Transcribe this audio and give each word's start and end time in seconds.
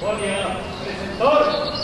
Bueno, 0.00 1.83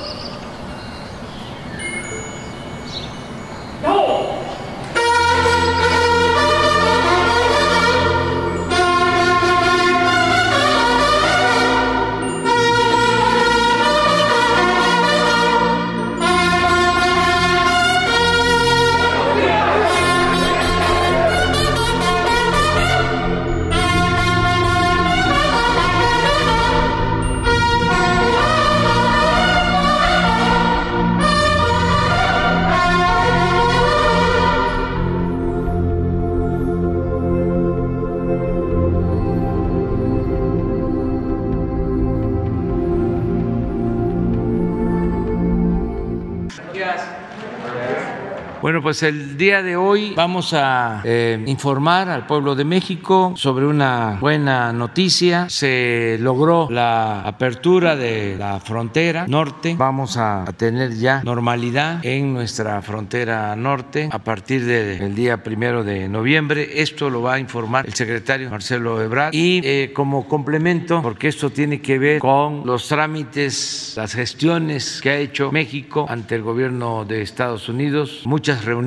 pues 48.90 49.04
el 49.04 49.36
día 49.36 49.62
de 49.62 49.76
hoy 49.76 50.14
vamos 50.16 50.52
a 50.52 51.02
eh, 51.04 51.40
informar 51.46 52.08
al 52.08 52.26
pueblo 52.26 52.56
de 52.56 52.64
México 52.64 53.34
sobre 53.36 53.64
una 53.64 54.18
buena 54.20 54.72
noticia. 54.72 55.48
Se 55.48 56.18
logró 56.18 56.66
la 56.68 57.20
apertura 57.20 57.94
de 57.94 58.34
la 58.36 58.58
frontera 58.58 59.28
norte. 59.28 59.76
Vamos 59.78 60.16
a 60.16 60.44
tener 60.56 60.96
ya 60.96 61.22
normalidad 61.22 62.04
en 62.04 62.34
nuestra 62.34 62.82
frontera 62.82 63.54
norte 63.54 64.08
a 64.10 64.18
partir 64.18 64.64
del 64.64 65.14
día 65.14 65.40
primero 65.44 65.84
de 65.84 66.08
noviembre. 66.08 66.82
Esto 66.82 67.10
lo 67.10 67.22
va 67.22 67.34
a 67.34 67.38
informar 67.38 67.86
el 67.86 67.94
secretario 67.94 68.50
Marcelo 68.50 69.00
Ebrard. 69.00 69.32
Y 69.32 69.60
eh, 69.62 69.92
como 69.94 70.26
complemento, 70.26 71.00
porque 71.00 71.28
esto 71.28 71.50
tiene 71.50 71.80
que 71.80 72.00
ver 72.00 72.18
con 72.18 72.66
los 72.66 72.88
trámites, 72.88 73.94
las 73.96 74.14
gestiones 74.14 75.00
que 75.00 75.10
ha 75.10 75.16
hecho 75.18 75.52
México 75.52 76.06
ante 76.08 76.34
el 76.34 76.42
gobierno 76.42 77.04
de 77.04 77.22
Estados 77.22 77.68
Unidos, 77.68 78.22
muchas 78.24 78.64
reuniones 78.64 78.79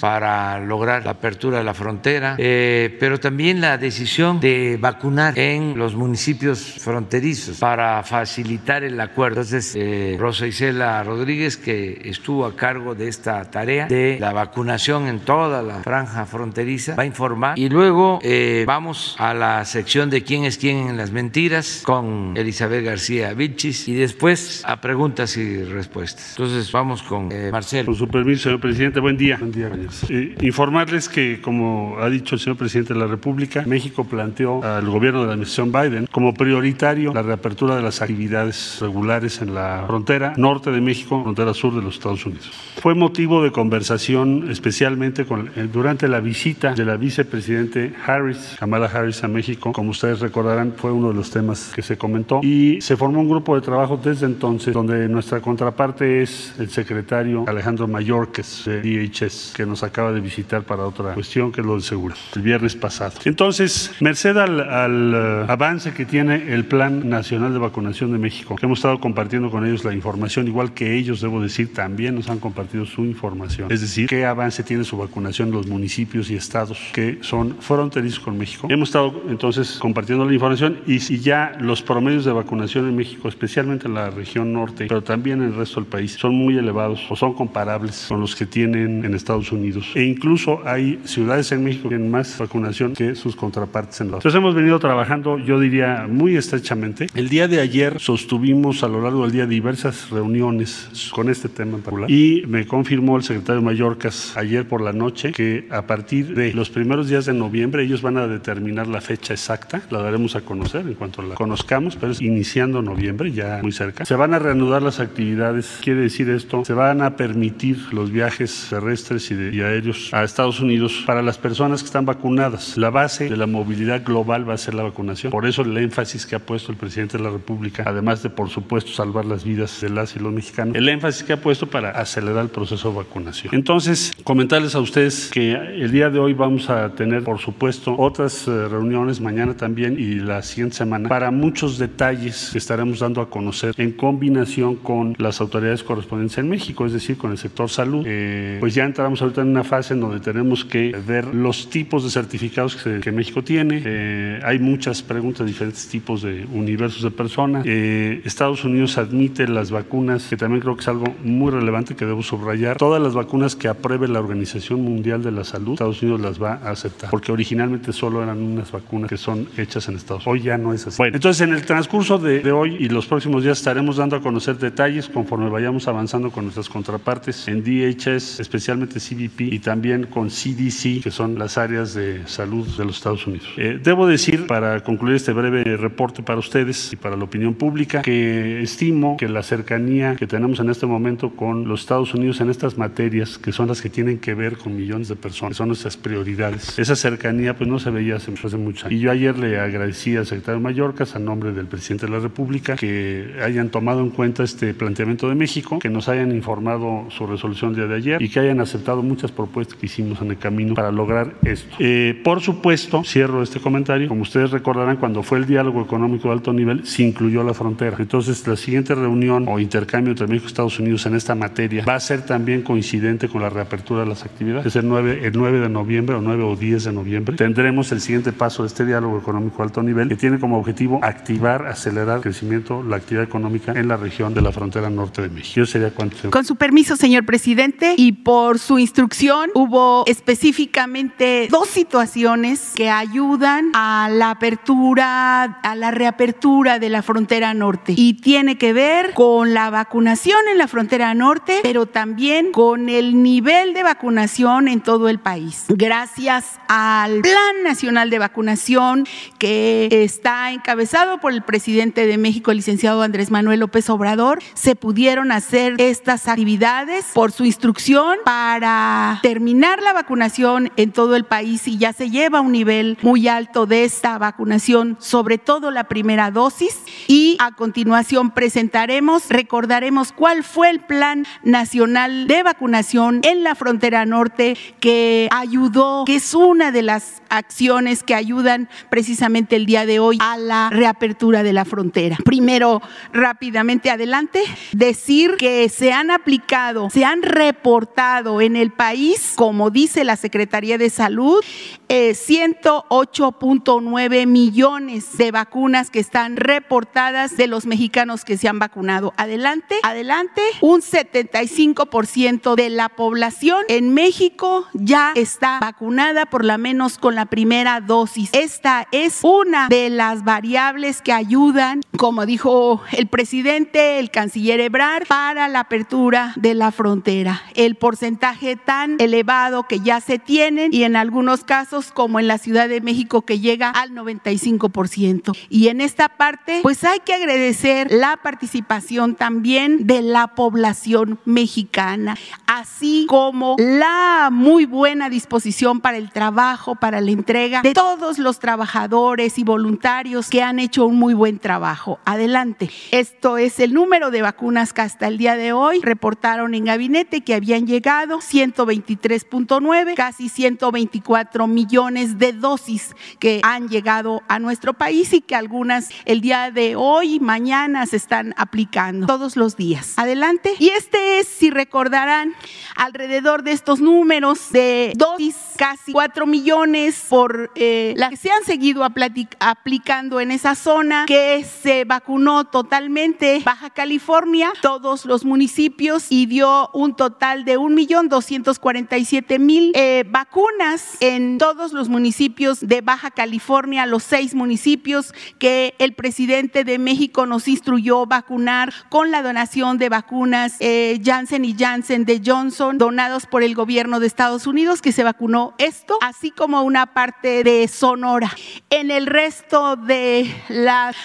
para 0.00 0.58
lograr 0.58 1.04
la 1.04 1.12
apertura 1.12 1.58
de 1.58 1.64
la 1.64 1.74
frontera, 1.74 2.34
eh, 2.38 2.96
pero 2.98 3.20
también 3.20 3.60
la 3.60 3.78
decisión 3.78 4.40
de 4.40 4.76
vacunar 4.80 5.38
en 5.38 5.78
los 5.78 5.94
municipios 5.94 6.60
fronterizos 6.80 7.58
para 7.58 8.02
facilitar 8.02 8.82
el 8.82 9.00
acuerdo. 9.00 9.42
Entonces, 9.42 9.74
eh, 9.76 10.16
Rosa 10.18 10.46
Isela 10.46 11.02
Rodríguez, 11.04 11.56
que 11.56 12.02
estuvo 12.04 12.44
a 12.44 12.56
cargo 12.56 12.94
de 12.94 13.08
esta 13.08 13.44
tarea 13.50 13.86
de 13.86 14.18
la 14.20 14.32
vacunación 14.32 15.06
en 15.06 15.20
toda 15.20 15.62
la 15.62 15.80
franja 15.80 16.26
fronteriza, 16.26 16.96
va 16.96 17.04
a 17.04 17.06
informar 17.06 17.58
y 17.58 17.68
luego 17.68 18.18
eh, 18.22 18.64
vamos 18.66 19.14
a 19.18 19.32
la 19.32 19.64
sección 19.64 20.10
de 20.10 20.24
quién 20.24 20.44
es 20.44 20.58
quién 20.58 20.88
en 20.88 20.96
las 20.96 21.12
mentiras 21.12 21.82
con 21.84 22.34
Elizabeth 22.36 22.84
García 22.84 23.32
Vilchis 23.34 23.86
y 23.86 23.94
después 23.94 24.62
a 24.66 24.80
preguntas 24.80 25.36
y 25.36 25.62
respuestas. 25.64 26.30
Entonces, 26.30 26.72
vamos 26.72 27.02
con 27.02 27.28
Marcelo. 27.52 27.86
Con 27.86 27.94
su 27.94 28.08
permiso, 28.08 28.44
señor 28.44 28.60
presidente 28.60 28.98
buen 28.98 29.16
día. 29.16 29.19
Buen 29.20 29.52
día 29.52 29.70
eh, 30.08 30.34
informarles 30.40 31.10
que, 31.10 31.42
como 31.42 31.98
ha 32.00 32.08
dicho 32.08 32.36
el 32.36 32.40
señor 32.40 32.56
presidente 32.56 32.94
de 32.94 33.00
la 33.00 33.06
República, 33.06 33.64
México 33.66 34.04
planteó 34.04 34.64
al 34.64 34.88
gobierno 34.88 35.20
de 35.20 35.26
la 35.26 35.32
administración 35.34 35.70
Biden 35.70 36.06
como 36.10 36.32
prioritario 36.32 37.12
la 37.12 37.20
reapertura 37.20 37.76
de 37.76 37.82
las 37.82 38.00
actividades 38.00 38.78
regulares 38.80 39.42
en 39.42 39.54
la 39.54 39.84
frontera 39.86 40.32
norte 40.38 40.70
de 40.70 40.80
México, 40.80 41.22
frontera 41.22 41.52
sur 41.52 41.74
de 41.74 41.82
los 41.82 41.96
Estados 41.96 42.24
Unidos. 42.24 42.50
Fue 42.80 42.94
motivo 42.94 43.42
de 43.42 43.52
conversación 43.52 44.50
especialmente 44.50 45.26
con, 45.26 45.48
eh, 45.54 45.68
durante 45.70 46.08
la 46.08 46.20
visita 46.20 46.72
de 46.72 46.86
la 46.86 46.96
vicepresidente 46.96 47.92
Harris, 48.06 48.56
Kamala 48.58 48.86
Harris 48.86 49.22
a 49.22 49.28
México. 49.28 49.72
Como 49.72 49.90
ustedes 49.90 50.20
recordarán, 50.20 50.72
fue 50.74 50.92
uno 50.92 51.08
de 51.08 51.14
los 51.14 51.30
temas 51.30 51.72
que 51.74 51.82
se 51.82 51.98
comentó 51.98 52.40
y 52.42 52.80
se 52.80 52.96
formó 52.96 53.20
un 53.20 53.28
grupo 53.28 53.54
de 53.54 53.60
trabajo 53.60 54.00
desde 54.02 54.24
entonces 54.24 54.72
donde 54.72 55.10
nuestra 55.10 55.40
contraparte 55.40 56.22
es 56.22 56.54
el 56.58 56.70
secretario 56.70 57.44
Alejandro 57.46 57.86
Mayorques 57.86 58.64
de 58.64 59.09
Que 59.54 59.66
nos 59.66 59.82
acaba 59.82 60.12
de 60.12 60.20
visitar 60.20 60.62
para 60.62 60.84
otra 60.84 61.14
cuestión, 61.14 61.52
que 61.52 61.60
es 61.60 61.66
lo 61.66 61.74
del 61.74 61.82
seguro, 61.82 62.14
el 62.34 62.42
viernes 62.42 62.74
pasado. 62.76 63.12
Entonces, 63.24 63.92
merced 64.00 64.36
al, 64.36 65.14
eh, 65.14 65.44
avance 65.48 65.92
que 65.92 66.04
tiene 66.04 66.52
el 66.52 66.64
Plan 66.64 67.08
Nacional 67.08 67.52
de 67.52 67.58
Vacunación 67.58 68.12
de 68.12 68.18
México, 68.18 68.56
que 68.56 68.66
hemos 68.66 68.78
estado 68.78 69.00
compartiendo 69.00 69.50
con 69.50 69.66
ellos 69.66 69.84
la 69.84 69.92
información, 69.92 70.46
igual 70.46 70.72
que 70.74 70.96
ellos, 70.96 71.20
debo 71.20 71.42
decir, 71.42 71.72
también 71.72 72.14
nos 72.14 72.28
han 72.28 72.38
compartido 72.38 72.86
su 72.86 73.04
información. 73.04 73.70
Es 73.70 73.80
decir, 73.80 74.08
qué 74.08 74.24
avance 74.24 74.62
tiene 74.62 74.84
su 74.84 74.96
vacunación 74.96 75.48
en 75.48 75.54
los 75.54 75.66
municipios 75.66 76.30
y 76.30 76.36
estados 76.36 76.78
que 76.92 77.18
son 77.22 77.56
fronterizos 77.60 78.20
con 78.20 78.38
México. 78.38 78.68
Hemos 78.70 78.88
estado 78.88 79.22
entonces 79.28 79.78
compartiendo 79.80 80.24
la 80.24 80.32
información 80.32 80.80
y 80.86 81.00
si 81.00 81.20
ya 81.20 81.52
los 81.60 81.82
promedios 81.82 82.24
de 82.24 82.32
vacunación 82.32 82.88
en 82.88 82.96
México, 82.96 83.28
especialmente 83.28 83.88
en 83.88 83.94
la 83.94 84.10
región 84.10 84.52
norte, 84.52 84.86
pero 84.88 85.02
también 85.02 85.42
en 85.42 85.48
el 85.48 85.54
resto 85.56 85.80
del 85.80 85.88
país, 85.88 86.12
son 86.12 86.34
muy 86.34 86.56
elevados 86.56 87.00
o 87.10 87.16
son 87.16 87.34
comparables 87.34 88.06
con 88.08 88.20
los 88.20 88.36
que 88.36 88.46
tiene 88.46 88.99
en 89.04 89.14
Estados 89.14 89.52
Unidos. 89.52 89.90
E 89.94 90.04
incluso 90.04 90.60
hay 90.64 91.00
ciudades 91.04 91.50
en 91.52 91.64
México 91.64 91.84
que 91.84 91.96
tienen 91.96 92.10
más 92.10 92.38
vacunación 92.38 92.94
que 92.94 93.14
sus 93.14 93.36
contrapartes 93.36 94.00
en 94.00 94.10
la 94.10 94.16
Entonces 94.16 94.38
hemos 94.38 94.54
venido 94.54 94.78
trabajando, 94.78 95.38
yo 95.38 95.58
diría, 95.58 96.06
muy 96.08 96.36
estrechamente. 96.36 97.06
El 97.14 97.28
día 97.28 97.48
de 97.48 97.60
ayer 97.60 97.98
sostuvimos 97.98 98.82
a 98.82 98.88
lo 98.88 99.02
largo 99.02 99.22
del 99.22 99.32
día 99.32 99.46
diversas 99.46 100.10
reuniones 100.10 101.10
con 101.12 101.28
este 101.28 101.48
tema 101.48 101.76
en 101.76 101.82
particular 101.82 102.10
y 102.10 102.44
me 102.46 102.66
confirmó 102.66 103.16
el 103.16 103.22
secretario 103.22 103.62
Mallorcas 103.62 104.36
ayer 104.36 104.66
por 104.66 104.80
la 104.80 104.92
noche 104.92 105.32
que 105.32 105.66
a 105.70 105.86
partir 105.86 106.34
de 106.34 106.52
los 106.52 106.70
primeros 106.70 107.08
días 107.08 107.26
de 107.26 107.34
noviembre 107.34 107.82
ellos 107.82 108.02
van 108.02 108.16
a 108.16 108.26
determinar 108.26 108.86
la 108.86 109.00
fecha 109.00 109.34
exacta, 109.34 109.82
la 109.90 110.02
daremos 110.02 110.36
a 110.36 110.42
conocer 110.42 110.86
en 110.86 110.94
cuanto 110.94 111.22
la 111.22 111.34
conozcamos, 111.34 111.96
pero 111.96 112.12
es 112.12 112.20
iniciando 112.20 112.82
noviembre, 112.82 113.32
ya 113.32 113.60
muy 113.62 113.72
cerca. 113.72 114.04
Se 114.04 114.14
van 114.14 114.34
a 114.34 114.38
reanudar 114.38 114.82
las 114.82 115.00
actividades, 115.00 115.78
quiere 115.82 116.00
decir 116.00 116.30
esto, 116.30 116.64
se 116.64 116.72
van 116.72 117.02
a 117.02 117.16
permitir 117.16 117.78
los 117.92 118.10
viajes 118.10 118.72
terrestres 118.80 119.30
y, 119.30 119.60
aéreos 119.60 120.12
a 120.12 120.24
Estados 120.24 120.60
Unidos 120.60 121.04
para 121.06 121.22
las 121.22 121.36
personas 121.36 121.82
que 121.82 121.86
están 121.86 122.06
vacunadas. 122.06 122.76
La 122.78 122.90
base 122.90 123.28
de 123.28 123.36
la 123.36 123.46
movilidad 123.46 124.02
global 124.04 124.48
va 124.48 124.54
a 124.54 124.58
ser 124.58 124.74
la 124.74 124.82
vacunación. 124.82 125.30
Por 125.30 125.46
eso 125.46 125.62
el 125.62 125.76
énfasis 125.76 126.24
que 126.24 126.34
ha 126.34 126.38
puesto 126.38 126.72
el 126.72 126.78
presidente 126.78 127.18
de 127.18 127.24
la 127.24 127.30
República, 127.30 127.84
además 127.86 128.22
de, 128.22 128.30
por 128.30 128.48
supuesto, 128.48 128.90
salvar 128.92 129.26
las 129.26 129.44
vidas 129.44 129.80
de 129.80 129.90
las 129.90 130.16
y 130.16 130.18
los 130.18 130.32
mexicanos, 130.32 130.74
el 130.74 130.88
énfasis 130.88 131.24
que 131.24 131.34
ha 131.34 131.40
puesto 131.40 131.66
para 131.66 131.90
acelerar 131.90 132.42
el 132.44 132.50
proceso 132.50 132.90
de 132.90 132.96
vacunación. 132.96 133.54
Entonces, 133.54 134.12
comentarles 134.24 134.74
a 134.74 134.80
ustedes 134.80 135.30
que 135.30 135.52
el 135.52 135.90
día 135.92 136.08
de 136.08 136.18
hoy 136.18 136.32
vamos 136.32 136.70
a 136.70 136.90
tener, 136.94 137.22
por 137.22 137.38
supuesto, 137.38 137.94
otras 137.98 138.48
eh, 138.48 138.68
reuniones 138.68 139.20
mañana 139.20 139.54
también 139.56 139.96
y 139.98 140.14
la 140.14 140.42
siguiente 140.42 140.76
semana 140.76 141.08
para 141.08 141.30
muchos 141.30 141.78
detalles 141.78 142.50
que 142.52 142.58
estaremos 142.58 143.00
dando 143.00 143.20
a 143.20 143.28
conocer 143.28 143.74
en 143.76 143.92
combinación 143.92 144.76
con 144.76 145.14
las 145.18 145.40
autoridades 145.40 145.82
correspondientes 145.82 146.38
en 146.38 146.48
México, 146.48 146.86
es 146.86 146.92
decir, 146.92 147.18
con 147.18 147.30
el 147.30 147.38
sector 147.38 147.68
salud. 147.68 148.04
Eh, 148.06 148.56
pues 148.60 148.69
ya 148.74 148.84
entramos 148.84 149.22
ahorita 149.22 149.42
en 149.42 149.48
una 149.48 149.64
fase 149.64 149.94
en 149.94 150.00
donde 150.00 150.20
tenemos 150.20 150.64
que 150.64 150.92
ver 151.06 151.34
los 151.34 151.70
tipos 151.70 152.04
de 152.04 152.10
certificados 152.10 152.76
que, 152.76 153.10
México 153.10 153.42
tiene. 153.42 153.82
Eh, 153.84 154.40
hay 154.44 154.58
muchas 154.58 155.02
preguntas, 155.02 155.46
diferentes 155.46 155.88
tipos 155.88 156.22
de 156.22 156.46
universos 156.52 157.02
de 157.02 157.10
personas. 157.10 157.64
Eh, 157.66 158.22
Estados 158.24 158.64
Unidos 158.64 158.98
admite 158.98 159.48
las 159.48 159.70
vacunas, 159.70 160.28
que 160.28 160.36
también 160.36 160.60
creo 160.60 160.76
que 160.76 160.82
es 160.82 160.88
algo 160.88 161.06
muy 161.24 161.50
relevante 161.50 161.96
que 161.96 162.06
debo 162.06 162.22
subrayar. 162.22 162.76
Todas 162.76 163.02
las 163.02 163.14
vacunas 163.14 163.56
que 163.56 163.68
apruebe 163.68 164.06
la 164.06 164.20
Organización 164.20 164.82
Mundial 164.82 165.22
de 165.22 165.32
la 165.32 165.44
Salud, 165.44 165.72
Estados 165.72 166.02
Unidos 166.02 166.20
las 166.20 166.40
va 166.40 166.60
a 166.62 166.70
aceptar, 166.70 167.10
porque 167.10 167.32
originalmente 167.32 167.92
solo 167.92 168.22
eran 168.22 168.38
unas 168.38 168.70
vacunas 168.70 169.08
que 169.08 169.16
son 169.16 169.48
hechas 169.56 169.88
en 169.88 169.96
Estados 169.96 170.26
Unidos. 170.26 170.40
Hoy 170.40 170.46
ya 170.46 170.56
no 170.56 170.72
es 170.72 170.86
así. 170.86 170.96
Bueno, 170.98 171.16
entonces 171.16 171.40
en 171.40 171.52
el 171.52 171.66
transcurso 171.66 172.18
de, 172.18 172.40
de 172.40 172.52
hoy 172.52 172.76
y 172.78 172.88
los 172.88 173.06
próximos 173.06 173.42
días 173.42 173.58
estaremos 173.58 173.96
dando 173.96 174.16
a 174.16 174.20
conocer 174.20 174.56
detalles 174.56 175.08
conforme 175.08 175.48
vayamos 175.48 175.88
avanzando 175.88 176.30
con 176.30 176.44
nuestras 176.44 176.68
contrapartes 176.68 177.48
en 177.48 177.62
DHS 177.62 178.40
especialmente 178.60 179.00
CBP 179.00 179.52
y 179.52 179.58
también 179.58 180.04
con 180.04 180.28
CDC, 180.28 181.02
que 181.02 181.10
son 181.10 181.38
las 181.38 181.56
áreas 181.56 181.94
de 181.94 182.26
salud 182.26 182.66
de 182.76 182.84
los 182.84 182.96
Estados 182.96 183.26
Unidos. 183.26 183.48
Eh, 183.56 183.80
debo 183.82 184.06
decir, 184.06 184.46
para 184.46 184.80
concluir 184.80 185.16
este 185.16 185.32
breve 185.32 185.64
reporte 185.78 186.22
para 186.22 186.38
ustedes 186.38 186.92
y 186.92 186.96
para 186.96 187.16
la 187.16 187.24
opinión 187.24 187.54
pública, 187.54 188.02
que 188.02 188.60
estimo 188.60 189.16
que 189.16 189.28
la 189.28 189.42
cercanía 189.42 190.16
que 190.16 190.26
tenemos 190.26 190.60
en 190.60 190.68
este 190.68 190.86
momento 190.86 191.30
con 191.30 191.66
los 191.66 191.80
Estados 191.80 192.12
Unidos 192.12 192.40
en 192.42 192.50
estas 192.50 192.76
materias, 192.76 193.38
que 193.38 193.50
son 193.50 193.68
las 193.68 193.80
que 193.80 193.88
tienen 193.88 194.18
que 194.18 194.34
ver 194.34 194.58
con 194.58 194.76
millones 194.76 195.08
de 195.08 195.16
personas, 195.16 195.56
son 195.56 195.68
nuestras 195.68 195.96
prioridades, 195.96 196.78
esa 196.78 196.96
cercanía 196.96 197.56
pues 197.56 197.68
no 197.68 197.78
se 197.78 197.90
veía 197.90 198.16
hace, 198.16 198.32
hace 198.32 198.56
mucho. 198.58 198.90
Y 198.90 198.98
yo 198.98 199.10
ayer 199.10 199.38
le 199.38 199.58
agradecí 199.58 200.16
al 200.16 200.26
secretario 200.26 200.60
Mallorcas, 200.60 201.16
a 201.16 201.18
nombre 201.18 201.52
del 201.52 201.66
presidente 201.66 202.06
de 202.06 202.12
la 202.12 202.18
República, 202.18 202.76
que 202.76 203.36
hayan 203.42 203.70
tomado 203.70 204.00
en 204.00 204.10
cuenta 204.10 204.42
este 204.42 204.74
planteamiento 204.74 205.28
de 205.30 205.34
México, 205.34 205.78
que 205.78 205.88
nos 205.88 206.08
hayan 206.10 206.32
informado 206.32 207.06
su 207.08 207.26
resolución 207.26 207.74
día 207.74 207.86
de 207.86 207.94
ayer 207.94 208.22
y 208.22 208.28
que 208.28 208.40
hayan 208.40 208.49
aceptado 208.58 209.02
muchas 209.02 209.30
propuestas 209.30 209.78
que 209.78 209.86
hicimos 209.86 210.20
en 210.20 210.30
el 210.30 210.38
camino 210.38 210.74
para 210.74 210.90
lograr 210.90 211.34
esto. 211.44 211.76
Eh, 211.78 212.20
por 212.24 212.40
supuesto, 212.40 213.04
cierro 213.04 213.42
este 213.42 213.60
comentario, 213.60 214.08
como 214.08 214.22
ustedes 214.22 214.50
recordarán, 214.50 214.96
cuando 214.96 215.22
fue 215.22 215.38
el 215.38 215.46
diálogo 215.46 215.82
económico 215.82 216.28
de 216.28 216.34
alto 216.34 216.52
nivel, 216.52 216.84
se 216.86 217.02
incluyó 217.02 217.44
la 217.44 217.54
frontera. 217.54 217.96
Entonces, 217.98 218.46
la 218.48 218.56
siguiente 218.56 218.94
reunión 218.94 219.46
o 219.48 219.60
intercambio 219.60 220.10
entre 220.10 220.26
México 220.26 220.46
y 220.46 220.48
Estados 220.48 220.80
Unidos 220.80 221.06
en 221.06 221.14
esta 221.14 221.34
materia 221.34 221.84
va 221.84 221.94
a 221.94 222.00
ser 222.00 222.22
también 222.22 222.62
coincidente 222.62 223.28
con 223.28 223.42
la 223.42 223.50
reapertura 223.50 224.00
de 224.00 224.08
las 224.08 224.24
actividades. 224.24 224.66
Es 224.66 224.76
el 224.76 224.88
9, 224.88 225.20
el 225.22 225.32
9 225.32 225.60
de 225.60 225.68
noviembre 225.68 226.16
o 226.16 226.20
9 226.20 226.42
o 226.42 226.56
10 226.56 226.84
de 226.84 226.92
noviembre. 226.92 227.36
Tendremos 227.36 227.92
el 227.92 228.00
siguiente 228.00 228.32
paso 228.32 228.62
de 228.62 228.68
este 228.68 228.84
diálogo 228.84 229.18
económico 229.18 229.58
de 229.58 229.62
alto 229.64 229.82
nivel 229.82 230.08
que 230.08 230.16
tiene 230.16 230.38
como 230.38 230.58
objetivo 230.58 231.00
activar, 231.02 231.66
acelerar 231.66 232.16
el 232.16 232.22
crecimiento, 232.22 232.82
la 232.82 232.96
actividad 232.96 233.24
económica 233.24 233.72
en 233.72 233.88
la 233.88 233.96
región 233.96 234.34
de 234.34 234.40
la 234.40 234.52
frontera 234.52 234.90
norte 234.90 235.22
de 235.22 235.28
México. 235.28 235.56
Yo 235.56 235.66
sería 235.66 235.90
cuánto. 235.90 236.30
Con 236.30 236.44
su 236.44 236.56
permiso, 236.56 236.96
señor 236.96 237.24
presidente, 237.24 237.94
y 237.96 238.12
por 238.12 238.39
su 238.58 238.78
instrucción, 238.78 239.50
hubo 239.54 240.04
específicamente 240.06 241.48
dos 241.50 241.68
situaciones 241.68 242.72
que 242.74 242.90
ayudan 242.90 243.70
a 243.74 244.08
la 244.10 244.30
apertura, 244.30 245.44
a 245.44 245.74
la 245.76 245.90
reapertura 245.90 246.78
de 246.78 246.88
la 246.88 247.02
frontera 247.02 247.54
norte. 247.54 247.94
Y 247.96 248.14
tiene 248.14 248.58
que 248.58 248.72
ver 248.72 249.14
con 249.14 249.54
la 249.54 249.70
vacunación 249.70 250.38
en 250.50 250.58
la 250.58 250.68
frontera 250.68 251.14
norte, 251.14 251.60
pero 251.62 251.86
también 251.86 252.52
con 252.52 252.88
el 252.88 253.22
nivel 253.22 253.74
de 253.74 253.82
vacunación 253.82 254.68
en 254.68 254.80
todo 254.80 255.08
el 255.08 255.18
país. 255.18 255.64
Gracias 255.68 256.58
al 256.68 257.20
Plan 257.20 257.62
Nacional 257.64 258.10
de 258.10 258.18
Vacunación 258.18 259.06
que 259.38 259.88
está 259.90 260.52
encabezado 260.52 261.18
por 261.18 261.32
el 261.32 261.42
presidente 261.42 262.06
de 262.06 262.18
México, 262.18 262.50
el 262.50 262.58
licenciado 262.58 263.02
Andrés 263.02 263.30
Manuel 263.30 263.60
López 263.60 263.88
Obrador, 263.90 264.40
se 264.54 264.76
pudieron 264.76 265.32
hacer 265.32 265.74
estas 265.78 266.28
actividades 266.28 267.06
por 267.14 267.32
su 267.32 267.44
instrucción 267.44 268.16
para 268.30 269.18
terminar 269.22 269.82
la 269.82 269.92
vacunación 269.92 270.70
en 270.76 270.92
todo 270.92 271.16
el 271.16 271.24
país 271.24 271.66
y 271.66 271.78
ya 271.78 271.92
se 271.92 272.10
lleva 272.10 272.40
un 272.40 272.52
nivel 272.52 272.96
muy 273.02 273.26
alto 273.26 273.66
de 273.66 273.82
esta 273.82 274.18
vacunación, 274.18 274.96
sobre 275.00 275.36
todo 275.36 275.72
la 275.72 275.88
primera 275.88 276.30
dosis. 276.30 276.78
Y 277.08 277.36
a 277.40 277.56
continuación 277.56 278.30
presentaremos, 278.30 279.28
recordaremos 279.30 280.12
cuál 280.12 280.44
fue 280.44 280.70
el 280.70 280.78
Plan 280.78 281.26
Nacional 281.42 282.28
de 282.28 282.44
Vacunación 282.44 283.18
en 283.24 283.42
la 283.42 283.56
frontera 283.56 284.06
norte 284.06 284.56
que 284.78 285.28
ayudó, 285.32 286.04
que 286.04 286.14
es 286.14 286.32
una 286.32 286.70
de 286.70 286.82
las 286.82 287.22
acciones 287.30 288.04
que 288.04 288.14
ayudan 288.14 288.68
precisamente 288.90 289.56
el 289.56 289.66
día 289.66 289.86
de 289.86 289.98
hoy 289.98 290.18
a 290.20 290.36
la 290.36 290.70
reapertura 290.70 291.42
de 291.42 291.52
la 291.52 291.64
frontera. 291.64 292.16
Primero, 292.24 292.80
rápidamente 293.12 293.90
adelante, 293.90 294.40
decir 294.70 295.34
que 295.36 295.68
se 295.68 295.92
han 295.92 296.12
aplicado, 296.12 296.90
se 296.90 297.04
han 297.04 297.22
reportado 297.22 298.19
en 298.20 298.56
el 298.56 298.70
país, 298.70 299.32
como 299.34 299.70
dice 299.70 300.04
la 300.04 300.16
Secretaría 300.16 300.76
de 300.76 300.90
Salud, 300.90 301.42
108.9 301.88 304.14
eh, 304.14 304.26
millones 304.26 305.16
de 305.16 305.30
vacunas 305.30 305.88
que 305.90 306.00
están 306.00 306.36
reportadas 306.36 307.38
de 307.38 307.46
los 307.46 307.64
mexicanos 307.66 308.26
que 308.26 308.36
se 308.36 308.46
han 308.46 308.58
vacunado. 308.58 309.14
Adelante, 309.16 309.76
adelante, 309.82 310.42
un 310.60 310.82
75% 310.82 312.56
de 312.56 312.68
la 312.68 312.90
población 312.90 313.64
en 313.68 313.94
México 313.94 314.66
ya 314.74 315.12
está 315.16 315.60
vacunada 315.60 316.26
por 316.26 316.44
lo 316.44 316.58
menos 316.58 316.98
con 316.98 317.14
la 317.14 317.24
primera 317.26 317.80
dosis. 317.80 318.28
Esta 318.32 318.88
es 318.92 319.20
una 319.22 319.68
de 319.68 319.88
las 319.88 320.24
variables 320.24 321.00
que 321.00 321.12
ayudan, 321.12 321.80
como 321.96 322.26
dijo 322.26 322.82
el 322.92 323.06
presidente, 323.08 323.98
el 323.98 324.10
canciller 324.10 324.60
Ebrard, 324.60 325.06
para 325.06 325.48
la 325.48 325.60
apertura 325.60 326.34
de 326.36 326.52
la 326.54 326.70
frontera. 326.70 327.40
El 327.54 327.76
porcentaje 327.76 328.09
tan 328.18 328.96
elevado 329.00 329.64
que 329.64 329.80
ya 329.80 330.00
se 330.00 330.18
tienen 330.18 330.72
y 330.72 330.84
en 330.84 330.96
algunos 330.96 331.44
casos, 331.44 331.92
como 331.92 332.20
en 332.20 332.28
la 332.28 332.38
Ciudad 332.38 332.68
de 332.68 332.80
México, 332.80 333.22
que 333.22 333.40
llega 333.40 333.70
al 333.70 333.90
95%. 333.92 335.36
Y 335.48 335.68
en 335.68 335.80
esta 335.80 336.08
parte, 336.08 336.60
pues 336.62 336.84
hay 336.84 337.00
que 337.00 337.14
agradecer 337.14 337.88
la 337.90 338.16
participación 338.16 339.14
también 339.14 339.86
de 339.86 340.02
la 340.02 340.28
población 340.28 341.20
mexicana, 341.24 342.16
así 342.46 343.06
como 343.08 343.56
la 343.58 344.30
muy 344.32 344.66
buena 344.66 345.08
disposición 345.08 345.80
para 345.80 345.96
el 345.96 346.10
trabajo, 346.10 346.74
para 346.74 347.00
la 347.00 347.10
entrega 347.10 347.62
de 347.62 347.72
todos 347.74 348.18
los 348.18 348.38
trabajadores 348.38 349.38
y 349.38 349.44
voluntarios 349.44 350.28
que 350.28 350.42
han 350.42 350.58
hecho 350.58 350.86
un 350.86 350.96
muy 350.96 351.14
buen 351.14 351.38
trabajo. 351.38 351.98
Adelante. 352.04 352.70
Esto 352.90 353.36
es 353.36 353.60
el 353.60 353.74
número 353.74 354.10
de 354.10 354.22
vacunas 354.22 354.72
que 354.72 354.82
hasta 354.82 355.06
el 355.08 355.18
día 355.18 355.36
de 355.36 355.52
hoy 355.52 355.80
reportaron 355.80 356.54
en 356.54 356.64
gabinete 356.64 357.20
que 357.22 357.34
habían 357.34 357.66
llegado 357.66 357.89
123.9, 357.90 359.94
casi 359.94 360.28
124 360.28 361.46
millones 361.46 362.18
de 362.18 362.32
dosis 362.32 362.94
que 363.18 363.40
han 363.42 363.68
llegado 363.68 364.22
a 364.28 364.38
nuestro 364.38 364.74
país 364.74 365.12
y 365.12 365.20
que 365.20 365.34
algunas 365.34 365.90
el 366.04 366.20
día 366.20 366.50
de 366.50 366.76
hoy, 366.76 367.20
mañana 367.20 367.86
se 367.86 367.96
están 367.96 368.34
aplicando 368.36 369.06
todos 369.06 369.36
los 369.36 369.56
días. 369.56 369.94
Adelante. 369.96 370.54
Y 370.58 370.68
este 370.68 371.18
es, 371.18 371.28
si 371.28 371.50
recordarán, 371.50 372.34
alrededor 372.76 373.42
de 373.42 373.52
estos 373.52 373.80
números 373.80 374.50
de 374.50 374.92
dosis, 374.96 375.36
casi 375.56 375.92
4 375.92 376.26
millones 376.26 377.04
por 377.08 377.50
eh, 377.54 377.94
las 377.96 378.10
que 378.10 378.16
se 378.16 378.30
han 378.30 378.44
seguido 378.44 378.84
aplicando 378.84 380.20
en 380.20 380.30
esa 380.30 380.54
zona, 380.54 381.04
que 381.06 381.44
se 381.44 381.84
vacunó 381.84 382.44
totalmente 382.44 383.42
Baja 383.44 383.70
California, 383.70 384.52
todos 384.62 385.04
los 385.04 385.24
municipios 385.24 386.06
y 386.10 386.26
dio 386.26 386.70
un 386.72 386.94
total 386.94 387.44
de 387.44 387.56
1.247.000 387.88 389.72
eh, 389.74 390.04
vacunas 390.08 390.96
en 391.00 391.38
todos 391.38 391.72
los 391.72 391.88
municipios 391.88 392.60
de 392.60 392.80
Baja 392.80 393.10
California, 393.10 393.86
los 393.86 394.02
seis 394.02 394.34
municipios 394.34 395.14
que 395.38 395.74
el 395.78 395.94
presidente 395.94 396.64
de 396.64 396.78
México 396.78 397.26
nos 397.26 397.48
instruyó 397.48 398.06
vacunar 398.06 398.72
con 398.88 399.10
la 399.10 399.22
donación 399.22 399.78
de 399.78 399.88
vacunas 399.88 400.56
eh, 400.60 401.00
Janssen 401.02 401.44
y 401.44 401.54
Janssen 401.56 402.04
de 402.04 402.20
Johnson, 402.24 402.78
donados 402.78 403.26
por 403.26 403.42
el 403.42 403.54
gobierno 403.54 404.00
de 404.00 404.06
Estados 404.06 404.46
Unidos, 404.46 404.82
que 404.82 404.92
se 404.92 405.04
vacunó 405.04 405.54
esto, 405.58 405.98
así 406.02 406.30
como 406.30 406.62
una 406.62 406.92
parte 406.92 407.44
de 407.44 407.68
Sonora. 407.68 408.30
En 408.68 408.90
el 408.90 409.06
resto 409.06 409.76
de 409.76 410.30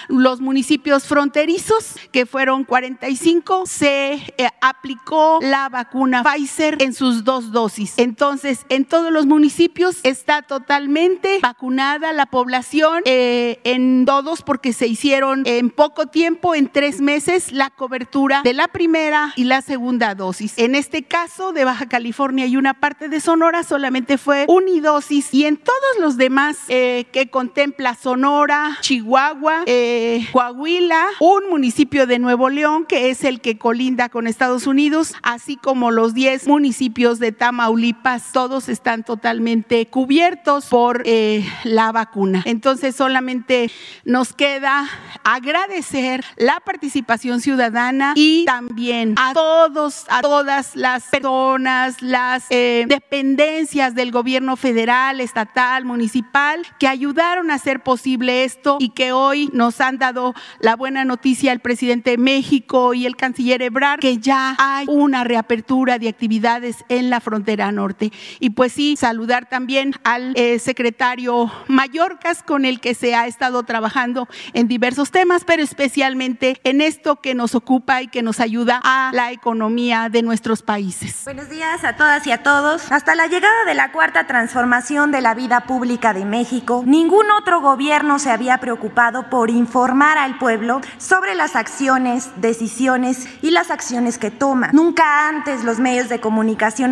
los 0.08 0.40
municipios 0.40 1.04
fronterizos, 1.04 1.96
que 2.12 2.26
fueron 2.26 2.64
45, 2.64 3.64
se 3.66 4.14
eh, 4.14 4.48
aplicó 4.60 5.38
la 5.40 5.68
vacuna 5.68 6.22
Pfizer 6.22 6.65
en 6.80 6.92
sus 6.92 7.24
dos 7.24 7.52
dosis. 7.52 7.94
Entonces, 7.96 8.66
en 8.68 8.84
todos 8.84 9.12
los 9.12 9.26
municipios 9.26 9.98
está 10.02 10.42
totalmente 10.42 11.38
vacunada 11.42 12.12
la 12.12 12.26
población, 12.26 13.02
eh, 13.04 13.60
en 13.64 14.04
todos 14.04 14.42
porque 14.42 14.72
se 14.72 14.86
hicieron 14.86 15.42
en 15.46 15.70
poco 15.70 16.06
tiempo, 16.06 16.54
en 16.54 16.68
tres 16.68 17.00
meses, 17.00 17.52
la 17.52 17.70
cobertura 17.70 18.42
de 18.42 18.54
la 18.54 18.68
primera 18.68 19.32
y 19.36 19.44
la 19.44 19.62
segunda 19.62 20.14
dosis. 20.14 20.54
En 20.56 20.74
este 20.74 21.02
caso 21.02 21.52
de 21.52 21.64
Baja 21.64 21.88
California 21.88 22.46
y 22.46 22.56
una 22.56 22.74
parte 22.74 23.08
de 23.08 23.20
Sonora 23.20 23.62
solamente 23.62 24.18
fue 24.18 24.44
unidosis 24.48 25.32
y 25.32 25.46
en 25.46 25.56
todos 25.56 25.98
los 26.00 26.16
demás 26.16 26.56
eh, 26.68 27.06
que 27.12 27.30
contempla 27.30 27.94
Sonora, 27.94 28.78
Chihuahua, 28.80 29.62
eh, 29.66 30.26
Coahuila, 30.32 31.06
un 31.20 31.48
municipio 31.48 32.06
de 32.06 32.18
Nuevo 32.18 32.48
León 32.48 32.86
que 32.86 33.10
es 33.10 33.24
el 33.24 33.40
que 33.40 33.58
colinda 33.58 34.08
con 34.08 34.26
Estados 34.26 34.66
Unidos, 34.66 35.14
así 35.22 35.56
como 35.56 35.90
los 35.90 36.14
10 36.14 36.46
municipios 36.46 36.55
de 36.56 37.32
Tamaulipas, 37.32 38.32
todos 38.32 38.68
están 38.68 39.04
totalmente 39.04 39.86
cubiertos 39.88 40.66
por 40.66 41.02
eh, 41.04 41.44
la 41.64 41.92
vacuna. 41.92 42.42
Entonces 42.46 42.96
solamente 42.96 43.70
nos 44.04 44.32
queda 44.32 44.88
agradecer 45.22 46.24
la 46.36 46.60
participación 46.64 47.40
ciudadana 47.40 48.14
y 48.16 48.46
también 48.46 49.14
a 49.18 49.34
todos, 49.34 50.06
a 50.08 50.22
todas 50.22 50.74
las 50.76 51.04
personas, 51.04 52.00
las 52.00 52.48
dependencias 52.48 53.94
del 53.94 54.10
gobierno 54.10 54.56
federal, 54.56 55.20
estatal, 55.20 55.84
municipal, 55.84 56.62
que 56.78 56.88
ayudaron 56.88 57.50
a 57.50 57.54
hacer 57.54 57.82
posible 57.82 58.44
esto 58.44 58.78
y 58.80 58.90
que 58.90 59.12
hoy 59.12 59.50
nos 59.52 59.80
han 59.80 59.98
dado 59.98 60.34
la 60.60 60.74
buena 60.74 61.04
noticia 61.04 61.52
el 61.52 61.60
presidente 61.60 62.12
de 62.12 62.18
México 62.18 62.94
y 62.94 63.04
el 63.04 63.14
canciller 63.14 63.60
Ebrard, 63.60 64.00
que 64.00 64.18
ya 64.18 64.56
hay 64.58 64.86
una 64.88 65.22
reapertura 65.22 65.98
de 65.98 66.08
actividades 66.08 66.45
en 66.46 67.10
la 67.10 67.20
frontera 67.20 67.72
norte. 67.72 68.12
Y 68.38 68.50
pues 68.50 68.72
sí, 68.72 68.96
saludar 68.96 69.48
también 69.48 69.94
al 70.04 70.32
eh, 70.36 70.58
secretario 70.60 71.50
Mallorcas, 71.66 72.42
con 72.44 72.64
el 72.64 72.80
que 72.80 72.94
se 72.94 73.14
ha 73.16 73.26
estado 73.26 73.64
trabajando 73.64 74.28
en 74.52 74.68
diversos 74.68 75.10
temas, 75.10 75.44
pero 75.44 75.62
especialmente 75.62 76.60
en 76.62 76.80
esto 76.80 77.16
que 77.16 77.34
nos 77.34 77.54
ocupa 77.54 78.02
y 78.02 78.08
que 78.08 78.22
nos 78.22 78.38
ayuda 78.38 78.80
a 78.84 79.10
la 79.12 79.32
economía 79.32 80.08
de 80.08 80.22
nuestros 80.22 80.62
países. 80.62 81.22
Buenos 81.24 81.50
días 81.50 81.82
a 81.82 81.96
todas 81.96 82.24
y 82.26 82.30
a 82.30 82.42
todos. 82.42 82.92
Hasta 82.92 83.16
la 83.16 83.26
llegada 83.26 83.64
de 83.66 83.74
la 83.74 83.90
cuarta 83.90 84.26
transformación 84.28 85.10
de 85.10 85.22
la 85.22 85.34
vida 85.34 85.64
pública 85.66 86.14
de 86.14 86.24
México, 86.24 86.84
ningún 86.86 87.26
otro 87.32 87.60
gobierno 87.60 88.20
se 88.20 88.30
había 88.30 88.58
preocupado 88.58 89.28
por 89.30 89.50
informar 89.50 90.16
al 90.16 90.38
pueblo 90.38 90.80
sobre 90.98 91.34
las 91.34 91.56
acciones, 91.56 92.30
decisiones 92.36 93.26
y 93.42 93.50
las 93.50 93.72
acciones 93.72 94.18
que 94.18 94.30
toma. 94.30 94.70
Nunca 94.72 95.28
antes 95.28 95.64
los 95.64 95.80
medios 95.80 95.96
medios 95.96 96.08
de 96.08 96.18
comunicación 96.18 96.35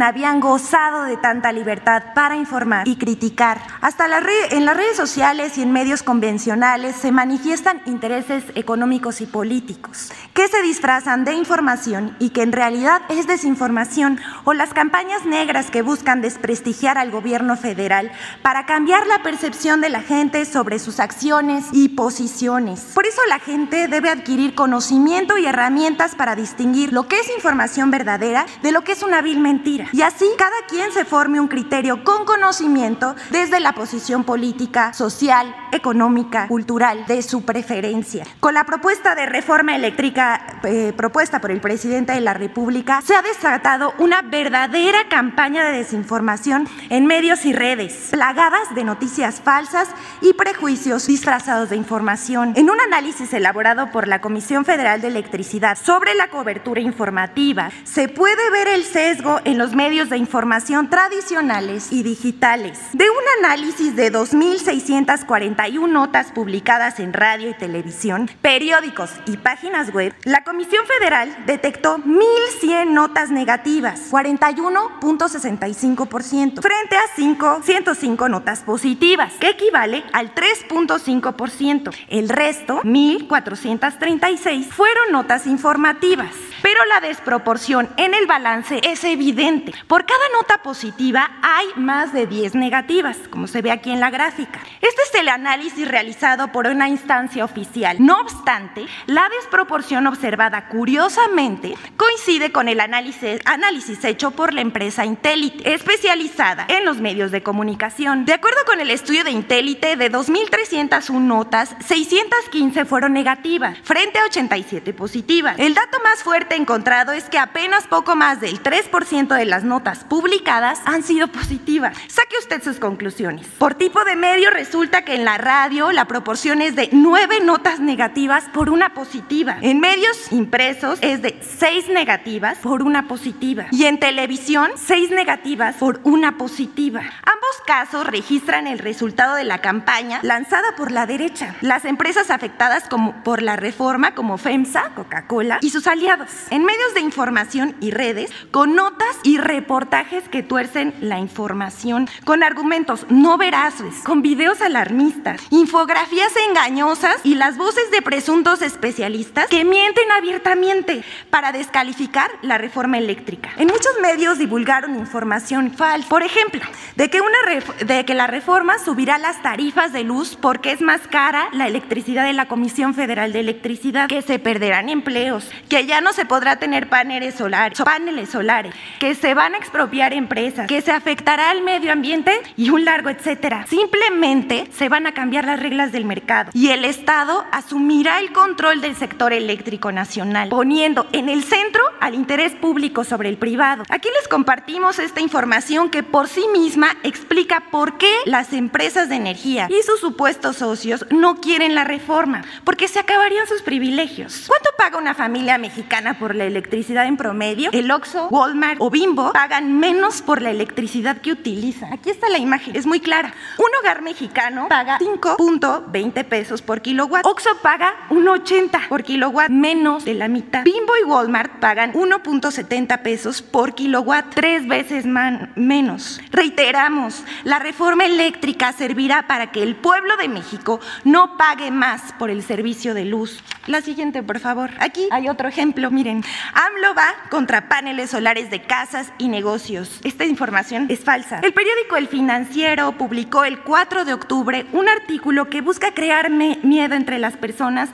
habían 0.02 0.40
gozado 0.40 1.04
de 1.04 1.16
tanta 1.16 1.52
libertad 1.52 2.02
para 2.14 2.36
informar 2.36 2.88
y 2.88 2.96
criticar. 2.96 3.60
Hasta 3.80 4.08
la 4.08 4.24
en 4.50 4.64
las 4.64 4.76
redes 4.76 4.96
sociales 4.96 5.58
y 5.58 5.62
en 5.62 5.72
medios 5.72 6.02
convencionales 6.02 6.96
se 6.96 7.12
manifiestan 7.12 7.82
intereses 7.84 8.44
económicos 8.54 9.20
y 9.20 9.26
políticos 9.26 10.10
que 10.32 10.48
se 10.48 10.62
disfrazan 10.62 11.24
de 11.24 11.34
información 11.34 12.16
y 12.18 12.30
que 12.30 12.42
en 12.42 12.52
realidad 12.52 13.02
es 13.08 13.26
desinformación 13.26 14.18
o 14.44 14.54
las 14.54 14.72
campañas 14.72 15.26
negras 15.26 15.70
que 15.70 15.82
buscan 15.82 16.22
desprestigiar 16.22 16.96
al 16.96 17.10
gobierno 17.10 17.56
federal 17.56 18.10
para 18.42 18.66
cambiar 18.66 19.06
la 19.06 19.22
percepción 19.22 19.80
de 19.80 19.90
la 19.90 20.00
gente 20.00 20.44
sobre 20.46 20.78
sus 20.78 21.00
acciones 21.00 21.66
y 21.72 21.90
posiciones. 21.90 22.80
Por 22.94 23.06
eso 23.06 23.20
la 23.28 23.38
gente 23.38 23.88
debe 23.88 24.08
adquirir 24.08 24.54
conocimiento 24.54 25.36
y 25.36 25.46
herramientas 25.46 26.14
para 26.14 26.34
distinguir 26.34 26.92
lo 26.92 27.08
que 27.08 27.20
es 27.20 27.28
información 27.36 27.90
verdadera 27.90 28.46
de 28.62 28.72
lo 28.72 28.82
que 28.82 28.92
es 28.92 29.02
una 29.02 29.20
vil 29.34 29.40
mentira. 29.40 29.88
Y 29.92 30.02
así 30.02 30.26
cada 30.38 30.66
quien 30.68 30.92
se 30.92 31.04
forme 31.04 31.40
un 31.40 31.48
criterio 31.48 32.04
con 32.04 32.24
conocimiento 32.24 33.14
desde 33.30 33.60
la 33.60 33.72
posición 33.72 34.24
política, 34.24 34.92
social, 34.92 35.54
económica, 35.72 36.46
cultural 36.48 37.04
de 37.06 37.22
su 37.22 37.44
preferencia. 37.44 38.24
Con 38.40 38.54
la 38.54 38.64
propuesta 38.64 39.14
de 39.14 39.26
reforma 39.26 39.74
eléctrica 39.74 40.60
eh, 40.64 40.92
propuesta 40.96 41.40
por 41.40 41.50
el 41.50 41.60
presidente 41.60 42.12
de 42.12 42.20
la 42.20 42.34
República, 42.34 43.02
se 43.02 43.14
ha 43.14 43.22
desatado 43.22 43.94
una 43.98 44.22
verdadera 44.22 45.08
campaña 45.08 45.64
de 45.64 45.78
desinformación 45.78 46.68
en 46.90 47.06
medios 47.06 47.44
y 47.44 47.52
redes, 47.52 48.08
plagadas 48.10 48.74
de 48.74 48.84
noticias 48.84 49.40
falsas 49.40 49.88
y 50.20 50.32
prejuicios 50.34 51.06
disfrazados 51.06 51.70
de 51.70 51.76
información. 51.76 52.52
En 52.56 52.70
un 52.70 52.80
análisis 52.80 53.32
elaborado 53.32 53.90
por 53.90 54.08
la 54.08 54.20
Comisión 54.20 54.64
Federal 54.64 55.00
de 55.00 55.08
Electricidad 55.08 55.76
sobre 55.76 56.14
la 56.14 56.28
cobertura 56.28 56.80
informativa, 56.80 57.70
se 57.84 58.08
puede 58.08 58.50
ver 58.50 58.68
el 58.68 58.84
sesgo 58.84 59.23
en 59.44 59.56
los 59.56 59.74
medios 59.74 60.10
de 60.10 60.18
información 60.18 60.90
tradicionales 60.90 61.90
y 61.92 62.02
digitales. 62.02 62.78
De 62.92 63.08
un 63.08 63.22
análisis 63.38 63.96
de 63.96 64.12
2.641 64.12 65.88
notas 65.88 66.30
publicadas 66.32 67.00
en 67.00 67.14
radio 67.14 67.48
y 67.48 67.54
televisión, 67.54 68.30
periódicos 68.42 69.12
y 69.26 69.38
páginas 69.38 69.94
web, 69.94 70.14
la 70.24 70.44
Comisión 70.44 70.84
Federal 70.86 71.34
detectó 71.46 71.96
1.100 71.98 72.90
notas 72.90 73.30
negativas, 73.30 74.10
41.65%, 74.10 76.60
frente 76.60 76.96
a 76.96 77.04
5, 77.16 77.62
105 77.64 78.28
notas 78.28 78.60
positivas, 78.60 79.32
que 79.40 79.48
equivale 79.48 80.04
al 80.12 80.34
3.5%. 80.34 81.96
El 82.08 82.28
resto, 82.28 82.82
1.436, 82.82 84.66
fueron 84.66 85.12
notas 85.12 85.46
informativas. 85.46 86.34
Pero 86.64 86.82
la 86.86 87.00
desproporción 87.00 87.90
en 87.98 88.14
el 88.14 88.26
balance 88.26 88.80
es 88.84 89.04
evidente. 89.04 89.74
Por 89.86 90.06
cada 90.06 90.26
nota 90.32 90.62
positiva 90.62 91.30
hay 91.42 91.66
más 91.76 92.14
de 92.14 92.26
10 92.26 92.54
negativas, 92.54 93.18
como 93.28 93.48
se 93.48 93.60
ve 93.60 93.70
aquí 93.70 93.90
en 93.90 94.00
la 94.00 94.08
gráfica. 94.08 94.60
Este 94.80 95.02
es 95.02 95.20
el 95.20 95.28
análisis 95.28 95.86
realizado 95.86 96.52
por 96.52 96.66
una 96.66 96.88
instancia 96.88 97.44
oficial. 97.44 97.98
No 98.00 98.18
obstante, 98.18 98.86
la 99.04 99.28
desproporción 99.28 100.06
observada 100.06 100.68
curiosamente 100.68 101.74
coincide 101.98 102.50
con 102.50 102.70
el 102.70 102.80
análisis, 102.80 103.42
análisis 103.44 104.02
hecho 104.02 104.30
por 104.30 104.54
la 104.54 104.62
empresa 104.62 105.04
Intelite, 105.04 105.74
especializada 105.74 106.64
en 106.70 106.86
los 106.86 106.96
medios 106.96 107.30
de 107.30 107.42
comunicación. 107.42 108.24
De 108.24 108.32
acuerdo 108.32 108.64
con 108.64 108.80
el 108.80 108.90
estudio 108.90 109.22
de 109.22 109.32
Intelite, 109.32 109.96
de 109.96 110.10
2.301 110.10 111.20
notas, 111.20 111.76
615 111.86 112.86
fueron 112.86 113.12
negativas, 113.12 113.76
frente 113.82 114.18
a 114.18 114.24
87 114.24 114.94
positivas. 114.94 115.58
El 115.58 115.74
dato 115.74 115.98
más 116.02 116.22
fuerte 116.22 116.53
encontrado 116.54 117.12
es 117.12 117.24
que 117.24 117.38
apenas 117.38 117.86
poco 117.86 118.16
más 118.16 118.40
del 118.40 118.62
3% 118.62 119.36
de 119.36 119.44
las 119.44 119.64
notas 119.64 120.04
publicadas 120.04 120.80
han 120.84 121.02
sido 121.02 121.28
positivas. 121.28 121.96
Saque 122.08 122.36
usted 122.38 122.62
sus 122.62 122.78
conclusiones. 122.78 123.46
Por 123.58 123.74
tipo 123.74 124.04
de 124.04 124.16
medio 124.16 124.50
resulta 124.50 125.02
que 125.02 125.14
en 125.14 125.24
la 125.24 125.38
radio 125.38 125.92
la 125.92 126.06
proporción 126.06 126.62
es 126.62 126.76
de 126.76 126.88
9 126.92 127.40
notas 127.40 127.80
negativas 127.80 128.44
por 128.52 128.70
una 128.70 128.94
positiva. 128.94 129.58
En 129.60 129.80
medios 129.80 130.32
impresos 130.32 130.98
es 131.02 131.22
de 131.22 131.38
6 131.58 131.88
negativas 131.88 132.58
por 132.58 132.82
una 132.82 133.08
positiva. 133.08 133.66
Y 133.70 133.84
en 133.84 133.98
televisión 133.98 134.70
6 134.74 135.10
negativas 135.10 135.76
por 135.76 136.00
una 136.04 136.38
positiva. 136.38 137.00
Ambos 137.00 137.62
casos 137.66 138.06
registran 138.06 138.66
el 138.66 138.78
resultado 138.78 139.34
de 139.34 139.44
la 139.44 139.58
campaña 139.58 140.20
lanzada 140.22 140.74
por 140.76 140.90
la 140.90 141.06
derecha. 141.06 141.54
Las 141.60 141.84
empresas 141.84 142.30
afectadas 142.30 142.88
como 142.88 143.22
por 143.24 143.42
la 143.42 143.56
reforma 143.56 144.14
como 144.14 144.38
FEMSA, 144.38 144.90
Coca-Cola 144.94 145.58
y 145.60 145.70
sus 145.70 145.86
aliados 145.86 146.43
en 146.50 146.64
medios 146.64 146.94
de 146.94 147.00
información 147.00 147.76
y 147.80 147.90
redes 147.90 148.30
con 148.50 148.74
notas 148.74 149.16
y 149.22 149.38
reportajes 149.38 150.28
que 150.28 150.42
tuercen 150.42 150.94
la 151.00 151.18
información, 151.18 152.08
con 152.24 152.42
argumentos 152.42 153.06
no 153.08 153.38
veraces, 153.38 153.96
con 154.04 154.22
videos 154.22 154.60
alarmistas, 154.60 155.40
infografías 155.50 156.32
engañosas 156.48 157.16
y 157.24 157.34
las 157.34 157.56
voces 157.56 157.90
de 157.90 158.02
presuntos 158.02 158.62
especialistas 158.62 159.48
que 159.48 159.64
mienten 159.64 160.10
abiertamente 160.12 161.04
para 161.30 161.52
descalificar 161.52 162.30
la 162.42 162.58
reforma 162.58 162.98
eléctrica. 162.98 163.50
En 163.56 163.68
muchos 163.68 163.92
medios 164.00 164.38
divulgaron 164.38 164.96
información 164.96 165.72
falsa, 165.72 166.08
por 166.08 166.22
ejemplo, 166.22 166.60
de 166.96 167.10
que, 167.10 167.20
una 167.20 167.84
de 167.84 168.04
que 168.04 168.14
la 168.14 168.26
reforma 168.26 168.78
subirá 168.78 169.18
las 169.18 169.42
tarifas 169.42 169.92
de 169.92 170.04
luz 170.04 170.36
porque 170.40 170.72
es 170.72 170.80
más 170.80 171.00
cara 171.08 171.48
la 171.52 171.66
electricidad 171.66 172.24
de 172.24 172.32
la 172.32 172.48
Comisión 172.48 172.94
Federal 172.94 173.32
de 173.32 173.40
Electricidad, 173.40 174.08
que 174.08 174.22
se 174.22 174.38
perderán 174.38 174.88
empleos, 174.88 175.48
que 175.68 175.86
ya 175.86 176.00
no 176.00 176.12
se 176.12 176.24
podrá 176.34 176.56
tener 176.56 176.88
paneles 176.88 177.36
solares, 177.36 177.80
paneles 177.80 178.30
solares, 178.30 178.74
que 178.98 179.14
se 179.14 179.34
van 179.34 179.54
a 179.54 179.58
expropiar 179.58 180.12
empresas, 180.12 180.66
que 180.66 180.80
se 180.80 180.90
afectará 180.90 181.50
al 181.50 181.62
medio 181.62 181.92
ambiente 181.92 182.32
y 182.56 182.70
un 182.70 182.84
largo 182.84 183.08
etcétera. 183.08 183.66
Simplemente 183.68 184.68
se 184.76 184.88
van 184.88 185.06
a 185.06 185.14
cambiar 185.14 185.44
las 185.44 185.60
reglas 185.60 185.92
del 185.92 186.04
mercado 186.04 186.50
y 186.52 186.70
el 186.70 186.84
Estado 186.84 187.44
asumirá 187.52 188.18
el 188.18 188.32
control 188.32 188.80
del 188.80 188.96
sector 188.96 189.32
eléctrico 189.32 189.92
nacional, 189.92 190.48
poniendo 190.48 191.06
en 191.12 191.28
el 191.28 191.44
centro 191.44 191.80
al 192.00 192.16
interés 192.16 192.52
público 192.56 193.04
sobre 193.04 193.28
el 193.28 193.36
privado. 193.36 193.84
Aquí 193.88 194.08
les 194.18 194.26
compartimos 194.26 194.98
esta 194.98 195.20
información 195.20 195.88
que 195.88 196.02
por 196.02 196.26
sí 196.26 196.46
misma 196.52 196.96
explica 197.04 197.62
por 197.70 197.96
qué 197.96 198.12
las 198.24 198.52
empresas 198.52 199.08
de 199.08 199.14
energía 199.14 199.68
y 199.70 199.80
sus 199.84 200.00
supuestos 200.00 200.56
socios 200.56 201.06
no 201.10 201.36
quieren 201.36 201.76
la 201.76 201.84
reforma, 201.84 202.42
porque 202.64 202.88
se 202.88 202.98
acabarían 202.98 203.46
sus 203.46 203.62
privilegios. 203.62 204.46
¿Cuánto 204.48 204.70
paga 204.76 204.98
una 204.98 205.14
familia 205.14 205.58
mexicana 205.58 206.13
por 206.18 206.34
la 206.34 206.44
electricidad 206.44 207.06
en 207.06 207.16
promedio, 207.16 207.70
el 207.72 207.90
Oxxo, 207.90 208.28
Walmart 208.28 208.80
o 208.80 208.90
Bimbo 208.90 209.32
pagan 209.32 209.78
menos 209.78 210.22
por 210.22 210.42
la 210.42 210.50
electricidad 210.50 211.20
que 211.20 211.32
utilizan. 211.32 211.92
Aquí 211.92 212.10
está 212.10 212.28
la 212.28 212.38
imagen, 212.38 212.76
es 212.76 212.86
muy 212.86 213.00
clara. 213.00 213.34
Un 213.58 213.66
hogar 213.80 214.02
mexicano 214.02 214.66
paga 214.68 214.98
5.20 214.98 216.24
pesos 216.24 216.62
por 216.62 216.80
kilowatt. 216.80 217.26
Oxxo 217.26 217.50
paga 217.62 217.94
1.80 218.10 218.88
por 218.88 219.02
kilowatt, 219.02 219.50
menos 219.50 220.04
de 220.04 220.14
la 220.14 220.28
mitad. 220.28 220.64
Bimbo 220.64 220.92
y 221.00 221.04
Walmart 221.04 221.58
pagan 221.60 221.92
1.70 221.92 223.02
pesos 223.02 223.42
por 223.42 223.74
kilowatt, 223.74 224.34
tres 224.34 224.66
veces 224.66 225.06
menos. 225.06 226.20
Reiteramos, 226.30 227.24
la 227.44 227.58
reforma 227.58 228.04
eléctrica 228.04 228.72
servirá 228.72 229.26
para 229.26 229.52
que 229.52 229.62
el 229.62 229.76
pueblo 229.76 230.16
de 230.16 230.28
México 230.28 230.80
no 231.04 231.36
pague 231.36 231.70
más 231.70 232.12
por 232.18 232.30
el 232.30 232.42
servicio 232.42 232.94
de 232.94 233.04
luz. 233.04 233.42
La 233.66 233.80
siguiente, 233.80 234.22
por 234.22 234.40
favor. 234.40 234.70
Aquí 234.78 235.08
hay 235.10 235.28
otro 235.28 235.48
ejemplo, 235.48 235.90
miren. 236.04 236.24
AMLO 236.52 236.94
va 236.94 237.14
contra 237.30 237.68
paneles 237.68 238.10
solares 238.10 238.50
de 238.50 238.62
casas 238.62 239.12
y 239.18 239.28
negocios. 239.28 240.00
Esta 240.04 240.24
información 240.24 240.86
es 240.90 241.00
falsa. 241.00 241.40
El 241.42 241.52
periódico 241.52 241.96
El 241.96 242.08
Financiero 242.08 242.92
publicó 242.92 243.44
el 243.44 243.60
4 243.60 244.04
de 244.04 244.12
octubre 244.12 244.66
un 244.72 244.88
artículo 244.88 245.48
que 245.48 245.62
busca 245.62 245.94
crear 245.94 246.30
miedo 246.30 246.94
entre 246.94 247.18
las 247.18 247.36
personas 247.36 247.88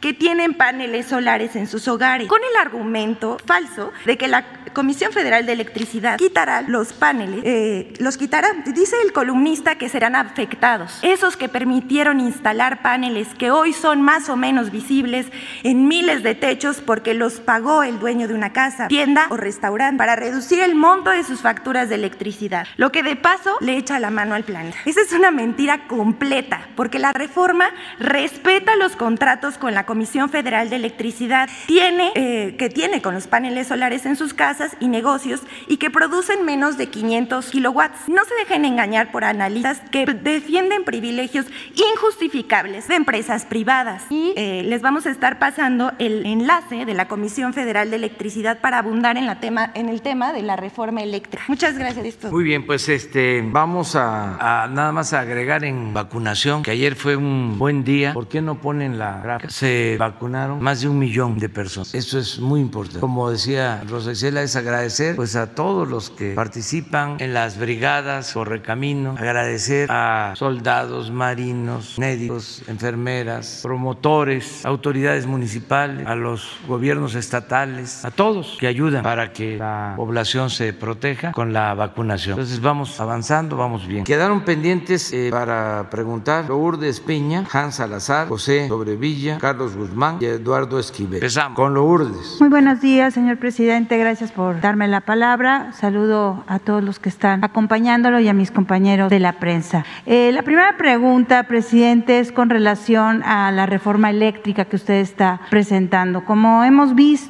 que 0.00 0.12
tienen 0.12 0.54
paneles 0.54 1.06
solares 1.06 1.56
en 1.56 1.66
sus 1.66 1.88
hogares, 1.88 2.28
con 2.28 2.38
el 2.38 2.56
argumento 2.60 3.38
falso 3.44 3.92
de 4.04 4.16
que 4.16 4.28
la 4.28 4.44
Comisión 4.72 5.10
Federal 5.10 5.46
de 5.46 5.52
Electricidad 5.52 6.18
quitará 6.18 6.60
los 6.60 6.92
paneles, 6.92 7.40
eh, 7.44 7.94
los 7.98 8.18
quitará. 8.18 8.48
Dice 8.66 8.94
el 9.04 9.12
columnista 9.12 9.76
que 9.76 9.88
serán 9.88 10.14
afectados. 10.14 10.98
Esos 11.02 11.36
que 11.36 11.48
permitieron 11.48 12.20
instalar 12.20 12.82
paneles 12.82 13.28
que 13.38 13.50
hoy 13.50 13.72
son 13.72 14.02
más 14.02 14.28
o 14.28 14.36
menos 14.36 14.70
visibles 14.70 15.26
en 15.62 15.88
miles 15.88 16.22
de 16.22 16.34
techos 16.34 16.82
porque 16.84 17.14
los 17.14 17.40
pagó 17.40 17.55
el 17.56 17.98
dueño 17.98 18.28
de 18.28 18.34
una 18.34 18.52
casa, 18.52 18.86
tienda 18.88 19.26
o 19.30 19.36
restaurante 19.36 19.96
para 19.96 20.14
reducir 20.14 20.60
el 20.60 20.74
monto 20.74 21.10
de 21.10 21.24
sus 21.24 21.40
facturas 21.40 21.88
de 21.88 21.94
electricidad, 21.94 22.66
lo 22.76 22.92
que 22.92 23.02
de 23.02 23.16
paso 23.16 23.56
le 23.60 23.78
echa 23.78 23.98
la 23.98 24.10
mano 24.10 24.34
al 24.34 24.44
planeta. 24.44 24.76
Esa 24.84 25.00
es 25.00 25.12
una 25.12 25.30
mentira 25.30 25.86
completa, 25.86 26.68
porque 26.76 26.98
la 26.98 27.12
reforma 27.12 27.70
respeta 27.98 28.76
los 28.76 28.94
contratos 28.94 29.56
con 29.56 29.74
la 29.74 29.86
Comisión 29.86 30.28
Federal 30.28 30.68
de 30.68 30.76
Electricidad 30.76 31.48
tiene, 31.66 32.12
eh, 32.14 32.56
que 32.58 32.68
tiene 32.68 33.00
con 33.00 33.14
los 33.14 33.26
paneles 33.26 33.68
solares 33.68 34.04
en 34.04 34.16
sus 34.16 34.34
casas 34.34 34.76
y 34.78 34.88
negocios 34.88 35.40
y 35.66 35.78
que 35.78 35.90
producen 35.90 36.44
menos 36.44 36.76
de 36.76 36.88
500 36.88 37.50
kilowatts. 37.50 38.08
No 38.08 38.22
se 38.26 38.34
dejen 38.34 38.66
engañar 38.66 39.10
por 39.12 39.24
analistas 39.24 39.80
que 39.90 40.04
defienden 40.04 40.84
privilegios 40.84 41.46
injustificables 41.74 42.86
de 42.88 42.96
empresas 42.96 43.46
privadas. 43.46 44.04
Y 44.10 44.34
eh, 44.36 44.62
les 44.62 44.82
vamos 44.82 45.06
a 45.06 45.10
estar 45.10 45.38
pasando 45.38 45.92
el 45.98 46.26
enlace 46.26 46.84
de 46.84 46.94
la 46.94 47.08
Comisión 47.08 47.45
Federal 47.54 47.90
de 47.90 47.96
Electricidad 47.96 48.60
para 48.60 48.78
abundar 48.78 49.16
en, 49.16 49.26
la 49.26 49.40
tema, 49.40 49.70
en 49.74 49.88
el 49.88 50.02
tema 50.02 50.32
de 50.32 50.42
la 50.42 50.56
reforma 50.56 51.02
eléctrica. 51.02 51.44
Muchas 51.48 51.78
gracias. 51.78 52.30
Muy 52.30 52.44
bien, 52.44 52.66
pues 52.66 52.88
este, 52.88 53.42
vamos 53.42 53.96
a, 53.96 54.68
nada 54.70 54.92
más 54.92 55.12
agregar 55.12 55.64
en 55.64 55.94
vacunación, 55.94 56.62
que 56.62 56.70
ayer 56.70 56.94
fue 56.94 57.16
un 57.16 57.58
buen 57.58 57.84
día. 57.84 58.12
¿Por 58.12 58.28
qué 58.28 58.42
no 58.42 58.60
ponen 58.60 58.98
la 58.98 59.20
gráfica? 59.20 59.50
Se 59.50 59.96
vacunaron 59.98 60.62
más 60.62 60.80
de 60.80 60.88
un 60.88 60.98
millón 60.98 61.38
de 61.38 61.48
personas. 61.48 61.94
Eso 61.94 62.18
es 62.18 62.38
muy 62.38 62.60
importante. 62.60 63.00
Como 63.00 63.30
decía 63.30 63.82
Rosa 63.88 64.12
Isela, 64.12 64.42
es 64.42 64.56
agradecer 64.56 65.16
pues 65.16 65.36
a 65.36 65.54
todos 65.54 65.88
los 65.88 66.10
que 66.10 66.34
participan 66.34 67.16
en 67.18 67.34
las 67.34 67.58
brigadas 67.58 68.32
Correcamino, 68.32 69.14
agradecer 69.18 69.90
a 69.90 70.34
soldados, 70.36 71.10
marinos, 71.10 71.98
médicos, 71.98 72.62
enfermeras, 72.68 73.60
promotores, 73.62 74.64
autoridades 74.64 75.26
municipales, 75.26 76.06
a 76.06 76.14
los 76.14 76.58
gobiernos 76.66 77.14
estatales, 77.14 77.35
a 77.36 78.10
todos 78.10 78.56
que 78.58 78.66
ayudan 78.66 79.02
para 79.02 79.32
que 79.32 79.56
la 79.56 79.94
población 79.96 80.50
se 80.50 80.72
proteja 80.72 81.32
con 81.32 81.52
la 81.52 81.74
vacunación. 81.74 82.34
Entonces 82.34 82.60
vamos 82.60 83.00
avanzando, 83.00 83.56
vamos 83.56 83.86
bien. 83.86 84.04
Quedaron 84.04 84.40
pendientes 84.42 85.12
eh, 85.12 85.28
para 85.30 85.88
preguntar 85.90 86.46
Lourdes 86.48 87.00
Peña, 87.00 87.44
Hans 87.52 87.76
Salazar, 87.76 88.28
José 88.28 88.68
Sobrevilla, 88.68 89.38
Carlos 89.38 89.76
Guzmán 89.76 90.18
y 90.20 90.26
Eduardo 90.26 90.78
Esquivel. 90.78 91.14
Empezamos 91.14 91.56
con 91.56 91.74
Lourdes. 91.74 92.36
Muy 92.40 92.48
buenos 92.48 92.80
días, 92.80 93.14
señor 93.14 93.38
presidente. 93.38 93.98
Gracias 93.98 94.32
por 94.32 94.60
darme 94.60 94.88
la 94.88 95.00
palabra. 95.00 95.72
Saludo 95.72 96.44
a 96.46 96.58
todos 96.58 96.82
los 96.82 96.98
que 96.98 97.08
están 97.08 97.44
acompañándolo 97.44 98.20
y 98.20 98.28
a 98.28 98.32
mis 98.32 98.50
compañeros 98.50 99.10
de 99.10 99.20
la 99.20 99.34
prensa. 99.34 99.84
Eh, 100.06 100.30
la 100.32 100.42
primera 100.42 100.76
pregunta, 100.76 101.42
presidente, 101.44 102.20
es 102.20 102.32
con 102.32 102.50
relación 102.50 103.22
a 103.22 103.50
la 103.52 103.66
reforma 103.66 104.10
eléctrica 104.10 104.64
que 104.64 104.76
usted 104.76 104.94
está 104.94 105.40
presentando. 105.50 106.24
Como 106.24 106.64
hemos 106.64 106.94
visto, 106.94 107.25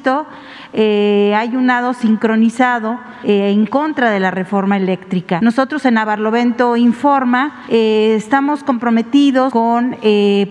eh, 0.73 1.33
hay 1.35 1.55
un 1.55 1.67
lado 1.67 1.93
sincronizado 1.93 2.99
eh, 3.23 3.51
en 3.51 3.65
contra 3.65 4.11
de 4.11 4.19
la 4.19 4.31
reforma 4.31 4.77
eléctrica. 4.77 5.39
Nosotros 5.41 5.85
en 5.85 5.95
Navarlovento 5.95 6.75
Informa 6.75 7.63
eh, 7.69 8.13
estamos 8.15 8.63
comprometidos 8.63 9.51
con 9.51 9.97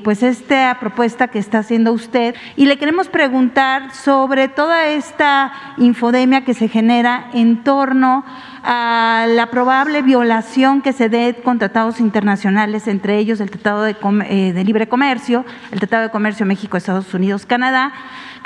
pues 0.03 0.23
esta 0.23 0.77
propuesta 0.81 1.29
que 1.29 1.39
está 1.39 1.59
haciendo 1.59 1.93
usted 1.93 2.35
y 2.57 2.67
le 2.67 2.79
queremos 2.79 3.09
preguntar 3.09 3.95
sobre 3.95 4.49
toda 4.49 4.89
esta 4.89 5.53
infodemia 5.79 6.45
que 6.45 6.55
se 6.55 6.69
genera 6.69 7.31
en 7.33 7.63
torno 7.63 8.25
a 8.63 9.27
la 9.29 9.51
probable 9.51 10.03
violación 10.03 10.83
que 10.83 10.93
se 10.93 11.09
dé 11.09 11.37
con 11.45 11.59
tratados 11.59 12.01
internacionales, 12.01 12.89
entre 12.89 13.19
ellos 13.19 13.41
el 13.41 13.51
Tratado 13.51 13.83
de, 13.83 13.95
de 13.95 14.65
Libre 14.65 14.89
Comercio, 14.89 15.45
el 15.71 15.79
Tratado 15.79 16.05
de 16.05 16.11
Comercio 16.11 16.47
México, 16.47 16.77
Estados 16.77 17.15
Unidos, 17.15 17.47
Canadá, 17.47 17.93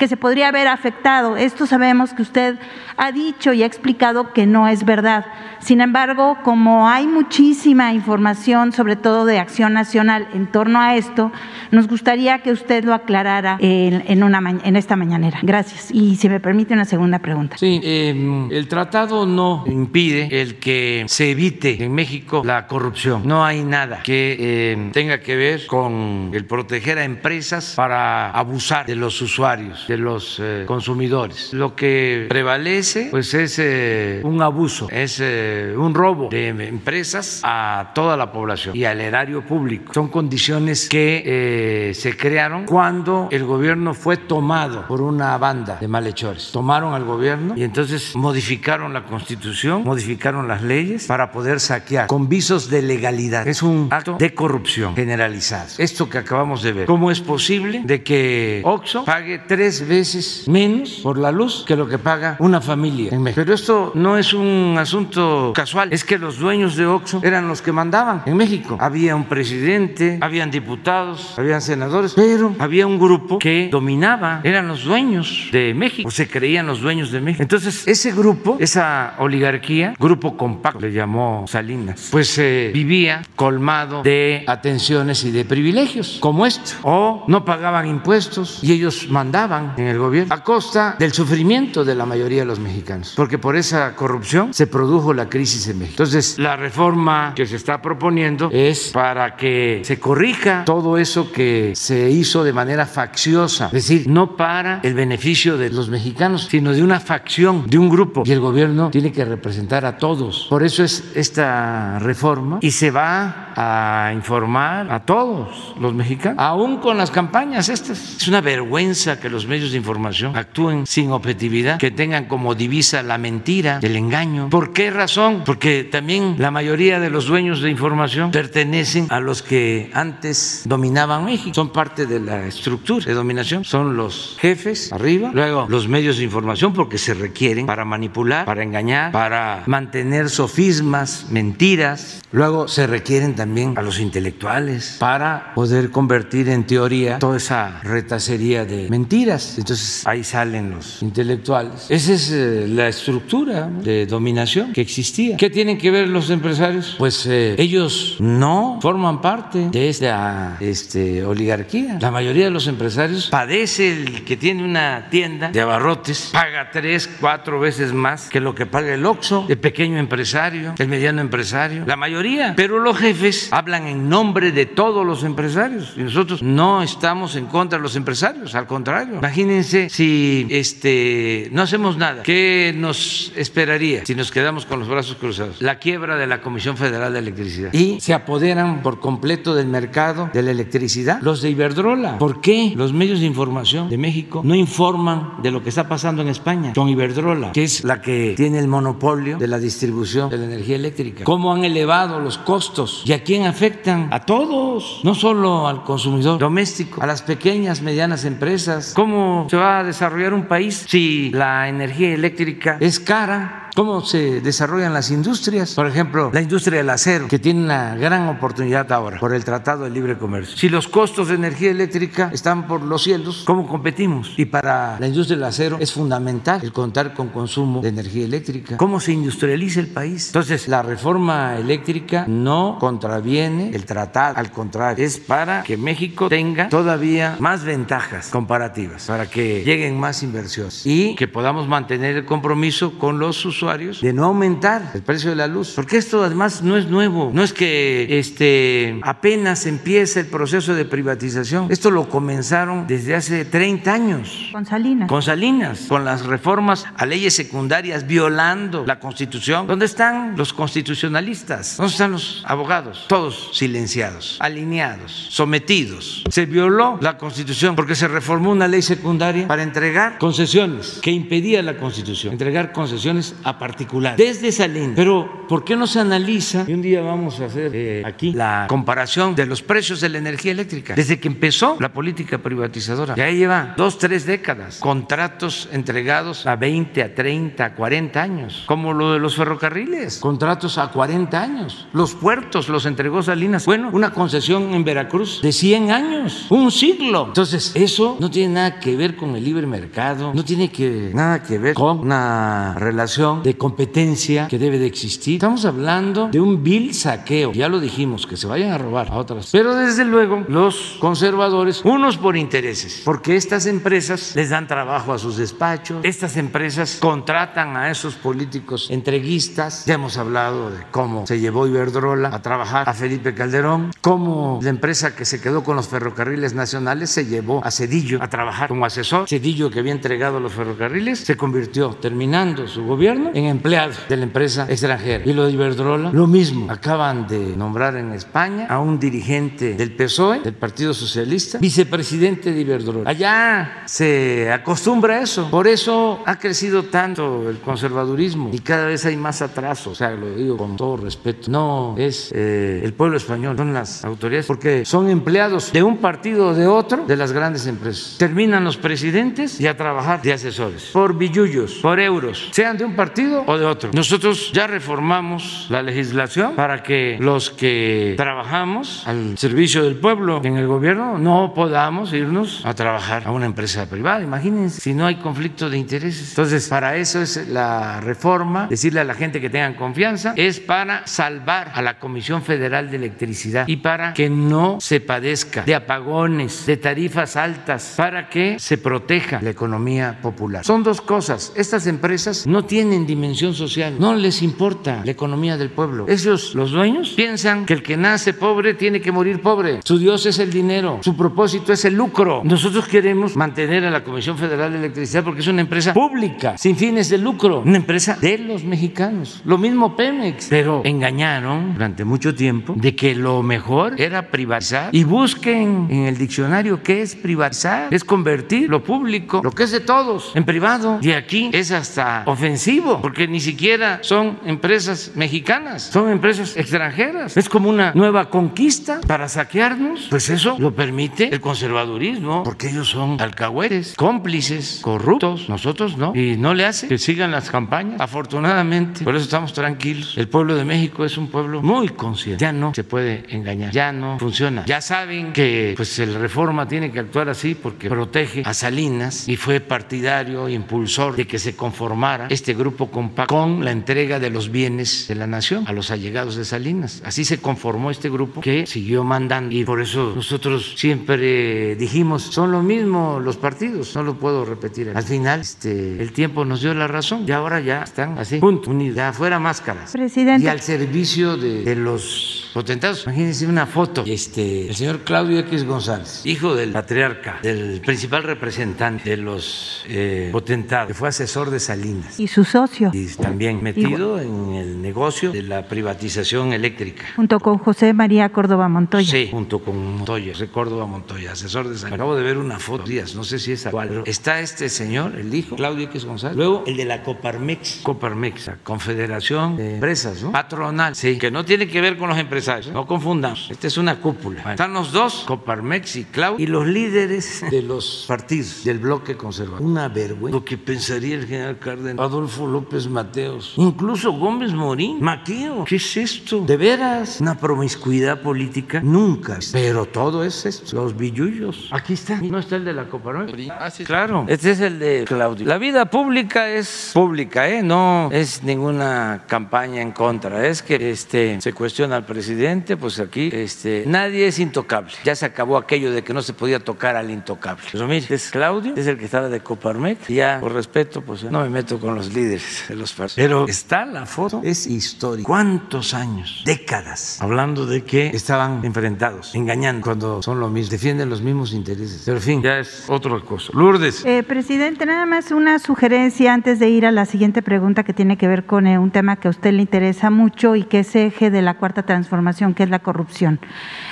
que 0.01 0.07
se 0.07 0.17
podría 0.17 0.47
haber 0.47 0.67
afectado. 0.67 1.37
Esto 1.37 1.67
sabemos 1.67 2.15
que 2.15 2.23
usted 2.23 2.57
ha 2.97 3.11
dicho 3.11 3.53
y 3.53 3.61
ha 3.61 3.67
explicado 3.67 4.33
que 4.33 4.47
no 4.47 4.67
es 4.67 4.83
verdad. 4.83 5.27
Sin 5.59 5.79
embargo, 5.79 6.39
como 6.43 6.89
hay 6.89 7.05
muchísima 7.05 7.93
información, 7.93 8.71
sobre 8.71 8.95
todo 8.95 9.25
de 9.25 9.37
acción 9.37 9.73
nacional, 9.73 10.27
en 10.33 10.47
torno 10.47 10.81
a 10.81 10.95
esto, 10.95 11.31
nos 11.69 11.87
gustaría 11.87 12.39
que 12.39 12.51
usted 12.51 12.83
lo 12.83 12.95
aclarara 12.95 13.57
en, 13.59 14.75
esta 14.75 14.95
mañanera. 14.95 15.37
Gracias. 15.43 15.91
Y 15.91 16.15
si 16.15 16.29
me 16.29 16.39
permite 16.39 16.73
una 16.73 16.85
segunda 16.85 17.19
pregunta. 17.19 17.57
Sí, 17.59 17.79
em, 17.83 18.51
el 18.51 18.67
tratado 18.67 19.27
no 19.27 19.65
impide 19.67 20.41
el 20.41 20.55
que 20.55 21.05
se 21.07 21.29
evite 21.29 21.83
en 21.83 21.93
México 21.93 22.41
la 22.43 22.65
corrupción. 22.65 23.21
No 23.23 23.45
hay 23.45 23.63
nada 23.63 24.01
que 24.01 24.71
em, 24.71 24.91
tenga 24.91 25.19
que 25.19 25.35
ver 25.35 25.67
con 25.67 26.31
el 26.33 26.45
proteger 26.45 26.97
a 26.97 27.03
empresas 27.03 27.73
para 27.75 28.31
abusar 28.31 28.87
de 28.87 28.95
los 28.95 29.21
usuarios 29.21 29.90
de 29.91 29.97
los 29.97 30.39
eh, 30.39 30.63
consumidores. 30.65 31.53
Lo 31.53 31.75
que 31.75 32.25
prevalece 32.29 33.09
pues 33.11 33.33
es 33.33 33.59
eh, 33.59 34.21
un 34.23 34.41
abuso, 34.41 34.87
es 34.89 35.19
eh, 35.21 35.73
un 35.77 35.93
robo 35.93 36.29
de 36.29 36.47
empresas 36.47 37.41
a 37.43 37.91
toda 37.93 38.15
la 38.15 38.31
población 38.31 38.75
y 38.75 38.85
al 38.85 39.01
erario 39.01 39.41
público. 39.41 39.93
Son 39.93 40.07
condiciones 40.07 40.87
que 40.87 41.91
se 41.93 42.15
crearon 42.15 42.65
cuando 42.65 43.27
el 43.31 43.43
gobierno 43.43 43.93
fue 43.93 44.17
tomado 44.17 44.87
por 44.87 45.01
una 45.01 45.37
banda 45.37 45.77
de 45.79 45.87
malhechores. 45.87 46.51
Tomaron 46.51 46.93
al 46.93 47.03
gobierno 47.03 47.53
y 47.57 47.63
entonces 47.63 48.15
modificaron 48.15 48.93
la 48.93 49.03
constitución, 49.03 49.83
modificaron 49.83 50.47
las 50.47 50.61
leyes 50.61 51.05
para 51.07 51.31
poder 51.31 51.59
saquear 51.59 52.07
con 52.07 52.29
visos 52.29 52.69
de 52.69 52.81
legalidad. 52.81 53.47
Es 53.47 53.61
un 53.61 53.89
acto 53.91 54.15
de 54.17 54.33
corrupción 54.33 54.95
generalizada. 54.95 55.67
Esto 55.77 56.09
que 56.09 56.17
acabamos 56.17 56.63
de 56.63 56.71
ver. 56.73 56.85
¿Cómo 56.85 57.11
es 57.11 57.19
posible 57.19 57.81
de 57.83 58.03
que 58.03 58.61
Oxxo 58.63 59.03
pague 59.03 59.39
tres 59.39 59.70
veces 59.79 60.43
menos 60.47 60.99
por 61.03 61.17
la 61.17 61.31
luz 61.31 61.63
que 61.65 61.75
lo 61.75 61.87
que 61.87 61.97
paga 61.97 62.35
una 62.39 62.59
familia 62.61 63.09
en 63.11 63.23
México. 63.23 63.41
Pero 63.41 63.53
esto 63.53 63.91
no 63.95 64.17
es 64.17 64.33
un 64.33 64.75
asunto 64.77 65.53
casual, 65.55 65.93
es 65.93 66.03
que 66.03 66.17
los 66.17 66.37
dueños 66.37 66.75
de 66.75 66.85
Oxxo 66.85 67.21
eran 67.23 67.47
los 67.47 67.61
que 67.61 67.71
mandaban 67.71 68.23
en 68.25 68.35
México. 68.35 68.77
Había 68.79 69.15
un 69.15 69.25
presidente, 69.25 70.17
habían 70.21 70.51
diputados, 70.51 71.35
habían 71.37 71.61
senadores, 71.61 72.13
pero 72.15 72.55
había 72.59 72.87
un 72.87 72.99
grupo 72.99 73.39
que 73.39 73.69
dominaba, 73.71 74.41
eran 74.43 74.67
los 74.67 74.83
dueños 74.83 75.49
de 75.51 75.73
México, 75.73 76.11
se 76.11 76.27
creían 76.27 76.67
los 76.67 76.81
dueños 76.81 77.11
de 77.11 77.21
México. 77.21 77.43
Entonces, 77.43 77.87
ese 77.87 78.11
grupo, 78.11 78.57
esa 78.59 79.15
oligarquía, 79.19 79.93
grupo 79.99 80.35
compacto, 80.35 80.79
le 80.79 80.91
llamó 80.91 81.45
Salinas, 81.47 82.09
pues 82.11 82.37
eh, 82.37 82.71
vivía 82.73 83.21
colmado 83.35 84.03
de 84.03 84.43
atenciones 84.47 85.23
y 85.23 85.31
de 85.31 85.45
privilegios, 85.45 86.17
como 86.19 86.45
esto, 86.45 86.71
o 86.83 87.25
no 87.27 87.45
pagaban 87.45 87.87
impuestos 87.87 88.59
y 88.61 88.71
ellos 88.71 89.07
mandaban 89.09 89.60
en 89.77 89.87
el 89.87 89.97
gobierno 89.97 90.33
a 90.33 90.43
costa 90.43 90.95
del 90.97 91.13
sufrimiento 91.13 91.83
de 91.83 91.95
la 91.95 92.05
mayoría 92.05 92.39
de 92.39 92.45
los 92.45 92.59
mexicanos, 92.59 93.13
porque 93.15 93.37
por 93.37 93.55
esa 93.55 93.95
corrupción 93.95 94.53
se 94.53 94.67
produjo 94.67 95.13
la 95.13 95.29
crisis 95.29 95.67
en 95.67 95.79
México. 95.79 95.93
Entonces, 95.93 96.37
la 96.39 96.55
reforma 96.55 97.33
que 97.35 97.45
se 97.45 97.55
está 97.55 97.81
proponiendo 97.81 98.49
es 98.51 98.89
para 98.89 99.35
que 99.35 99.81
se 99.83 99.99
corrija 99.99 100.63
todo 100.65 100.97
eso 100.97 101.31
que 101.31 101.73
se 101.75 102.09
hizo 102.09 102.43
de 102.43 102.53
manera 102.53 102.85
facciosa, 102.85 103.67
es 103.67 103.71
decir, 103.71 104.07
no 104.07 104.35
para 104.35 104.79
el 104.83 104.93
beneficio 104.93 105.57
de 105.57 105.69
los 105.69 105.89
mexicanos, 105.89 106.47
sino 106.49 106.73
de 106.73 106.83
una 106.83 106.99
facción, 106.99 107.65
de 107.67 107.77
un 107.77 107.89
grupo, 107.89 108.23
y 108.25 108.31
el 108.31 108.39
gobierno 108.39 108.89
tiene 108.89 109.11
que 109.11 109.25
representar 109.25 109.85
a 109.85 109.97
todos. 109.97 110.47
Por 110.49 110.63
eso 110.63 110.83
es 110.83 111.11
esta 111.15 111.99
reforma 111.99 112.59
y 112.61 112.71
se 112.71 112.91
va 112.91 113.53
a 113.55 114.11
informar 114.13 114.91
a 114.91 115.05
todos 115.05 115.75
los 115.79 115.93
mexicanos, 115.93 116.37
aún 116.39 116.77
con 116.77 116.97
las 116.97 117.11
campañas 117.11 117.69
estas. 117.69 118.17
Es 118.17 118.27
una 118.27 118.41
vergüenza 118.41 119.19
que 119.19 119.29
los 119.29 119.47
medios 119.51 119.71
de 119.73 119.77
información 119.77 120.35
actúen 120.37 120.87
sin 120.87 121.11
objetividad, 121.11 121.77
que 121.77 121.91
tengan 121.91 122.25
como 122.25 122.55
divisa 122.55 123.03
la 123.03 123.17
mentira, 123.17 123.79
el 123.81 123.97
engaño. 123.97 124.49
¿Por 124.49 124.71
qué 124.71 124.89
razón? 124.89 125.43
Porque 125.45 125.83
también 125.83 126.35
la 126.37 126.51
mayoría 126.51 127.01
de 127.01 127.09
los 127.09 127.25
dueños 127.25 127.61
de 127.61 127.69
información 127.69 128.31
pertenecen 128.31 129.07
a 129.09 129.19
los 129.19 129.41
que 129.41 129.91
antes 129.93 130.61
dominaban 130.63 131.25
México, 131.25 131.53
son 131.53 131.73
parte 131.73 132.05
de 132.05 132.21
la 132.21 132.47
estructura 132.47 133.05
de 133.05 133.13
dominación, 133.13 133.65
son 133.65 133.97
los 133.97 134.37
jefes 134.39 134.93
arriba, 134.93 135.31
luego 135.33 135.65
los 135.67 135.89
medios 135.89 136.17
de 136.17 136.23
información 136.23 136.71
porque 136.71 136.97
se 136.97 137.13
requieren 137.13 137.65
para 137.65 137.83
manipular, 137.83 138.45
para 138.45 138.63
engañar, 138.63 139.11
para 139.11 139.63
mantener 139.65 140.29
sofismas, 140.29 141.27
mentiras, 141.29 142.21
luego 142.31 142.69
se 142.69 142.87
requieren 142.87 143.35
también 143.35 143.77
a 143.77 143.81
los 143.81 143.99
intelectuales 143.99 144.95
para 144.97 145.51
poder 145.55 145.91
convertir 145.91 146.47
en 146.47 146.65
teoría 146.65 147.19
toda 147.19 147.35
esa 147.35 147.81
retacería 147.83 148.63
de 148.63 148.89
mentiras 148.89 149.40
entonces 149.57 150.05
ahí 150.05 150.23
salen 150.23 150.71
los 150.71 151.01
intelectuales. 151.01 151.87
Esa 151.89 152.13
es 152.13 152.31
eh, 152.31 152.65
la 152.67 152.87
estructura 152.87 153.67
de 153.67 154.05
dominación 154.05 154.73
que 154.73 154.81
existía. 154.81 155.37
¿Qué 155.37 155.49
tienen 155.49 155.77
que 155.77 155.91
ver 155.91 156.07
los 156.07 156.29
empresarios? 156.29 156.95
Pues 156.97 157.25
eh, 157.25 157.55
ellos 157.57 158.17
no 158.19 158.79
forman 158.81 159.21
parte 159.21 159.69
de 159.69 159.89
esta 159.89 160.57
este, 160.59 161.23
oligarquía. 161.23 161.97
La 161.99 162.11
mayoría 162.11 162.45
de 162.45 162.51
los 162.51 162.67
empresarios 162.67 163.27
padece 163.29 163.91
el 163.91 164.23
que 164.23 164.37
tiene 164.37 164.63
una 164.63 165.07
tienda 165.09 165.49
de 165.49 165.61
abarrotes, 165.61 166.29
paga 166.31 166.69
tres, 166.71 167.09
cuatro 167.19 167.59
veces 167.59 167.93
más 167.93 168.29
que 168.29 168.39
lo 168.39 168.55
que 168.55 168.65
paga 168.65 168.93
el 168.93 169.05
OXO, 169.05 169.45
el 169.49 169.57
pequeño 169.57 169.97
empresario, 169.97 170.75
el 170.77 170.87
mediano 170.87 171.21
empresario, 171.21 171.85
la 171.85 171.95
mayoría. 171.95 172.53
Pero 172.55 172.79
los 172.79 172.97
jefes 172.97 173.49
hablan 173.51 173.87
en 173.87 174.09
nombre 174.09 174.51
de 174.51 174.65
todos 174.65 175.05
los 175.05 175.23
empresarios 175.23 175.93
y 175.97 176.01
nosotros 176.01 176.41
no 176.43 176.83
estamos 176.83 177.35
en 177.35 177.47
contra 177.47 177.77
de 177.77 177.83
los 177.83 177.95
empresarios, 177.95 178.55
al 178.55 178.67
contrario 178.67 179.21
Imagínense 179.31 179.89
si 179.89 180.45
este, 180.49 181.47
no 181.53 181.61
hacemos 181.61 181.95
nada. 181.95 182.21
¿Qué 182.23 182.73
nos 182.75 183.31
esperaría 183.37 184.05
si 184.05 184.13
nos 184.13 184.29
quedamos 184.29 184.65
con 184.65 184.79
los 184.79 184.89
brazos 184.89 185.15
cruzados? 185.15 185.61
La 185.61 185.79
quiebra 185.79 186.17
de 186.17 186.27
la 186.27 186.41
Comisión 186.41 186.75
Federal 186.75 187.13
de 187.13 187.19
Electricidad. 187.19 187.73
Y 187.73 188.01
se 188.01 188.13
apoderan 188.13 188.81
por 188.81 188.99
completo 188.99 189.55
del 189.55 189.67
mercado 189.67 190.29
de 190.33 190.41
la 190.41 190.51
electricidad 190.51 191.21
los 191.21 191.41
de 191.41 191.49
Iberdrola. 191.49 192.17
¿Por 192.17 192.41
qué 192.41 192.73
los 192.75 192.91
medios 192.91 193.21
de 193.21 193.25
información 193.25 193.89
de 193.89 193.97
México 193.97 194.41
no 194.43 194.53
informan 194.53 195.41
de 195.41 195.51
lo 195.51 195.63
que 195.63 195.69
está 195.69 195.87
pasando 195.87 196.21
en 196.21 196.27
España 196.27 196.73
con 196.75 196.89
Iberdrola, 196.89 197.53
que 197.53 197.63
es 197.63 197.85
la 197.85 198.01
que 198.01 198.33
tiene 198.35 198.59
el 198.59 198.67
monopolio 198.67 199.37
de 199.37 199.47
la 199.47 199.59
distribución 199.59 200.29
de 200.29 200.39
la 200.39 200.43
energía 200.43 200.75
eléctrica? 200.75 201.23
¿Cómo 201.23 201.53
han 201.53 201.63
elevado 201.63 202.19
los 202.19 202.37
costos? 202.37 203.03
¿Y 203.05 203.13
a 203.13 203.23
quién 203.23 203.45
afectan? 203.45 204.09
A 204.11 204.25
todos, 204.25 204.99
no 205.05 205.15
solo 205.15 205.69
al 205.69 205.85
consumidor 205.85 206.37
doméstico, 206.37 207.01
a 207.01 207.07
las 207.07 207.21
pequeñas, 207.21 207.81
medianas 207.81 208.25
empresas. 208.25 208.91
¿Cómo 208.93 209.20
se 209.49 209.57
va 209.57 209.79
a 209.79 209.83
desarrollar 209.83 210.33
un 210.33 210.45
país 210.45 210.85
si 210.87 211.31
la 211.31 211.67
energía 211.67 212.13
eléctrica 212.13 212.77
es 212.79 212.99
cara? 212.99 213.60
Cómo 213.75 214.01
se 214.01 214.41
desarrollan 214.41 214.93
las 214.93 215.11
industrias. 215.11 215.73
Por 215.73 215.87
ejemplo, 215.87 216.29
la 216.33 216.41
industria 216.41 216.79
del 216.79 216.89
acero, 216.89 217.27
que 217.27 217.39
tiene 217.39 217.63
una 217.63 217.95
gran 217.95 218.27
oportunidad 218.27 218.91
ahora 218.91 219.19
por 219.19 219.33
el 219.33 219.43
Tratado 219.43 219.85
de 219.85 219.89
Libre 219.89 220.17
Comercio. 220.17 220.57
Si 220.57 220.69
los 220.69 220.87
costos 220.87 221.29
de 221.29 221.35
energía 221.35 221.71
eléctrica 221.71 222.29
están 222.33 222.67
por 222.67 222.81
los 222.81 223.03
cielos, 223.03 223.43
¿cómo 223.45 223.67
competimos? 223.67 224.33
Y 224.37 224.45
para 224.45 224.99
la 224.99 225.07
industria 225.07 225.37
del 225.37 225.45
acero 225.45 225.77
es 225.79 225.93
fundamental 225.93 226.61
el 226.63 226.73
contar 226.73 227.13
con 227.13 227.29
consumo 227.29 227.81
de 227.81 227.89
energía 227.89 228.25
eléctrica. 228.25 228.77
¿Cómo 228.77 228.99
se 228.99 229.13
industrializa 229.13 229.79
el 229.79 229.87
país? 229.87 230.27
Entonces, 230.27 230.67
la 230.67 230.81
reforma 230.81 231.55
eléctrica 231.57 232.25
no 232.27 232.77
contraviene 232.79 233.71
el 233.73 233.85
tratado, 233.85 234.37
al 234.37 234.51
contrario, 234.51 235.05
es 235.05 235.19
para 235.19 235.63
que 235.63 235.77
México 235.77 236.29
tenga 236.29 236.69
todavía 236.69 237.37
más 237.39 237.63
ventajas 237.63 238.29
comparativas, 238.29 239.05
para 239.05 239.29
que 239.29 239.63
lleguen 239.63 239.99
más 239.99 240.23
inversiones 240.23 240.85
y 240.85 241.15
que 241.15 241.27
podamos 241.27 241.67
mantener 241.67 242.17
el 242.17 242.25
compromiso 242.25 242.97
con 242.97 243.19
los 243.19 243.45
usuarios 243.45 243.60
de 243.61 244.13
no 244.13 244.25
aumentar 244.25 244.91
el 244.95 245.03
precio 245.03 245.29
de 245.29 245.35
la 245.35 245.47
luz, 245.47 245.73
porque 245.75 245.97
esto 245.97 246.23
además 246.23 246.63
no 246.63 246.77
es 246.77 246.87
nuevo, 246.87 247.29
no 247.31 247.43
es 247.43 247.53
que 247.53 248.17
este, 248.17 248.99
apenas 249.03 249.67
empieza 249.67 250.19
el 250.19 250.25
proceso 250.25 250.73
de 250.73 250.83
privatización, 250.85 251.67
esto 251.69 251.91
lo 251.91 252.09
comenzaron 252.09 252.87
desde 252.87 253.13
hace 253.13 253.45
30 253.45 253.93
años. 253.93 254.49
Con 254.51 254.65
Salinas. 254.65 255.07
Con 255.07 255.21
Salinas, 255.21 255.85
con 255.87 256.05
las 256.05 256.25
reformas 256.25 256.85
a 256.95 257.05
leyes 257.05 257.35
secundarias, 257.35 258.07
violando 258.07 258.83
la 258.85 258.99
Constitución. 258.99 259.67
¿Dónde 259.67 259.85
están 259.85 260.35
los 260.37 260.53
constitucionalistas? 260.53 261.77
¿Dónde 261.77 261.91
están 261.91 262.11
los 262.11 262.43
abogados? 262.47 263.05
Todos 263.07 263.51
silenciados, 263.53 264.37
alineados, 264.39 265.27
sometidos. 265.29 266.23
Se 266.29 266.47
violó 266.47 266.97
la 266.99 267.17
Constitución 267.17 267.75
porque 267.75 267.93
se 267.93 268.07
reformó 268.07 268.51
una 268.51 268.67
ley 268.67 268.81
secundaria 268.81 269.47
para 269.47 269.61
entregar 269.61 270.17
concesiones 270.17 270.99
que 271.01 271.11
impedía 271.11 271.61
la 271.61 271.77
Constitución, 271.77 272.33
entregar 272.33 272.71
concesiones 272.71 273.35
a 273.43 273.50
particular, 273.57 274.15
desde 274.17 274.51
Salinas. 274.51 274.93
Pero, 274.95 275.45
¿por 275.47 275.63
qué 275.63 275.75
no 275.75 275.87
se 275.87 275.99
analiza? 275.99 276.65
Y 276.67 276.73
un 276.73 276.81
día 276.81 277.01
vamos 277.01 277.39
a 277.39 277.45
hacer 277.45 277.71
eh, 277.73 278.03
aquí 278.05 278.33
la 278.33 278.65
comparación 278.67 279.35
de 279.35 279.45
los 279.45 279.61
precios 279.61 280.01
de 280.01 280.09
la 280.09 280.17
energía 280.17 280.51
eléctrica. 280.51 280.95
Desde 280.95 281.19
que 281.19 281.27
empezó 281.27 281.77
la 281.79 281.93
política 281.93 282.37
privatizadora, 282.37 283.15
ya 283.15 283.29
lleva 283.29 283.73
dos, 283.77 283.97
tres 283.97 284.25
décadas, 284.25 284.79
contratos 284.79 285.69
entregados 285.71 286.45
a 286.47 286.55
20, 286.55 287.03
a 287.03 287.15
30, 287.15 287.65
a 287.65 287.75
40 287.75 288.21
años, 288.21 288.63
como 288.65 288.93
lo 288.93 289.13
de 289.13 289.19
los 289.19 289.35
ferrocarriles, 289.35 290.19
contratos 290.19 290.77
a 290.77 290.89
40 290.89 291.41
años. 291.41 291.87
Los 291.93 292.15
puertos 292.15 292.69
los 292.69 292.85
entregó 292.85 293.21
Salinas. 293.21 293.65
Bueno, 293.65 293.89
una 293.91 294.11
concesión 294.11 294.73
en 294.73 294.83
Veracruz 294.83 295.41
de 295.41 295.51
100 295.51 295.91
años, 295.91 296.47
un 296.49 296.71
siglo. 296.71 297.25
Entonces, 297.27 297.71
eso 297.75 298.17
no 298.19 298.29
tiene 298.29 298.53
nada 298.53 298.79
que 298.79 298.95
ver 298.95 299.15
con 299.15 299.35
el 299.35 299.43
libre 299.43 299.67
mercado, 299.67 300.33
no 300.33 300.43
tiene 300.43 300.71
que, 300.71 301.11
nada 301.13 301.41
que 301.43 301.57
ver 301.57 301.73
con 301.73 301.99
una 301.99 302.75
relación 302.77 303.40
de 303.43 303.57
competencia 303.57 304.47
que 304.47 304.59
debe 304.59 304.79
de 304.79 304.85
existir. 304.85 305.35
Estamos 305.35 305.65
hablando 305.65 306.29
de 306.29 306.39
un 306.39 306.63
vil 306.63 306.93
saqueo, 306.93 307.51
ya 307.53 307.69
lo 307.69 307.79
dijimos, 307.79 308.25
que 308.25 308.37
se 308.37 308.47
vayan 308.47 308.71
a 308.71 308.77
robar 308.77 309.09
a 309.11 309.17
otras. 309.17 309.49
Pero 309.51 309.75
desde 309.75 310.05
luego 310.05 310.45
los 310.47 310.97
conservadores, 310.99 311.81
unos 311.83 312.17
por 312.17 312.37
intereses, 312.37 313.01
porque 313.03 313.35
estas 313.35 313.65
empresas 313.65 314.33
les 314.35 314.49
dan 314.49 314.67
trabajo 314.67 315.13
a 315.13 315.19
sus 315.19 315.37
despachos, 315.37 316.03
estas 316.03 316.37
empresas 316.37 316.97
contratan 316.99 317.77
a 317.77 317.91
esos 317.91 318.15
políticos 318.15 318.87
entreguistas, 318.89 319.85
ya 319.85 319.95
hemos 319.95 320.17
hablado 320.17 320.69
de 320.69 320.83
cómo 320.91 321.25
se 321.27 321.39
llevó 321.39 321.67
Iberdrola 321.67 322.29
a 322.33 322.41
trabajar 322.41 322.87
a 322.87 322.93
Felipe 322.93 323.33
Calderón, 323.33 323.91
cómo 324.01 324.59
la 324.61 324.69
empresa 324.69 325.15
que 325.15 325.25
se 325.25 325.41
quedó 325.41 325.63
con 325.63 325.75
los 325.75 325.87
ferrocarriles 325.87 326.53
nacionales 326.53 327.09
se 327.09 327.25
llevó 327.25 327.63
a 327.63 327.71
Cedillo 327.71 328.21
a 328.21 328.29
trabajar 328.29 328.69
como 328.69 328.85
asesor, 328.85 329.27
Cedillo 329.27 329.69
que 329.71 329.79
había 329.79 329.91
entregado 329.91 330.39
los 330.39 330.53
ferrocarriles, 330.53 331.19
se 331.19 331.37
convirtió, 331.37 331.89
terminando 331.89 332.67
su 332.67 332.83
gobierno, 332.83 333.30
en 333.33 333.45
empleado 333.45 333.93
de 334.07 334.17
la 334.17 334.23
empresa 334.23 334.65
extranjera. 334.69 335.23
Y 335.25 335.33
lo 335.33 335.45
de 335.45 335.51
Iberdrola, 335.51 336.11
lo 336.11 336.27
mismo. 336.27 336.71
Acaban 336.71 337.27
de 337.27 337.55
nombrar 337.55 337.95
en 337.95 338.13
España 338.13 338.67
a 338.67 338.79
un 338.79 338.99
dirigente 338.99 339.73
del 339.75 339.91
PSOE, 339.95 340.41
del 340.41 340.53
Partido 340.53 340.93
Socialista, 340.93 341.57
vicepresidente 341.59 342.51
de 342.51 342.61
Iberdrola. 342.61 343.09
Allá 343.09 343.83
se 343.85 344.51
acostumbra 344.51 345.15
a 345.15 345.21
eso. 345.21 345.49
Por 345.49 345.67
eso 345.67 346.23
ha 346.25 346.37
crecido 346.37 346.83
tanto 346.83 347.49
el 347.49 347.59
conservadurismo 347.59 348.49
y 348.51 348.59
cada 348.59 348.87
vez 348.87 349.05
hay 349.05 349.17
más 349.17 349.41
atraso. 349.41 349.91
O 349.91 349.95
sea, 349.95 350.11
lo 350.11 350.35
digo 350.35 350.57
con 350.57 350.75
todo 350.75 350.97
respeto. 350.97 351.49
No 351.51 351.95
es 351.97 352.31
eh, 352.33 352.81
el 352.83 352.93
pueblo 352.93 353.17
español, 353.17 353.57
son 353.57 353.73
las 353.73 354.03
autoridades, 354.05 354.45
porque 354.45 354.85
son 354.85 355.09
empleados 355.09 355.71
de 355.71 355.83
un 355.83 355.97
partido 355.97 356.49
o 356.49 356.53
de 356.53 356.67
otro 356.67 357.05
de 357.05 357.17
las 357.17 357.31
grandes 357.31 357.67
empresas. 357.67 358.15
Terminan 358.17 358.63
los 358.63 358.77
presidentes 358.77 359.59
y 359.59 359.67
a 359.67 359.77
trabajar 359.77 360.21
de 360.21 360.33
asesores 360.33 360.89
por 360.93 361.17
billullos, 361.17 361.75
por 361.81 361.99
euros, 361.99 362.49
sean 362.51 362.77
de 362.77 362.85
un 362.85 362.95
partido 362.95 363.20
o 363.45 363.57
de 363.57 363.65
otro. 363.65 363.91
Nosotros 363.93 364.51
ya 364.53 364.67
reformamos 364.67 365.67
la 365.69 365.81
legislación 365.81 366.55
para 366.55 366.83
que 366.83 367.17
los 367.19 367.49
que 367.49 368.15
trabajamos 368.17 369.07
al 369.07 369.37
servicio 369.37 369.83
del 369.83 369.95
pueblo 369.95 370.41
en 370.43 370.57
el 370.57 370.67
gobierno 370.67 371.17
no 371.17 371.53
podamos 371.53 372.13
irnos 372.13 372.65
a 372.65 372.73
trabajar 372.73 373.23
a 373.25 373.31
una 373.31 373.45
empresa 373.45 373.89
privada. 373.89 374.21
Imagínense 374.21 374.81
si 374.81 374.93
no 374.93 375.05
hay 375.05 375.15
conflicto 375.15 375.69
de 375.69 375.77
intereses. 375.77 376.29
Entonces, 376.29 376.67
para 376.67 376.97
eso 376.97 377.21
es 377.21 377.47
la 377.47 378.01
reforma, 378.01 378.67
decirle 378.67 378.99
a 378.99 379.03
la 379.03 379.13
gente 379.13 379.41
que 379.41 379.49
tengan 379.49 379.73
confianza, 379.73 380.33
es 380.35 380.59
para 380.59 381.05
salvar 381.07 381.71
a 381.73 381.81
la 381.81 381.99
Comisión 381.99 382.41
Federal 382.41 382.89
de 382.89 382.97
Electricidad 382.97 383.67
y 383.67 383.77
para 383.77 384.13
que 384.13 384.29
no 384.29 384.79
se 384.79 384.99
padezca 384.99 385.63
de 385.63 385.75
apagones, 385.75 386.65
de 386.65 386.77
tarifas 386.77 387.35
altas, 387.35 387.93
para 387.97 388.29
que 388.29 388.59
se 388.59 388.77
proteja 388.77 389.41
la 389.41 389.49
economía 389.49 390.19
popular. 390.21 390.63
Son 390.65 390.83
dos 390.83 391.01
cosas. 391.01 391.53
Estas 391.55 391.87
empresas 391.87 392.47
no 392.47 392.65
tienen 392.65 393.05
dimensión 393.11 393.53
social. 393.53 393.95
No 393.99 394.15
les 394.15 394.41
importa 394.41 395.01
la 395.03 395.11
economía 395.11 395.57
del 395.57 395.69
pueblo. 395.69 396.05
Ellos, 396.07 396.55
los 396.55 396.71
dueños, 396.71 397.09
piensan 397.15 397.65
que 397.65 397.73
el 397.73 397.83
que 397.83 397.97
nace 397.97 398.33
pobre 398.33 398.73
tiene 398.73 399.01
que 399.01 399.11
morir 399.11 399.41
pobre. 399.41 399.81
Su 399.83 399.97
Dios 399.99 400.25
es 400.25 400.39
el 400.39 400.51
dinero. 400.51 400.99
Su 401.01 401.15
propósito 401.15 401.73
es 401.73 401.83
el 401.85 401.95
lucro. 401.95 402.41
Nosotros 402.45 402.87
queremos 402.87 403.35
mantener 403.35 403.83
a 403.85 403.91
la 403.91 404.03
Comisión 404.03 404.37
Federal 404.37 404.71
de 404.71 404.77
Electricidad 404.79 405.23
porque 405.23 405.41
es 405.41 405.47
una 405.47 405.61
empresa 405.61 405.93
pública, 405.93 406.57
sin 406.57 406.75
fines 406.75 407.09
de 407.09 407.17
lucro. 407.17 407.63
Una 407.65 407.77
empresa 407.77 408.17
de 408.19 408.37
los 408.37 408.63
mexicanos. 408.63 409.41
Lo 409.45 409.57
mismo 409.57 409.95
Pemex. 409.95 410.47
Pero 410.49 410.81
engañaron 410.85 411.73
durante 411.73 412.05
mucho 412.05 412.33
tiempo 412.33 412.73
de 412.77 412.95
que 412.95 413.13
lo 413.13 413.43
mejor 413.43 413.99
era 413.99 414.29
privatizar. 414.29 414.89
Y 414.93 415.03
busquen 415.03 415.87
en 415.89 416.05
el 416.05 416.17
diccionario 416.17 416.81
qué 416.81 417.01
es 417.01 417.15
privatizar. 417.15 417.93
Es 417.93 418.03
convertir 418.03 418.69
lo 418.69 418.83
público, 418.83 419.41
lo 419.43 419.51
que 419.51 419.63
es 419.63 419.71
de 419.71 419.81
todos, 419.81 420.31
en 420.33 420.45
privado. 420.45 420.99
Y 421.01 421.11
aquí 421.11 421.49
es 421.51 421.71
hasta 421.71 422.23
ofensivo 422.25 422.90
porque 422.99 423.27
ni 423.27 423.39
siquiera 423.39 423.99
son 424.01 424.39
empresas 424.45 425.11
mexicanas, 425.15 425.83
son 425.83 426.09
empresas 426.09 426.57
extranjeras. 426.57 427.37
Es 427.37 427.47
como 427.47 427.69
una 427.69 427.93
nueva 427.93 428.29
conquista 428.29 429.01
para 429.07 429.29
saquearnos. 429.29 430.07
Pues 430.09 430.29
eso 430.29 430.55
lo 430.59 430.73
permite 430.73 431.33
el 431.33 431.39
conservadurismo, 431.39 432.43
porque 432.43 432.69
ellos 432.69 432.89
son 432.89 433.21
alcahuetes, 433.21 433.93
cómplices, 433.95 434.79
corruptos. 434.81 435.47
Nosotros 435.47 435.97
no. 435.97 436.13
Y 436.15 436.37
no 436.37 436.53
le 436.53 436.65
hace 436.65 436.87
que 436.87 436.97
sigan 436.97 437.31
las 437.31 437.49
campañas. 437.49 438.01
Afortunadamente, 438.01 439.03
por 439.03 439.15
eso 439.15 439.25
estamos 439.25 439.53
tranquilos. 439.53 440.17
El 440.17 440.27
pueblo 440.27 440.55
de 440.55 440.65
México 440.65 441.05
es 441.05 441.17
un 441.17 441.27
pueblo 441.27 441.61
muy 441.61 441.89
consciente. 441.89 442.41
Ya 442.41 442.51
no 442.51 442.73
se 442.73 442.83
puede 442.83 443.23
engañar, 443.29 443.71
ya 443.71 443.91
no 443.91 444.17
funciona. 444.19 444.65
Ya 444.65 444.81
saben 444.81 445.33
que 445.33 445.73
pues 445.75 445.99
el 445.99 446.15
Reforma 446.15 446.67
tiene 446.67 446.91
que 446.91 446.99
actuar 446.99 447.29
así 447.29 447.55
porque 447.55 447.89
protege 447.89 448.43
a 448.45 448.53
Salinas 448.53 449.27
y 449.27 449.35
fue 449.35 449.59
partidario, 449.59 450.49
impulsor 450.49 451.15
de 451.15 451.27
que 451.27 451.39
se 451.39 451.55
conformara 451.55 452.27
este 452.29 452.53
grupo 452.53 452.80
grupo 452.81 452.91
compacto 452.91 453.35
con 453.35 453.63
la 453.63 453.71
entrega 453.71 454.19
de 454.19 454.29
los 454.29 454.49
bienes 454.49 455.07
de 455.07 455.15
la 455.15 455.27
nación 455.27 455.65
a 455.67 455.73
los 455.73 455.91
allegados 455.91 456.35
de 456.35 456.45
Salinas. 456.45 457.01
Así 457.05 457.25
se 457.25 457.39
conformó 457.39 457.91
este 457.91 458.09
grupo 458.09 458.41
que 458.41 458.65
siguió 458.65 459.03
mandando 459.03 459.53
y 459.55 459.63
por 459.63 459.81
eso 459.81 460.13
nosotros 460.15 460.73
siempre 460.77 461.75
dijimos, 461.75 462.23
son 462.23 462.51
lo 462.51 462.63
mismo 462.63 463.19
los 463.19 463.37
partidos, 463.37 463.95
no 463.95 464.03
lo 464.03 464.17
puedo 464.17 464.45
repetir. 464.45 464.91
Al 464.95 465.03
final 465.03 465.41
este, 465.41 466.01
el 466.01 466.11
tiempo 466.11 466.43
nos 466.43 466.61
dio 466.61 466.73
la 466.73 466.87
razón 466.87 467.25
y 467.27 467.31
ahora 467.31 467.59
ya 467.59 467.83
están 467.83 468.17
así, 468.17 468.37
punto, 468.39 468.71
unidos, 468.71 468.95
ya 468.95 469.13
fuera 469.13 469.39
máscaras. 469.39 469.91
Presidente. 469.91 470.45
Y 470.45 470.47
al 470.47 470.61
servicio 470.61 471.37
de, 471.37 471.63
de 471.63 471.75
los 471.75 472.49
potentados. 472.53 473.03
Imagínense 473.05 473.47
una 473.47 473.65
foto. 473.65 474.03
Este, 474.05 474.67
el 474.67 474.75
señor 474.75 474.99
Claudio 475.01 475.39
X 475.39 475.65
González, 475.65 476.21
hijo 476.25 476.55
del 476.55 476.71
patriarca, 476.71 477.39
del 477.41 477.81
principal 477.81 478.23
representante 478.23 479.09
de 479.09 479.17
los 479.17 479.83
eh, 479.87 480.29
potentados, 480.31 480.87
que 480.87 480.93
fue 480.93 481.09
asesor 481.09 481.49
de 481.49 481.59
Salinas. 481.59 482.19
Y 482.19 482.27
su 482.27 482.43
socio. 482.43 482.70
Y 482.93 483.07
también 483.15 483.61
metido 483.61 484.19
en 484.19 484.53
el 484.53 484.81
negocio 484.81 485.31
de 485.31 485.43
la 485.43 485.67
privatización 485.67 486.53
eléctrica. 486.53 487.05
Junto 487.15 487.39
con 487.39 487.57
José 487.57 487.93
María 487.93 488.29
Córdoba 488.29 488.69
Montoya. 488.69 489.11
Sí, 489.11 489.27
junto 489.29 489.59
con 489.59 489.97
Montoya, 489.97 490.33
José 490.33 490.47
Córdoba 490.47 490.85
Montoya, 490.85 491.33
asesor 491.33 491.67
de 491.67 491.75
Salinas. 491.75 491.93
Acabo 491.99 492.15
de 492.15 492.23
ver 492.23 492.37
una 492.37 492.59
foto, 492.59 492.83
días, 492.83 493.15
no 493.15 493.23
sé 493.23 493.39
si 493.39 493.51
es 493.53 493.65
actual, 493.65 493.89
pero 493.89 494.05
está 494.05 494.39
este 494.39 494.69
señor, 494.69 495.15
el 495.15 495.33
hijo, 495.33 495.55
Claudio 495.55 495.85
X 495.85 496.05
González. 496.05 496.37
Luego 496.37 496.63
el 496.65 496.77
de 496.77 496.85
la 496.85 497.03
Coparmex, 497.03 497.81
Coparmex, 497.83 498.47
la 498.47 498.57
Confederación 498.57 499.57
de 499.57 499.75
Empresas, 499.75 500.23
¿no? 500.23 500.31
Patronal, 500.31 500.95
sí, 500.95 501.17
que 501.17 501.29
no 501.29 501.43
tiene 501.45 501.67
que 501.67 501.81
ver 501.81 501.97
con 501.97 502.09
los 502.09 502.17
empresarios, 502.17 502.71
no 502.71 502.85
confundamos. 502.87 503.49
Esta 503.51 503.67
es 503.67 503.77
una 503.77 503.99
cúpula. 503.99 504.41
Bueno, 504.41 504.51
están 504.51 504.73
los 504.73 504.91
dos, 504.91 505.23
Coparmex 505.27 505.95
y 505.97 506.05
Claudio, 506.05 506.43
y 506.43 506.47
los 506.47 506.65
líderes 506.65 507.43
de 507.49 507.61
los 507.61 508.05
partidos 508.07 508.63
del 508.63 508.79
bloque 508.79 509.17
conservador. 509.17 509.61
Una 509.61 509.87
vergüenza 509.89 510.37
lo 510.37 510.45
que 510.45 510.57
pensaría 510.57 511.15
el 511.15 511.27
general 511.27 511.59
Cárdenas, 511.59 511.99
Adolfo 511.99 512.47
López 512.47 512.60
Mateos, 512.89 513.53
incluso 513.57 514.11
Gómez 514.11 514.53
Morín, 514.53 515.01
Maqueo. 515.01 515.65
¿Qué 515.65 515.75
es 515.75 515.97
esto? 515.97 516.41
¿De 516.41 516.57
veras? 516.57 517.19
Una 517.21 517.37
promiscuidad 517.37 518.21
política 518.21 518.81
nunca. 518.83 519.39
Pero 519.51 519.85
todo 519.85 520.23
es 520.23 520.45
esto. 520.45 520.75
Los 520.75 520.95
billullos. 520.95 521.69
Aquí 521.71 521.93
está. 521.93 522.19
¿No 522.21 522.39
está 522.39 522.55
el 522.57 522.65
de 522.65 522.73
la 522.73 522.85
Coparmex? 522.85 523.83
Claro. 523.85 524.25
Este 524.27 524.51
es 524.51 524.59
el 524.59 524.79
de 524.79 525.05
Claudio. 525.07 525.45
La 525.45 525.57
vida 525.57 525.85
pública 525.85 526.49
es 526.49 526.91
pública, 526.93 527.49
¿eh? 527.49 527.63
No 527.63 528.09
es 528.11 528.43
ninguna 528.43 529.23
campaña 529.27 529.81
en 529.81 529.91
contra. 529.91 530.47
Es 530.47 530.61
que 530.61 530.91
este, 530.91 531.39
se 531.41 531.53
cuestiona 531.53 531.95
al 531.97 532.05
presidente, 532.05 532.77
pues 532.77 532.99
aquí 532.99 533.29
este, 533.31 533.83
nadie 533.87 534.27
es 534.27 534.39
intocable. 534.39 534.93
Ya 535.03 535.15
se 535.15 535.25
acabó 535.25 535.57
aquello 535.57 535.91
de 535.91 536.03
que 536.03 536.13
no 536.13 536.21
se 536.21 536.33
podía 536.33 536.59
tocar 536.59 536.95
al 536.95 537.09
intocable. 537.09 537.63
Pero 537.71 537.87
mire, 537.87 538.05
es 538.09 538.29
Claudio, 538.29 538.73
es 538.75 538.87
el 538.87 538.97
que 538.97 539.05
estaba 539.05 539.29
de 539.29 539.39
Coparmex. 539.39 540.09
Y 540.09 540.15
ya, 540.15 540.39
por 540.39 540.53
respeto, 540.53 541.01
pues 541.01 541.23
no 541.23 541.41
me 541.41 541.49
meto 541.49 541.79
con 541.79 541.95
los 541.95 542.13
líderes 542.13 542.50
de 542.67 542.75
los 542.75 542.93
partidos. 542.93 543.15
Pero 543.15 543.47
está 543.47 543.85
la 543.85 544.05
foto, 544.05 544.41
es 544.43 544.67
histórica. 544.67 545.27
¿Cuántos 545.27 545.93
años? 545.93 546.43
Décadas. 546.45 547.21
Hablando 547.21 547.65
de 547.65 547.83
que 547.83 548.07
estaban 548.07 548.63
enfrentados, 548.63 549.35
engañando, 549.35 549.83
cuando 549.83 550.21
son 550.21 550.39
lo 550.39 550.49
mismo, 550.49 550.71
defienden 550.71 551.09
los 551.09 551.21
mismos 551.21 551.53
intereses. 551.53 552.03
Pero 552.05 552.17
en 552.17 552.23
fin, 552.23 552.41
ya 552.41 552.59
es 552.59 552.85
otra 552.87 553.19
cosa. 553.19 553.51
Lourdes. 553.53 554.05
Eh, 554.05 554.23
presidente, 554.23 554.85
nada 554.85 555.05
más 555.05 555.31
una 555.31 555.59
sugerencia 555.59 556.33
antes 556.33 556.59
de 556.59 556.69
ir 556.69 556.85
a 556.85 556.91
la 556.91 557.05
siguiente 557.05 557.41
pregunta 557.41 557.83
que 557.83 557.93
tiene 557.93 558.17
que 558.17 558.27
ver 558.27 558.45
con 558.45 558.67
eh, 558.67 558.79
un 558.79 558.91
tema 558.91 559.15
que 559.15 559.27
a 559.27 559.31
usted 559.31 559.51
le 559.53 559.61
interesa 559.61 560.09
mucho 560.09 560.55
y 560.55 560.63
que 560.63 560.79
es 560.79 560.95
eje 560.95 561.29
de 561.29 561.41
la 561.41 561.55
cuarta 561.55 561.83
transformación, 561.83 562.53
que 562.53 562.63
es 562.63 562.69
la 562.69 562.79
corrupción. 562.79 563.39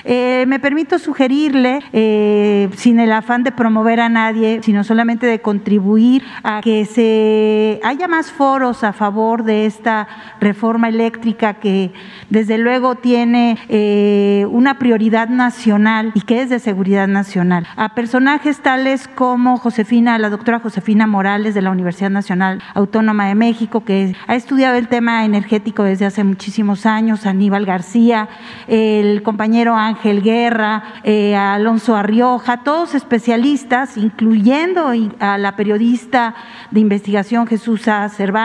Eh, 0.03 0.45
me 0.47 0.59
permito 0.59 0.99
sugerirle, 0.99 1.79
eh, 1.93 2.69
sin 2.75 2.99
el 2.99 3.11
afán 3.11 3.43
de 3.43 3.51
promover 3.51 3.99
a 3.99 4.09
nadie, 4.09 4.61
sino 4.63 4.83
solamente 4.83 5.25
de 5.25 5.41
contribuir 5.41 6.23
a 6.43 6.61
que 6.61 6.85
se 6.85 7.79
haya 7.83 8.07
más 8.07 8.31
a 8.49 8.93
favor 8.93 9.43
de 9.43 9.67
esta 9.67 10.07
reforma 10.39 10.89
eléctrica 10.89 11.53
que 11.55 11.93
desde 12.31 12.57
luego 12.57 12.95
tiene 12.95 13.59
eh, 13.69 14.47
una 14.49 14.79
prioridad 14.79 15.29
nacional 15.29 16.11
y 16.15 16.21
que 16.21 16.41
es 16.41 16.49
de 16.49 16.57
seguridad 16.57 17.07
nacional. 17.07 17.67
A 17.75 17.93
personajes 17.93 18.59
tales 18.61 19.07
como 19.07 19.57
Josefina, 19.57 20.17
la 20.17 20.31
doctora 20.31 20.59
Josefina 20.59 21.05
Morales 21.05 21.53
de 21.53 21.61
la 21.61 21.69
Universidad 21.69 22.09
Nacional 22.09 22.63
Autónoma 22.73 23.27
de 23.27 23.35
México, 23.35 23.85
que 23.85 24.15
ha 24.25 24.35
estudiado 24.35 24.77
el 24.77 24.87
tema 24.87 25.25
energético 25.25 25.83
desde 25.83 26.07
hace 26.07 26.23
muchísimos 26.23 26.87
años, 26.87 27.27
Aníbal 27.27 27.67
García, 27.67 28.29
el 28.67 29.21
compañero 29.21 29.75
Ángel 29.75 30.23
Guerra, 30.23 30.83
eh, 31.03 31.35
Alonso 31.35 31.95
Arrioja, 31.95 32.63
todos 32.63 32.95
especialistas, 32.95 33.95
incluyendo 33.95 34.91
a 35.19 35.37
la 35.37 35.55
periodista 35.55 36.33
de 36.71 36.79
investigación 36.79 37.45
Jesús 37.45 37.83
Cervantes 37.83 38.38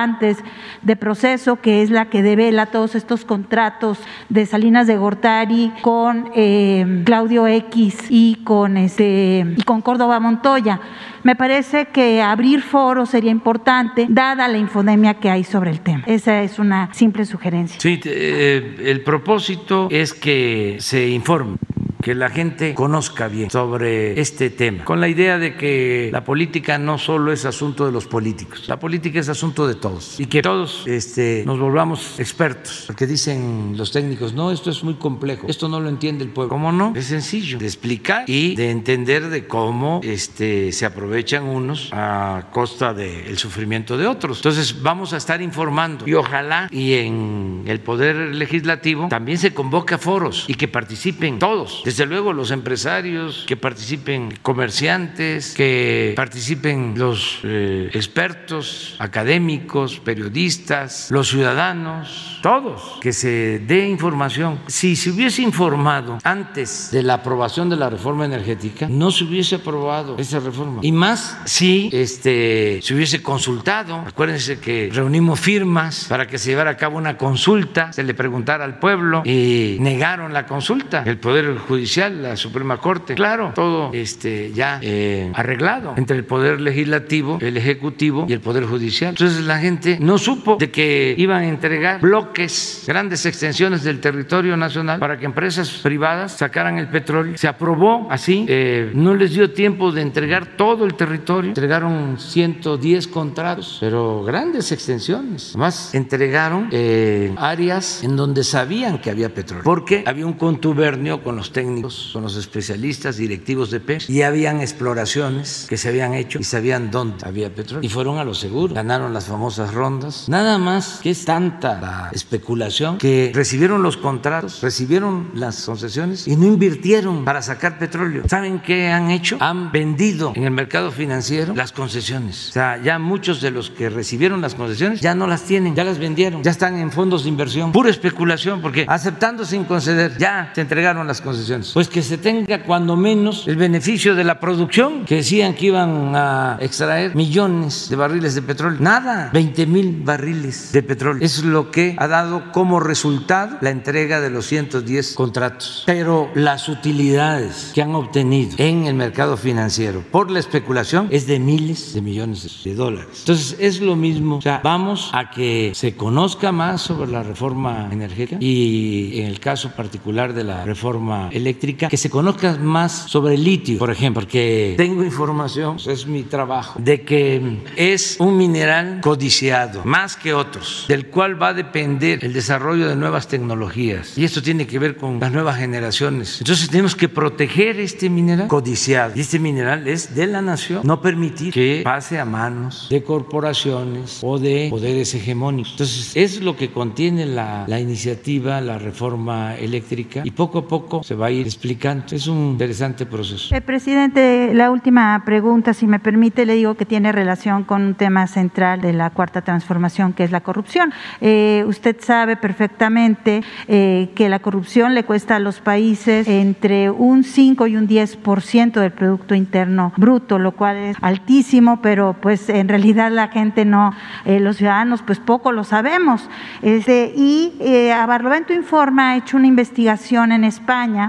de 0.82 0.96
proceso, 0.96 1.56
que 1.56 1.82
es 1.82 1.90
la 1.90 2.06
que 2.06 2.22
devela 2.22 2.66
todos 2.66 2.94
estos 2.94 3.24
contratos 3.24 3.98
de 4.28 4.46
Salinas 4.46 4.86
de 4.86 4.96
Gortari 4.96 5.72
con 5.82 6.30
eh, 6.34 7.02
Claudio 7.04 7.46
X 7.46 8.06
y 8.10 8.36
con 8.44 8.76
este 8.76 9.46
y 9.56 9.62
con 9.62 9.80
Córdoba 9.82 10.20
Montoya. 10.20 10.80
Me 11.22 11.36
parece 11.36 11.86
que 11.86 12.20
abrir 12.20 12.60
foros 12.60 13.10
sería 13.10 13.30
importante, 13.30 14.06
dada 14.08 14.46
la 14.48 14.58
infodemia 14.58 15.14
que 15.14 15.30
hay 15.30 15.44
sobre 15.44 15.70
el 15.70 15.80
tema. 15.80 16.02
Esa 16.06 16.42
es 16.42 16.58
una 16.58 16.92
simple 16.92 17.24
sugerencia. 17.24 17.80
Sí, 17.80 18.00
eh, 18.04 18.76
el 18.84 19.02
propósito 19.02 19.88
es 19.90 20.12
que 20.12 20.76
se 20.80 21.08
informe 21.08 21.56
que 22.04 22.14
la 22.14 22.28
gente 22.28 22.74
conozca 22.74 23.28
bien 23.28 23.50
sobre 23.50 24.20
este 24.20 24.50
tema, 24.50 24.84
con 24.84 25.00
la 25.00 25.08
idea 25.08 25.38
de 25.38 25.56
que 25.56 26.10
la 26.12 26.22
política 26.22 26.76
no 26.76 26.98
solo 26.98 27.32
es 27.32 27.46
asunto 27.46 27.86
de 27.86 27.92
los 27.92 28.06
políticos, 28.06 28.64
la 28.68 28.78
política 28.78 29.20
es 29.20 29.30
asunto 29.30 29.66
de 29.66 29.74
todos 29.74 30.20
y 30.20 30.26
que 30.26 30.42
todos 30.42 30.84
este, 30.86 31.44
nos 31.46 31.58
volvamos 31.58 32.20
expertos, 32.20 32.84
porque 32.86 33.06
dicen 33.06 33.72
los 33.78 33.90
técnicos, 33.90 34.34
no, 34.34 34.52
esto 34.52 34.68
es 34.68 34.84
muy 34.84 34.96
complejo, 34.96 35.46
esto 35.48 35.66
no 35.66 35.80
lo 35.80 35.88
entiende 35.88 36.24
el 36.24 36.30
pueblo. 36.30 36.50
¿Cómo 36.50 36.72
no? 36.72 36.92
Es 36.94 37.06
sencillo 37.06 37.56
de 37.56 37.64
explicar 37.64 38.24
y 38.26 38.54
de 38.54 38.70
entender 38.70 39.30
de 39.30 39.46
cómo 39.46 40.02
este, 40.04 40.72
se 40.72 40.84
aprovechan 40.84 41.44
unos 41.44 41.88
a 41.92 42.48
costa 42.52 42.92
del 42.92 43.38
sufrimiento 43.38 43.96
de 43.96 44.06
otros. 44.06 44.40
Entonces 44.40 44.82
vamos 44.82 45.14
a 45.14 45.16
estar 45.16 45.40
informando 45.40 46.06
y 46.06 46.12
ojalá 46.12 46.68
y 46.70 46.92
en 46.92 47.62
el 47.64 47.80
Poder 47.80 48.14
Legislativo 48.34 49.08
también 49.08 49.38
se 49.38 49.54
convoque 49.54 49.94
a 49.94 49.98
foros 49.98 50.44
y 50.48 50.54
que 50.54 50.68
participen 50.68 51.38
todos 51.38 51.82
desde 51.94 52.06
luego 52.06 52.32
los 52.32 52.50
empresarios, 52.50 53.44
que 53.46 53.56
participen 53.56 54.36
comerciantes, 54.42 55.54
que 55.54 56.12
participen 56.16 56.94
los 56.96 57.38
eh, 57.44 57.88
expertos, 57.94 58.96
académicos, 58.98 60.00
periodistas, 60.00 61.08
los 61.12 61.28
ciudadanos, 61.28 62.40
todos, 62.42 62.98
que 63.00 63.12
se 63.12 63.60
dé 63.60 63.86
información. 63.86 64.58
Si 64.66 64.96
se 64.96 65.10
hubiese 65.10 65.42
informado 65.42 66.18
antes 66.24 66.90
de 66.90 67.04
la 67.04 67.14
aprobación 67.14 67.70
de 67.70 67.76
la 67.76 67.88
reforma 67.88 68.24
energética, 68.24 68.88
no 68.88 69.12
se 69.12 69.22
hubiese 69.22 69.54
aprobado 69.54 70.16
esa 70.18 70.40
reforma. 70.40 70.80
Y 70.82 70.90
más 70.90 71.38
si 71.44 71.90
este, 71.92 72.80
se 72.82 72.92
hubiese 72.92 73.22
consultado. 73.22 74.02
Acuérdense 74.04 74.58
que 74.58 74.90
reunimos 74.92 75.38
firmas 75.38 76.06
para 76.08 76.26
que 76.26 76.38
se 76.38 76.50
llevara 76.50 76.72
a 76.72 76.76
cabo 76.76 76.98
una 76.98 77.16
consulta, 77.16 77.92
se 77.92 78.02
le 78.02 78.14
preguntara 78.14 78.64
al 78.64 78.80
pueblo 78.80 79.22
y 79.24 79.76
negaron 79.78 80.32
la 80.32 80.44
consulta. 80.44 81.04
El 81.06 81.18
Poder 81.18 81.56
Judicial 81.56 81.83
la 81.84 82.36
Suprema 82.36 82.78
Corte, 82.78 83.14
claro, 83.14 83.52
todo 83.54 83.90
este, 83.92 84.52
ya 84.52 84.78
eh, 84.82 85.30
arreglado 85.34 85.94
entre 85.96 86.16
el 86.16 86.24
Poder 86.24 86.60
Legislativo, 86.60 87.38
el 87.40 87.56
Ejecutivo 87.56 88.26
y 88.28 88.32
el 88.32 88.40
Poder 88.40 88.64
Judicial. 88.64 89.10
Entonces 89.10 89.44
la 89.44 89.58
gente 89.58 89.98
no 90.00 90.18
supo 90.18 90.56
de 90.56 90.70
que 90.70 91.14
iban 91.18 91.42
a 91.42 91.48
entregar 91.48 92.00
bloques, 92.00 92.84
grandes 92.86 93.26
extensiones 93.26 93.82
del 93.84 94.00
territorio 94.00 94.56
nacional 94.56 94.98
para 94.98 95.18
que 95.18 95.26
empresas 95.26 95.70
privadas 95.82 96.32
sacaran 96.38 96.78
el 96.78 96.88
petróleo. 96.88 97.36
Se 97.36 97.48
aprobó 97.48 98.08
así, 98.10 98.46
eh, 98.48 98.90
no 98.94 99.14
les 99.14 99.34
dio 99.34 99.52
tiempo 99.52 99.92
de 99.92 100.02
entregar 100.02 100.56
todo 100.56 100.84
el 100.84 100.94
territorio, 100.94 101.50
entregaron 101.50 102.18
110 102.18 103.08
contratos, 103.08 103.78
pero 103.80 104.24
grandes 104.24 104.72
extensiones. 104.72 105.50
Además, 105.50 105.94
entregaron 105.94 106.68
eh, 106.72 107.34
áreas 107.36 108.02
en 108.02 108.16
donde 108.16 108.42
sabían 108.42 108.98
que 108.98 109.10
había 109.10 109.32
petróleo, 109.32 109.64
porque 109.64 110.02
había 110.06 110.26
un 110.26 110.34
contubernio 110.34 111.22
con 111.22 111.36
los 111.36 111.52
técnicos 111.52 111.73
con 111.82 112.22
los 112.22 112.36
especialistas 112.36 113.16
directivos 113.16 113.70
de 113.70 113.80
PES 113.80 114.10
y 114.10 114.22
habían 114.22 114.60
exploraciones 114.60 115.66
que 115.68 115.76
se 115.76 115.88
habían 115.88 116.14
hecho 116.14 116.38
y 116.38 116.44
sabían 116.44 116.90
dónde 116.90 117.24
había 117.24 117.54
petróleo 117.54 117.84
y 117.84 117.88
fueron 117.88 118.18
a 118.18 118.24
lo 118.24 118.34
seguro, 118.34 118.74
ganaron 118.74 119.12
las 119.12 119.26
famosas 119.26 119.74
rondas. 119.74 120.28
Nada 120.28 120.58
más 120.58 121.00
que 121.02 121.10
es 121.10 121.24
tanta 121.24 121.80
la 121.80 122.10
especulación 122.12 122.98
que 122.98 123.32
recibieron 123.34 123.82
los 123.82 123.96
contratos, 123.96 124.60
recibieron 124.62 125.30
las 125.34 125.64
concesiones 125.64 126.26
y 126.26 126.36
no 126.36 126.46
invirtieron 126.46 127.24
para 127.24 127.42
sacar 127.42 127.78
petróleo. 127.78 128.24
¿Saben 128.28 128.60
qué 128.60 128.88
han 128.88 129.10
hecho? 129.10 129.36
Han 129.40 129.72
vendido 129.72 130.32
en 130.34 130.44
el 130.44 130.50
mercado 130.50 130.90
financiero 130.90 131.54
las 131.54 131.72
concesiones. 131.72 132.50
O 132.50 132.52
sea, 132.52 132.82
ya 132.82 132.98
muchos 132.98 133.40
de 133.40 133.50
los 133.50 133.70
que 133.70 133.88
recibieron 133.88 134.40
las 134.40 134.54
concesiones 134.54 135.00
ya 135.00 135.14
no 135.14 135.26
las 135.26 135.42
tienen, 135.42 135.74
ya 135.74 135.84
las 135.84 135.98
vendieron, 135.98 136.42
ya 136.42 136.50
están 136.50 136.76
en 136.76 136.90
fondos 136.90 137.24
de 137.24 137.28
inversión. 137.28 137.72
Pura 137.72 137.90
especulación 137.90 138.60
porque 138.60 138.86
aceptando 138.88 139.44
sin 139.44 139.64
conceder 139.64 140.16
ya 140.18 140.52
se 140.54 140.60
entregaron 140.60 141.06
las 141.06 141.20
concesiones 141.20 141.53
Pues 141.72 141.88
que 141.88 142.02
se 142.02 142.18
tenga 142.18 142.62
cuando 142.64 142.96
menos 142.96 143.46
el 143.46 143.56
beneficio 143.56 144.14
de 144.14 144.24
la 144.24 144.40
producción, 144.40 145.04
que 145.04 145.16
decían 145.16 145.54
que 145.54 145.66
iban 145.66 146.14
a 146.14 146.58
extraer 146.60 147.14
millones 147.14 147.88
de 147.88 147.96
barriles 147.96 148.34
de 148.34 148.42
petróleo. 148.42 148.78
Nada, 148.80 149.30
20 149.32 149.66
mil 149.66 150.02
barriles 150.02 150.72
de 150.72 150.82
petróleo. 150.82 151.24
Es 151.24 151.44
lo 151.44 151.70
que 151.70 151.94
ha 151.98 152.08
dado 152.08 152.52
como 152.52 152.80
resultado 152.80 153.58
la 153.60 153.70
entrega 153.70 154.20
de 154.20 154.30
los 154.30 154.46
110 154.46 155.14
contratos. 155.14 155.82
Pero 155.86 156.30
las 156.34 156.68
utilidades 156.68 157.72
que 157.74 157.82
han 157.82 157.94
obtenido 157.94 158.54
en 158.58 158.86
el 158.86 158.94
mercado 158.94 159.36
financiero 159.36 160.02
por 160.10 160.30
la 160.30 160.38
especulación 160.38 161.08
es 161.10 161.26
de 161.26 161.38
miles 161.38 161.94
de 161.94 162.00
millones 162.00 162.60
de 162.64 162.74
dólares. 162.74 163.20
Entonces 163.20 163.56
es 163.60 163.80
lo 163.80 163.96
mismo. 163.96 164.36
O 164.36 164.42
sea, 164.42 164.60
vamos 164.62 165.10
a 165.12 165.30
que 165.30 165.72
se 165.74 165.94
conozca 165.94 166.52
más 166.52 166.82
sobre 166.82 167.10
la 167.10 167.22
reforma 167.22 167.88
energética 167.90 168.36
y 168.40 169.20
en 169.20 169.26
el 169.26 169.40
caso 169.40 169.70
particular 169.70 170.32
de 170.32 170.44
la 170.44 170.64
reforma 170.64 171.28
eléctrica, 171.32 171.43
que 171.88 171.96
se 171.96 172.10
conozca 172.10 172.56
más 172.56 172.92
sobre 173.10 173.34
el 173.34 173.44
litio, 173.44 173.78
por 173.78 173.90
ejemplo, 173.90 174.20
porque 174.20 174.74
tengo 174.76 175.04
información, 175.04 175.76
es 175.86 176.06
mi 176.06 176.22
trabajo, 176.22 176.78
de 176.80 177.02
que 177.02 177.58
es 177.76 178.16
un 178.18 178.36
mineral 178.36 179.00
codiciado, 179.02 179.82
más 179.84 180.16
que 180.16 180.34
otros, 180.34 180.86
del 180.88 181.06
cual 181.06 181.40
va 181.40 181.48
a 181.48 181.54
depender 181.54 182.24
el 182.24 182.32
desarrollo 182.32 182.88
de 182.88 182.96
nuevas 182.96 183.28
tecnologías. 183.28 184.16
Y 184.16 184.24
esto 184.24 184.42
tiene 184.42 184.66
que 184.66 184.78
ver 184.78 184.96
con 184.96 185.20
las 185.20 185.32
nuevas 185.32 185.58
generaciones. 185.58 186.40
Entonces 186.40 186.68
tenemos 186.68 186.94
que 186.94 187.08
proteger 187.08 187.80
este 187.80 188.08
mineral 188.08 188.48
codiciado. 188.48 189.12
Y 189.14 189.20
este 189.20 189.38
mineral 189.38 189.86
es 189.88 190.14
de 190.14 190.26
la 190.26 190.42
nación, 190.42 190.80
no 190.84 191.00
permitir 191.00 191.52
que 191.52 191.82
pase 191.84 192.18
a 192.18 192.24
manos 192.24 192.88
de 192.90 193.02
corporaciones 193.02 194.20
o 194.22 194.38
de 194.38 194.68
poderes 194.70 195.14
hegemónicos. 195.14 195.72
Entonces 195.72 196.12
es 196.16 196.40
lo 196.40 196.56
que 196.56 196.70
contiene 196.70 197.26
la, 197.26 197.64
la 197.66 197.80
iniciativa, 197.80 198.60
la 198.60 198.78
reforma 198.78 199.56
eléctrica, 199.56 200.22
y 200.24 200.30
poco 200.30 200.60
a 200.60 200.68
poco 200.68 201.02
se 201.02 201.14
va 201.14 201.26
a 201.26 201.30
ir 201.34 201.46
explicando. 201.46 202.04
Es 202.10 202.26
un 202.26 202.52
interesante 202.52 203.06
proceso. 203.06 203.54
Eh, 203.54 203.60
presidente, 203.60 204.52
la 204.54 204.70
última 204.70 205.22
pregunta, 205.24 205.74
si 205.74 205.86
me 205.86 205.98
permite, 205.98 206.46
le 206.46 206.54
digo 206.54 206.74
que 206.74 206.84
tiene 206.84 207.12
relación 207.12 207.64
con 207.64 207.82
un 207.82 207.94
tema 207.94 208.26
central 208.26 208.80
de 208.80 208.92
la 208.92 209.10
cuarta 209.10 209.42
transformación, 209.42 210.12
que 210.12 210.24
es 210.24 210.30
la 210.30 210.40
corrupción. 210.40 210.92
Eh, 211.20 211.64
usted 211.66 211.96
sabe 212.00 212.36
perfectamente 212.36 213.42
eh, 213.68 214.10
que 214.14 214.28
la 214.28 214.38
corrupción 214.38 214.94
le 214.94 215.04
cuesta 215.04 215.36
a 215.36 215.38
los 215.38 215.60
países 215.60 216.28
entre 216.28 216.90
un 216.90 217.24
5 217.24 217.66
y 217.66 217.76
un 217.76 217.88
10% 217.88 218.80
del 218.80 218.92
Producto 218.92 219.34
Interno 219.34 219.92
Bruto, 219.96 220.38
lo 220.38 220.52
cual 220.52 220.76
es 220.76 220.96
altísimo, 221.00 221.80
pero 221.82 222.16
pues 222.20 222.48
en 222.48 222.68
realidad 222.68 223.10
la 223.10 223.28
gente 223.28 223.64
no, 223.64 223.92
eh, 224.24 224.40
los 224.40 224.56
ciudadanos 224.56 225.02
pues 225.02 225.18
poco 225.18 225.52
lo 225.52 225.64
sabemos. 225.64 226.28
Este, 226.62 227.12
y 227.16 227.54
eh, 227.60 227.92
a 227.92 228.06
Barlovento 228.06 228.52
Informa 228.52 229.10
ha 229.10 229.16
hecho 229.16 229.36
una 229.36 229.46
investigación 229.46 230.32
en 230.32 230.44
España 230.44 231.08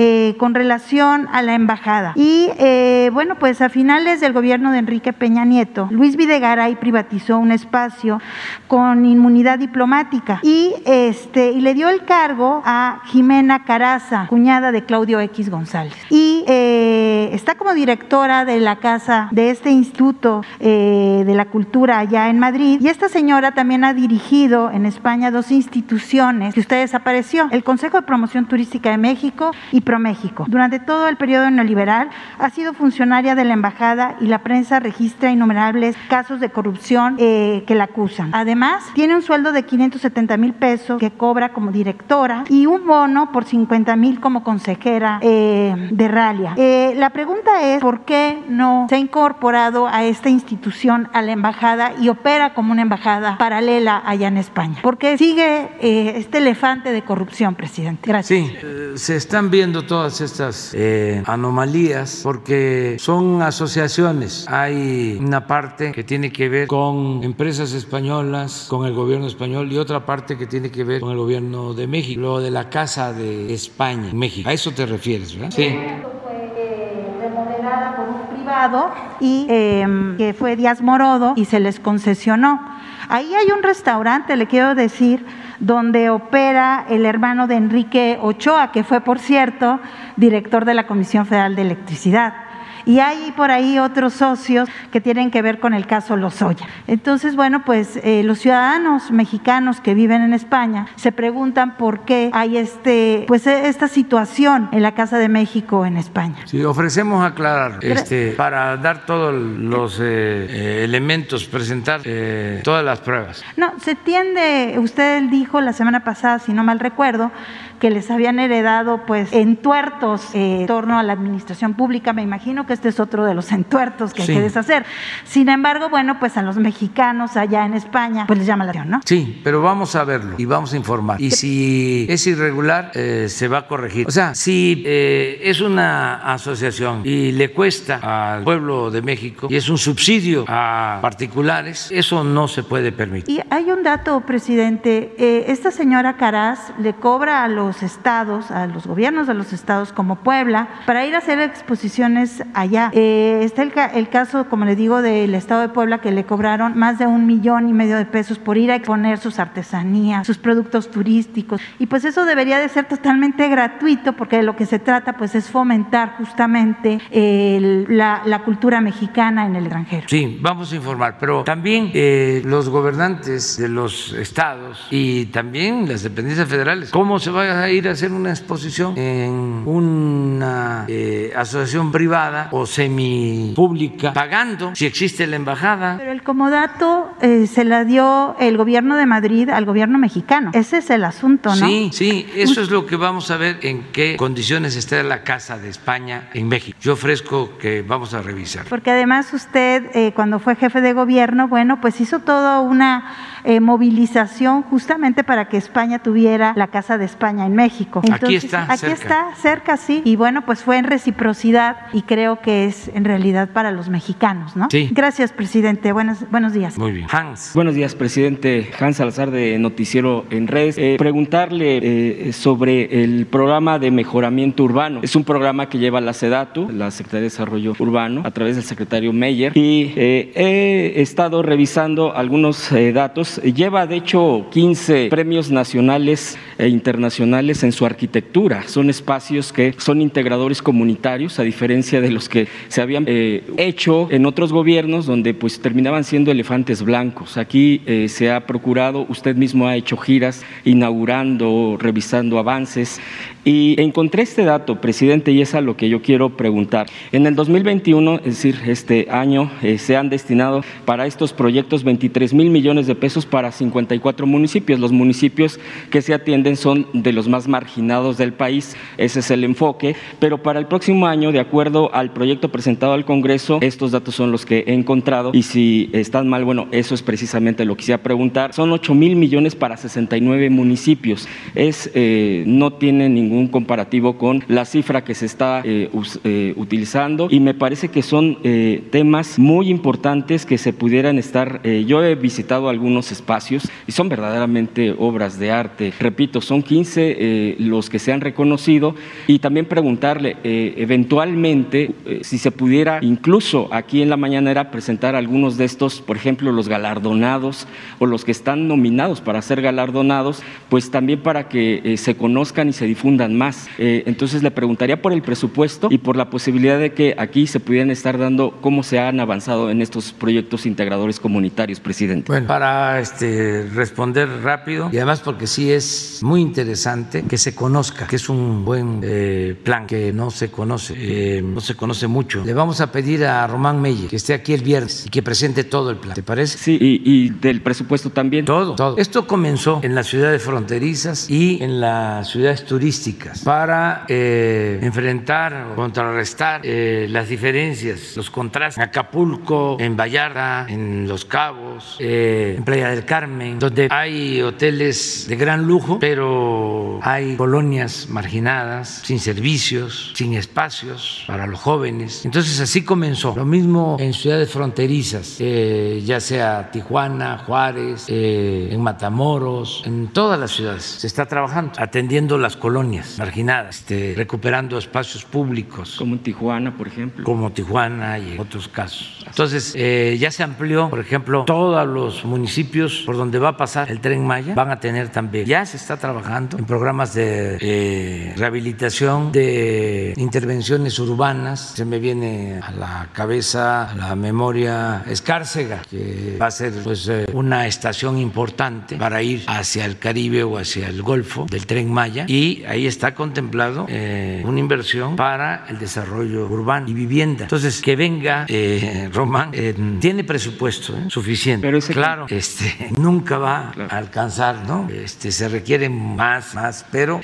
eh, 0.00 0.36
con 0.38 0.54
relación 0.54 1.26
a 1.32 1.42
la 1.42 1.54
embajada. 1.54 2.12
Y 2.14 2.50
eh, 2.56 3.10
bueno, 3.12 3.34
pues 3.34 3.60
a 3.60 3.68
finales 3.68 4.20
del 4.20 4.32
gobierno 4.32 4.70
de 4.70 4.78
Enrique 4.78 5.12
Peña 5.12 5.44
Nieto, 5.44 5.88
Luis 5.90 6.16
Videgaray 6.16 6.76
privatizó 6.76 7.36
un 7.40 7.50
espacio 7.50 8.20
con 8.68 9.04
inmunidad 9.04 9.58
diplomática 9.58 10.38
y, 10.44 10.72
este, 10.86 11.50
y 11.50 11.60
le 11.62 11.74
dio 11.74 11.88
el 11.88 12.04
cargo 12.04 12.62
a 12.64 13.00
Jimena 13.06 13.64
Caraza, 13.64 14.28
cuñada 14.28 14.70
de 14.70 14.84
Claudio 14.84 15.18
X 15.18 15.50
González. 15.50 15.96
Y 16.10 16.44
eh, 16.46 17.30
está 17.32 17.56
como 17.56 17.74
directora 17.74 18.44
de 18.44 18.60
la 18.60 18.76
casa 18.76 19.26
de 19.32 19.50
este 19.50 19.70
Instituto 19.70 20.42
de 20.60 21.32
la 21.34 21.46
Cultura 21.46 21.98
allá 21.98 22.28
en 22.28 22.38
Madrid. 22.38 22.78
Y 22.80 22.86
esta 22.86 23.08
señora 23.08 23.50
también 23.50 23.82
ha 23.82 23.94
dirigido 23.94 24.70
en 24.70 24.86
España 24.86 25.32
dos 25.32 25.50
instituciones 25.50 26.54
que 26.54 26.60
usted 26.60 26.82
desapareció, 26.82 27.48
el 27.50 27.64
Consejo 27.64 27.96
de 27.96 28.02
Promoción 28.06 28.46
Turística 28.46 28.90
de 28.90 28.98
México 28.98 29.50
y 29.72 29.80
ProMéxico. 29.88 30.44
Durante 30.48 30.80
todo 30.80 31.08
el 31.08 31.16
periodo 31.16 31.50
neoliberal 31.50 32.10
ha 32.38 32.50
sido 32.50 32.74
funcionaria 32.74 33.34
de 33.34 33.46
la 33.46 33.54
embajada 33.54 34.16
y 34.20 34.26
la 34.26 34.40
prensa 34.40 34.80
registra 34.80 35.30
innumerables 35.30 35.96
casos 36.10 36.40
de 36.40 36.50
corrupción 36.50 37.16
eh, 37.18 37.64
que 37.66 37.74
la 37.74 37.84
acusan. 37.84 38.28
Además, 38.34 38.84
tiene 38.92 39.14
un 39.14 39.22
sueldo 39.22 39.50
de 39.50 39.62
570 39.62 40.36
mil 40.36 40.52
pesos 40.52 41.00
que 41.00 41.10
cobra 41.10 41.54
como 41.54 41.72
directora 41.72 42.44
y 42.50 42.66
un 42.66 42.86
bono 42.86 43.32
por 43.32 43.46
50 43.46 43.96
mil 43.96 44.20
como 44.20 44.44
consejera 44.44 45.20
eh, 45.22 45.88
de 45.90 46.08
Ralia. 46.08 46.52
Eh, 46.58 46.92
la 46.96 47.08
pregunta 47.08 47.62
es, 47.62 47.80
¿por 47.80 48.04
qué 48.04 48.38
no 48.46 48.88
se 48.90 48.96
ha 48.96 48.98
incorporado 48.98 49.88
a 49.88 50.04
esta 50.04 50.28
institución, 50.28 51.08
a 51.14 51.22
la 51.22 51.32
embajada 51.32 51.92
y 51.98 52.10
opera 52.10 52.52
como 52.52 52.72
una 52.72 52.82
embajada 52.82 53.38
paralela 53.38 54.02
allá 54.04 54.28
en 54.28 54.36
España? 54.36 54.80
Porque 54.82 55.16
sigue 55.16 55.70
este 55.80 56.38
elefante 56.38 56.92
de 56.92 57.00
corrupción, 57.00 57.54
presidente. 57.54 58.06
Gracias. 58.06 58.50
Sí, 58.50 58.56
se 58.96 59.16
están 59.16 59.50
viendo 59.50 59.77
todas 59.86 60.20
estas 60.20 60.72
eh, 60.74 61.22
anomalías 61.26 62.20
porque 62.22 62.96
son 62.98 63.42
asociaciones. 63.42 64.46
Hay 64.48 65.18
una 65.20 65.46
parte 65.46 65.92
que 65.92 66.04
tiene 66.04 66.32
que 66.32 66.48
ver 66.48 66.68
con 66.68 67.22
empresas 67.22 67.72
españolas, 67.72 68.66
con 68.68 68.86
el 68.86 68.94
gobierno 68.94 69.26
español 69.26 69.72
y 69.72 69.78
otra 69.78 70.04
parte 70.04 70.36
que 70.36 70.46
tiene 70.46 70.70
que 70.70 70.84
ver 70.84 71.00
con 71.00 71.10
el 71.10 71.18
gobierno 71.18 71.74
de 71.74 71.86
México, 71.86 72.20
lo 72.20 72.40
de 72.40 72.50
la 72.50 72.70
Casa 72.70 73.12
de 73.12 73.52
España, 73.52 74.10
México. 74.12 74.48
A 74.48 74.52
eso 74.52 74.72
te 74.72 74.86
refieres, 74.86 75.34
¿verdad? 75.34 75.50
Sí. 75.54 75.76
fue 76.22 76.52
eh, 76.56 77.16
remodelada 77.20 77.96
por 77.96 78.08
un 78.08 78.36
privado 78.36 78.90
y 79.20 79.46
eh, 79.48 79.86
que 80.16 80.34
fue 80.34 80.56
Díaz 80.56 80.80
Morodo 80.80 81.34
y 81.36 81.44
se 81.44 81.60
les 81.60 81.80
concesionó. 81.80 82.60
Ahí 83.08 83.32
hay 83.34 83.50
un 83.52 83.62
restaurante, 83.62 84.36
le 84.36 84.46
quiero 84.46 84.74
decir, 84.74 85.24
donde 85.60 86.10
opera 86.10 86.84
el 86.88 87.06
hermano 87.06 87.46
de 87.46 87.56
Enrique 87.56 88.18
Ochoa, 88.20 88.72
que 88.72 88.84
fue, 88.84 89.00
por 89.00 89.18
cierto, 89.18 89.80
director 90.16 90.64
de 90.64 90.74
la 90.74 90.86
Comisión 90.86 91.26
Federal 91.26 91.56
de 91.56 91.62
Electricidad. 91.62 92.47
Y 92.84 93.00
hay 93.00 93.32
por 93.36 93.50
ahí 93.50 93.78
otros 93.78 94.14
socios 94.14 94.68
que 94.92 95.00
tienen 95.00 95.30
que 95.30 95.42
ver 95.42 95.60
con 95.60 95.74
el 95.74 95.86
caso 95.86 96.16
Lozoya. 96.16 96.66
Entonces, 96.86 97.36
bueno, 97.36 97.64
pues 97.64 97.98
eh, 98.02 98.22
los 98.24 98.38
ciudadanos 98.38 99.10
mexicanos 99.10 99.80
que 99.80 99.94
viven 99.94 100.22
en 100.22 100.32
España 100.32 100.86
se 100.96 101.12
preguntan 101.12 101.76
por 101.76 102.00
qué 102.00 102.30
hay 102.32 102.56
este, 102.56 103.24
pues, 103.28 103.46
eh, 103.46 103.68
esta 103.68 103.88
situación 103.88 104.68
en 104.72 104.82
la 104.82 104.92
Casa 104.92 105.18
de 105.18 105.28
México 105.28 105.84
en 105.86 105.96
España. 105.96 106.36
Sí, 106.44 106.62
ofrecemos 106.64 107.24
aclarar 107.24 107.78
este, 107.82 108.32
para 108.32 108.76
dar 108.76 109.06
todos 109.06 109.34
los 109.34 109.98
eh, 110.00 110.02
eh, 110.02 110.84
elementos, 110.84 111.44
presentar 111.44 112.00
eh, 112.04 112.60
todas 112.64 112.84
las 112.84 113.00
pruebas. 113.00 113.42
No, 113.56 113.72
se 113.80 113.94
tiende, 113.94 114.76
usted 114.78 115.22
dijo 115.24 115.60
la 115.60 115.72
semana 115.72 116.04
pasada, 116.04 116.38
si 116.38 116.52
no 116.52 116.64
mal 116.64 116.80
recuerdo, 116.80 117.30
que 117.78 117.90
les 117.90 118.10
habían 118.10 118.38
heredado 118.38 119.02
pues 119.06 119.32
entuertos 119.32 120.34
eh, 120.34 120.60
en 120.62 120.66
torno 120.66 120.98
a 120.98 121.02
la 121.02 121.12
administración 121.12 121.74
pública. 121.74 122.12
Me 122.12 122.22
imagino 122.22 122.66
que 122.66 122.72
este 122.72 122.88
es 122.88 123.00
otro 123.00 123.24
de 123.24 123.34
los 123.34 123.52
entuertos 123.52 124.12
que 124.14 124.22
Sí. 124.22 124.32
hay 124.32 124.38
que 124.38 124.42
deshacer. 124.44 124.84
Sin 125.24 125.48
embargo, 125.48 125.88
bueno, 125.88 126.18
pues 126.18 126.36
a 126.36 126.42
los 126.42 126.56
mexicanos 126.56 127.36
allá 127.36 127.64
en 127.66 127.74
España 127.74 128.24
pues 128.26 128.38
les 128.38 128.46
llama 128.46 128.64
la 128.64 128.70
atención, 128.70 128.90
¿no? 128.90 129.00
Sí, 129.04 129.40
pero 129.44 129.62
vamos 129.62 129.94
a 129.96 130.04
verlo 130.04 130.34
y 130.38 130.44
vamos 130.44 130.72
a 130.72 130.76
informar. 130.76 131.20
Y 131.20 131.30
si 131.30 132.06
es 132.08 132.26
irregular, 132.26 132.90
eh, 132.94 133.26
se 133.28 133.48
va 133.48 133.58
a 133.58 133.66
corregir. 133.66 134.06
O 134.06 134.10
sea, 134.10 134.34
si 134.34 134.82
eh, 134.86 135.40
es 135.44 135.60
una 135.60 136.16
asociación 136.32 137.02
y 137.04 137.32
le 137.32 137.52
cuesta 137.52 138.34
al 138.36 138.44
pueblo 138.44 138.90
de 138.90 139.02
México 139.02 139.46
y 139.50 139.56
es 139.56 139.68
un 139.68 139.78
subsidio 139.78 140.44
a 140.48 140.98
particulares, 141.02 141.88
eso 141.92 142.24
no 142.24 142.48
se 142.48 142.62
puede 142.62 142.92
permitir. 142.92 143.38
Y 143.38 143.54
hay 143.54 143.70
un 143.70 143.82
dato, 143.82 144.20
presidente. 144.22 145.14
Eh, 145.18 145.44
esta 145.48 145.70
señora 145.70 146.16
Caraz 146.16 146.72
le 146.78 146.94
cobra 146.94 147.44
a 147.44 147.48
los 147.48 147.67
estados, 147.82 148.50
a 148.50 148.66
los 148.66 148.86
gobiernos 148.86 149.26
de 149.26 149.34
los 149.34 149.52
estados 149.52 149.92
como 149.92 150.16
Puebla, 150.16 150.68
para 150.86 151.06
ir 151.06 151.14
a 151.14 151.18
hacer 151.18 151.38
exposiciones 151.40 152.42
allá. 152.54 152.90
Eh, 152.92 153.40
está 153.42 153.62
el, 153.62 153.72
el 153.94 154.08
caso, 154.08 154.48
como 154.48 154.64
le 154.64 154.74
digo, 154.76 155.02
del 155.02 155.34
estado 155.34 155.60
de 155.60 155.68
Puebla 155.68 156.00
que 156.00 156.10
le 156.10 156.24
cobraron 156.24 156.76
más 156.78 156.98
de 156.98 157.06
un 157.06 157.26
millón 157.26 157.68
y 157.68 157.72
medio 157.72 157.96
de 157.96 158.04
pesos 158.06 158.38
por 158.38 158.56
ir 158.58 158.70
a 158.70 158.74
exponer 158.76 159.18
sus 159.18 159.38
artesanías, 159.38 160.26
sus 160.26 160.38
productos 160.38 160.90
turísticos. 160.90 161.60
Y 161.78 161.86
pues 161.86 162.04
eso 162.04 162.24
debería 162.24 162.58
de 162.58 162.68
ser 162.68 162.86
totalmente 162.86 163.48
gratuito 163.48 164.14
porque 164.14 164.36
de 164.38 164.42
lo 164.42 164.56
que 164.56 164.66
se 164.66 164.78
trata 164.78 165.12
pues 165.14 165.34
es 165.34 165.48
fomentar 165.50 166.16
justamente 166.18 167.00
el- 167.10 167.86
la, 167.88 168.22
la 168.24 168.40
cultura 168.44 168.80
mexicana 168.80 169.46
en 169.46 169.56
el 169.56 169.64
extranjero. 169.64 170.06
Sí, 170.08 170.38
vamos 170.40 170.72
a 170.72 170.76
informar, 170.76 171.16
pero 171.20 171.44
también 171.44 171.90
eh, 171.94 172.42
los 172.44 172.68
gobernantes 172.68 173.56
de 173.58 173.68
los 173.68 174.12
estados 174.14 174.86
y 174.90 175.26
también 175.26 175.88
las 175.88 176.02
dependencias 176.02 176.48
federales, 176.48 176.90
¿cómo 176.90 177.18
se 177.18 177.30
va 177.30 177.42
a 177.42 177.57
ir 177.70 177.88
a 177.88 177.92
hacer 177.92 178.12
una 178.12 178.30
exposición 178.30 178.96
en 178.96 179.62
una 179.66 180.84
eh, 180.88 181.32
asociación 181.36 181.90
privada 181.90 182.48
o 182.52 182.66
semipública 182.66 184.12
pagando 184.12 184.74
si 184.74 184.86
existe 184.86 185.26
la 185.26 185.36
embajada. 185.36 185.96
Pero 185.98 186.12
el 186.12 186.22
comodato 186.22 187.10
eh, 187.20 187.46
se 187.46 187.64
la 187.64 187.84
dio 187.84 188.36
el 188.38 188.56
gobierno 188.56 188.96
de 188.96 189.06
Madrid 189.06 189.50
al 189.50 189.64
gobierno 189.64 189.98
mexicano. 189.98 190.50
Ese 190.54 190.78
es 190.78 190.90
el 190.90 191.04
asunto, 191.04 191.50
¿no? 191.50 191.66
Sí, 191.66 191.90
sí, 191.92 192.26
eso 192.34 192.60
es 192.60 192.70
lo 192.70 192.86
que 192.86 192.96
vamos 192.96 193.30
a 193.30 193.36
ver 193.36 193.58
en 193.62 193.84
qué 193.92 194.16
condiciones 194.16 194.76
está 194.76 195.02
la 195.02 195.22
Casa 195.22 195.58
de 195.58 195.68
España 195.68 196.28
en 196.34 196.48
México. 196.48 196.78
Yo 196.80 196.92
ofrezco 196.94 197.58
que 197.58 197.82
vamos 197.82 198.14
a 198.14 198.22
revisar. 198.22 198.66
Porque 198.68 198.90
además 198.90 199.32
usted, 199.32 199.90
eh, 199.94 200.12
cuando 200.14 200.38
fue 200.38 200.56
jefe 200.56 200.80
de 200.80 200.92
gobierno, 200.92 201.48
bueno, 201.48 201.80
pues 201.80 202.00
hizo 202.00 202.20
toda 202.20 202.60
una 202.60 203.40
eh, 203.44 203.60
movilización 203.60 204.62
justamente 204.62 205.24
para 205.24 205.48
que 205.48 205.56
España 205.56 206.00
tuviera 206.00 206.52
la 206.56 206.68
Casa 206.68 206.98
de 206.98 207.04
España 207.04 207.47
en 207.48 207.54
México. 207.54 208.00
aquí 208.10 208.36
está. 208.36 208.64
Aquí 208.64 208.78
cerca. 208.78 208.94
está, 208.94 209.34
cerca, 209.36 209.76
sí. 209.76 210.02
Y 210.04 210.16
bueno, 210.16 210.44
pues 210.46 210.62
fue 210.62 210.78
en 210.78 210.84
reciprocidad 210.84 211.76
y 211.92 212.02
creo 212.02 212.40
que 212.40 212.66
es 212.66 212.90
en 212.94 213.04
realidad 213.04 213.50
para 213.50 213.72
los 213.72 213.88
mexicanos, 213.88 214.56
¿no? 214.56 214.68
Sí. 214.70 214.90
Gracias, 214.92 215.32
presidente. 215.32 215.92
Buenos, 215.92 216.30
buenos 216.30 216.52
días. 216.52 216.78
Muy 216.78 216.92
bien. 216.92 217.06
Hans. 217.10 217.52
Buenos 217.54 217.74
días, 217.74 217.94
presidente 217.94 218.70
Hans 218.78 218.96
Salazar 218.96 219.30
de 219.30 219.58
Noticiero 219.58 220.24
en 220.30 220.46
Redes. 220.46 220.78
Eh, 220.78 220.96
preguntarle 220.98 221.78
eh, 221.82 222.32
sobre 222.32 223.02
el 223.02 223.26
programa 223.26 223.78
de 223.78 223.90
mejoramiento 223.90 224.64
urbano. 224.64 225.00
Es 225.02 225.16
un 225.16 225.24
programa 225.24 225.68
que 225.68 225.78
lleva 225.78 226.00
la 226.00 226.12
SEDATU, 226.12 226.70
la 226.70 226.90
Secretaría 226.90 227.20
de 227.20 227.24
Desarrollo 227.24 227.74
Urbano, 227.78 228.22
a 228.24 228.30
través 228.30 228.56
del 228.56 228.64
secretario 228.64 229.12
Meyer. 229.12 229.56
Y 229.56 229.92
eh, 229.96 230.32
he 230.34 231.02
estado 231.02 231.42
revisando 231.42 232.14
algunos 232.14 232.70
eh, 232.72 232.92
datos. 232.92 233.40
Lleva, 233.42 233.86
de 233.86 233.96
hecho, 233.96 234.46
15 234.50 235.08
premios 235.10 235.50
nacionales 235.50 236.38
e 236.58 236.68
internacionales 236.68 237.37
en 237.38 237.72
su 237.72 237.86
arquitectura. 237.86 238.64
Son 238.66 238.90
espacios 238.90 239.52
que 239.52 239.72
son 239.78 240.00
integradores 240.00 240.60
comunitarios, 240.60 241.38
a 241.38 241.44
diferencia 241.44 242.00
de 242.00 242.10
los 242.10 242.28
que 242.28 242.48
se 242.66 242.82
habían 242.82 243.04
eh, 243.06 243.44
hecho 243.56 244.08
en 244.10 244.26
otros 244.26 244.52
gobiernos, 244.52 245.06
donde 245.06 245.34
pues 245.34 245.60
terminaban 245.60 246.02
siendo 246.02 246.32
elefantes 246.32 246.82
blancos. 246.82 247.36
Aquí 247.36 247.82
eh, 247.86 248.08
se 248.08 248.32
ha 248.32 248.44
procurado, 248.44 249.06
usted 249.08 249.36
mismo 249.36 249.68
ha 249.68 249.76
hecho 249.76 249.96
giras 249.96 250.42
inaugurando, 250.64 251.76
revisando 251.78 252.40
avances. 252.40 253.00
Y 253.48 253.80
encontré 253.80 254.24
este 254.24 254.44
dato, 254.44 254.78
presidente, 254.78 255.32
y 255.32 255.40
es 255.40 255.54
a 255.54 255.62
lo 255.62 255.74
que 255.74 255.88
yo 255.88 256.02
quiero 256.02 256.36
preguntar. 256.36 256.86
En 257.12 257.26
el 257.26 257.34
2021, 257.34 258.16
es 258.16 258.24
decir, 258.24 258.60
este 258.66 259.06
año, 259.10 259.50
eh, 259.62 259.78
se 259.78 259.96
han 259.96 260.10
destinado 260.10 260.62
para 260.84 261.06
estos 261.06 261.32
proyectos 261.32 261.82
23 261.82 262.34
mil 262.34 262.50
millones 262.50 262.86
de 262.86 262.94
pesos 262.94 263.24
para 263.24 263.50
54 263.50 264.26
municipios. 264.26 264.78
Los 264.80 264.92
municipios 264.92 265.58
que 265.88 266.02
se 266.02 266.12
atienden 266.12 266.56
son 266.56 266.88
de 266.92 267.14
los 267.14 267.26
más 267.26 267.48
marginados 267.48 268.18
del 268.18 268.34
país, 268.34 268.76
ese 268.98 269.20
es 269.20 269.30
el 269.30 269.44
enfoque. 269.44 269.96
Pero 270.18 270.42
para 270.42 270.58
el 270.58 270.66
próximo 270.66 271.06
año, 271.06 271.32
de 271.32 271.40
acuerdo 271.40 271.90
al 271.94 272.12
proyecto 272.12 272.50
presentado 272.50 272.92
al 272.92 273.06
Congreso, 273.06 273.60
estos 273.62 273.92
datos 273.92 274.14
son 274.14 274.30
los 274.30 274.44
que 274.44 274.64
he 274.66 274.74
encontrado. 274.74 275.30
Y 275.32 275.44
si 275.44 275.88
están 275.94 276.28
mal, 276.28 276.44
bueno, 276.44 276.68
eso 276.70 276.94
es 276.94 277.00
precisamente 277.00 277.64
lo 277.64 277.76
que 277.76 277.78
quisiera 277.78 278.02
preguntar. 278.02 278.52
Son 278.52 278.70
8 278.70 278.94
mil 278.94 279.16
millones 279.16 279.54
para 279.54 279.78
69 279.78 280.50
municipios. 280.50 281.26
Es, 281.54 281.90
eh, 281.94 282.44
no 282.46 282.74
tiene 282.74 283.08
ningún 283.08 283.37
comparativo 283.46 284.18
con 284.18 284.42
la 284.48 284.64
cifra 284.64 285.04
que 285.04 285.14
se 285.14 285.26
está 285.26 285.62
eh, 285.64 285.88
us- 285.92 286.18
eh, 286.24 286.52
utilizando 286.56 287.28
y 287.30 287.38
me 287.38 287.54
parece 287.54 287.88
que 287.88 288.02
son 288.02 288.38
eh, 288.42 288.82
temas 288.90 289.38
muy 289.38 289.68
importantes 289.70 290.44
que 290.44 290.58
se 290.58 290.72
pudieran 290.72 291.16
estar. 291.18 291.60
eh, 291.62 291.84
yo 291.86 292.02
he 292.02 292.16
visitado 292.16 292.68
algunos 292.68 293.12
espacios 293.12 293.70
y 293.86 293.92
son 293.92 294.08
verdaderamente 294.08 294.92
obras 294.98 295.38
de 295.38 295.52
arte. 295.52 295.92
Repito, 296.00 296.40
son 296.40 296.62
15 296.64 297.16
eh, 297.18 297.56
los 297.60 297.88
que 297.90 298.00
se 298.00 298.12
han 298.12 298.20
reconocido 298.20 298.94
y 299.28 299.38
también 299.38 299.66
preguntarle 299.66 300.36
eh, 300.42 300.74
eventualmente 300.78 301.90
si 302.22 302.38
se 302.38 302.50
pudiera 302.50 302.98
incluso 303.02 303.68
aquí 303.72 304.00
en 304.02 304.08
la 304.10 304.16
mañanera 304.16 304.70
presentar 304.70 305.14
algunos 305.14 305.56
de 305.58 305.64
estos, 305.66 306.00
por 306.00 306.16
ejemplo, 306.16 306.50
los 306.52 306.68
galardonados 306.68 307.66
o 307.98 308.06
los 308.06 308.24
que 308.24 308.32
están 308.32 308.68
nominados 308.68 309.20
para 309.20 309.42
ser 309.42 309.60
galardonados, 309.60 310.42
pues 310.68 310.90
también 310.90 311.20
para 311.20 311.48
que 311.48 311.94
se 311.98 312.14
conozcan 312.16 312.68
y 312.68 312.72
se 312.72 312.86
difundan 312.86 313.17
más. 313.26 313.68
Eh, 313.78 314.04
entonces 314.06 314.42
le 314.42 314.50
preguntaría 314.50 315.02
por 315.02 315.12
el 315.12 315.22
presupuesto 315.22 315.88
y 315.90 315.98
por 315.98 316.16
la 316.16 316.30
posibilidad 316.30 316.78
de 316.78 316.92
que 316.92 317.14
aquí 317.18 317.46
se 317.46 317.60
pudieran 317.60 317.90
estar 317.90 318.18
dando 318.18 318.58
cómo 318.60 318.82
se 318.82 318.98
han 318.98 319.20
avanzado 319.20 319.70
en 319.70 319.82
estos 319.82 320.12
proyectos 320.12 320.66
integradores 320.66 321.18
comunitarios, 321.18 321.80
presidente. 321.80 322.30
Bueno, 322.30 322.46
para 322.46 323.00
este, 323.00 323.64
responder 323.74 324.28
rápido 324.42 324.90
y 324.92 324.96
además 324.96 325.20
porque 325.20 325.46
sí 325.46 325.70
es 325.72 326.20
muy 326.22 326.40
interesante 326.40 327.24
que 327.28 327.38
se 327.38 327.54
conozca, 327.54 328.06
que 328.06 328.16
es 328.16 328.28
un 328.28 328.64
buen 328.64 329.00
eh, 329.02 329.56
plan 329.62 329.86
que 329.86 330.12
no 330.12 330.30
se 330.30 330.50
conoce, 330.50 330.94
eh, 330.96 331.42
no 331.42 331.60
se 331.60 331.74
conoce 331.74 332.06
mucho. 332.06 332.44
Le 332.44 332.54
vamos 332.54 332.80
a 332.80 332.92
pedir 332.92 333.24
a 333.24 333.46
Román 333.46 333.80
Meyer 333.80 334.08
que 334.08 334.16
esté 334.16 334.34
aquí 334.34 334.52
el 334.52 334.62
viernes 334.62 335.06
y 335.06 335.10
que 335.10 335.22
presente 335.22 335.64
todo 335.64 335.90
el 335.90 335.96
plan. 335.96 336.14
¿Te 336.14 336.22
parece? 336.22 336.58
Sí, 336.58 336.78
y, 336.80 337.02
y 337.04 337.30
del 337.30 337.62
presupuesto 337.62 338.10
también. 338.10 338.44
Todo, 338.44 338.74
todo. 338.74 338.96
Esto 338.96 339.26
comenzó 339.26 339.80
en 339.82 339.94
las 339.94 340.06
ciudades 340.06 340.42
fronterizas 340.42 341.30
y 341.30 341.62
en 341.62 341.80
las 341.80 342.30
ciudades 342.30 342.64
turísticas 342.64 343.07
para 343.44 344.04
eh, 344.08 344.78
enfrentar 344.82 345.68
o 345.72 345.76
contrarrestar 345.76 346.60
eh, 346.64 347.06
las 347.08 347.28
diferencias, 347.28 348.16
los 348.16 348.30
contrastes. 348.30 348.78
En 348.78 348.84
Acapulco, 348.84 349.76
en 349.78 349.96
Vallarta, 349.96 350.66
en 350.68 351.08
Los 351.08 351.24
Cabos, 351.24 351.96
eh, 352.00 352.54
en 352.58 352.64
Playa 352.64 352.90
del 352.90 353.04
Carmen, 353.04 353.58
donde 353.58 353.88
hay 353.90 354.42
hoteles 354.42 355.26
de 355.28 355.36
gran 355.36 355.66
lujo, 355.66 355.98
pero 355.98 357.00
hay 357.02 357.36
colonias 357.36 358.08
marginadas, 358.08 359.02
sin 359.04 359.20
servicios, 359.20 360.12
sin 360.14 360.34
espacios 360.34 361.24
para 361.26 361.46
los 361.46 361.60
jóvenes. 361.60 362.24
Entonces 362.24 362.60
así 362.60 362.82
comenzó. 362.82 363.34
Lo 363.36 363.44
mismo 363.44 363.96
en 363.98 364.12
ciudades 364.12 364.50
fronterizas, 364.50 365.36
eh, 365.40 366.02
ya 366.04 366.20
sea 366.20 366.70
Tijuana, 366.70 367.38
Juárez, 367.38 368.06
eh, 368.08 368.68
en 368.70 368.80
Matamoros, 368.82 369.82
en 369.86 370.08
todas 370.08 370.38
las 370.38 370.52
ciudades. 370.52 370.82
Se 370.82 371.06
está 371.06 371.26
trabajando, 371.26 371.72
atendiendo 371.78 372.38
las 372.38 372.56
colonias 372.56 372.97
marginadas, 373.18 373.78
este, 373.78 374.14
recuperando 374.16 374.78
espacios 374.78 375.24
públicos 375.24 375.96
Como 375.98 376.14
en 376.14 376.20
Tijuana, 376.20 376.76
por 376.76 376.88
ejemplo. 376.88 377.24
como 377.24 377.52
Tijuana 377.52 378.18
y 378.18 378.38
otros 378.38 378.68
casos. 378.68 379.24
Entonces, 379.26 379.74
eh, 379.76 380.16
ya 380.18 380.30
se 380.30 380.42
amplió, 380.42 380.88
por 380.90 381.00
ejemplo, 381.00 381.44
todos 381.44 381.86
los 381.86 382.24
municipios 382.24 383.02
por 383.06 383.16
donde 383.16 383.38
va 383.38 383.50
a 383.50 383.56
pasar 383.56 383.90
el 383.90 384.00
tren 384.00 384.26
Maya 384.26 384.54
van 384.54 384.70
a 384.70 384.80
tener 384.80 385.08
también. 385.10 385.46
Ya 385.46 385.64
se 385.66 385.76
está 385.76 385.96
trabajando 385.96 386.58
en 386.58 386.64
programas 386.64 387.14
de 387.14 387.58
eh, 387.60 388.34
rehabilitación, 388.36 389.32
de 389.32 390.14
intervenciones 390.16 390.98
urbanas. 390.98 391.72
Se 391.76 391.84
me 391.84 391.98
viene 391.98 392.60
a 392.62 392.72
la 392.72 393.08
cabeza, 393.12 393.90
a 393.90 393.94
la 393.94 394.16
memoria 394.16 395.04
Escárcega, 395.06 395.82
que 395.90 396.36
va 396.40 396.46
a 396.46 396.50
ser 396.50 396.72
pues, 396.82 397.08
eh, 397.08 397.26
una 397.32 397.66
estación 397.66 398.18
importante 398.18 398.96
para 398.96 399.22
ir 399.22 399.44
hacia 399.46 399.84
el 399.84 399.98
Caribe 399.98 400.42
o 400.44 400.58
hacia 400.58 400.88
el 400.88 401.02
Golfo 401.02 401.46
del 401.50 401.66
tren 401.66 401.92
Maya. 401.92 402.24
Y 402.28 402.64
ahí 402.66 402.86
está 402.88 403.14
contemplado 403.14 403.86
eh, 403.88 404.42
una 404.44 404.58
inversión 404.60 405.16
para 405.16 405.66
el 405.68 405.78
desarrollo 405.78 406.46
urbano 406.46 406.88
y 406.88 406.94
vivienda. 406.94 407.44
Entonces, 407.44 407.80
que 407.80 407.96
venga 407.96 408.44
eh, 408.48 409.08
Román, 409.14 409.50
eh, 409.52 409.74
tiene 410.00 410.24
presupuesto 410.24 410.96
eh, 410.96 411.04
suficiente. 411.08 411.66
Pero 411.66 411.78
ese- 411.78 411.92
claro, 411.92 412.26
este, 412.28 412.90
nunca 412.98 413.38
va 413.38 413.72
a 413.90 413.96
alcanzar, 413.98 414.66
¿no? 414.66 414.88
Este, 414.90 415.30
se 415.32 415.48
requiere 415.48 415.88
más, 415.88 416.54
más, 416.54 416.84
pero 416.90 417.20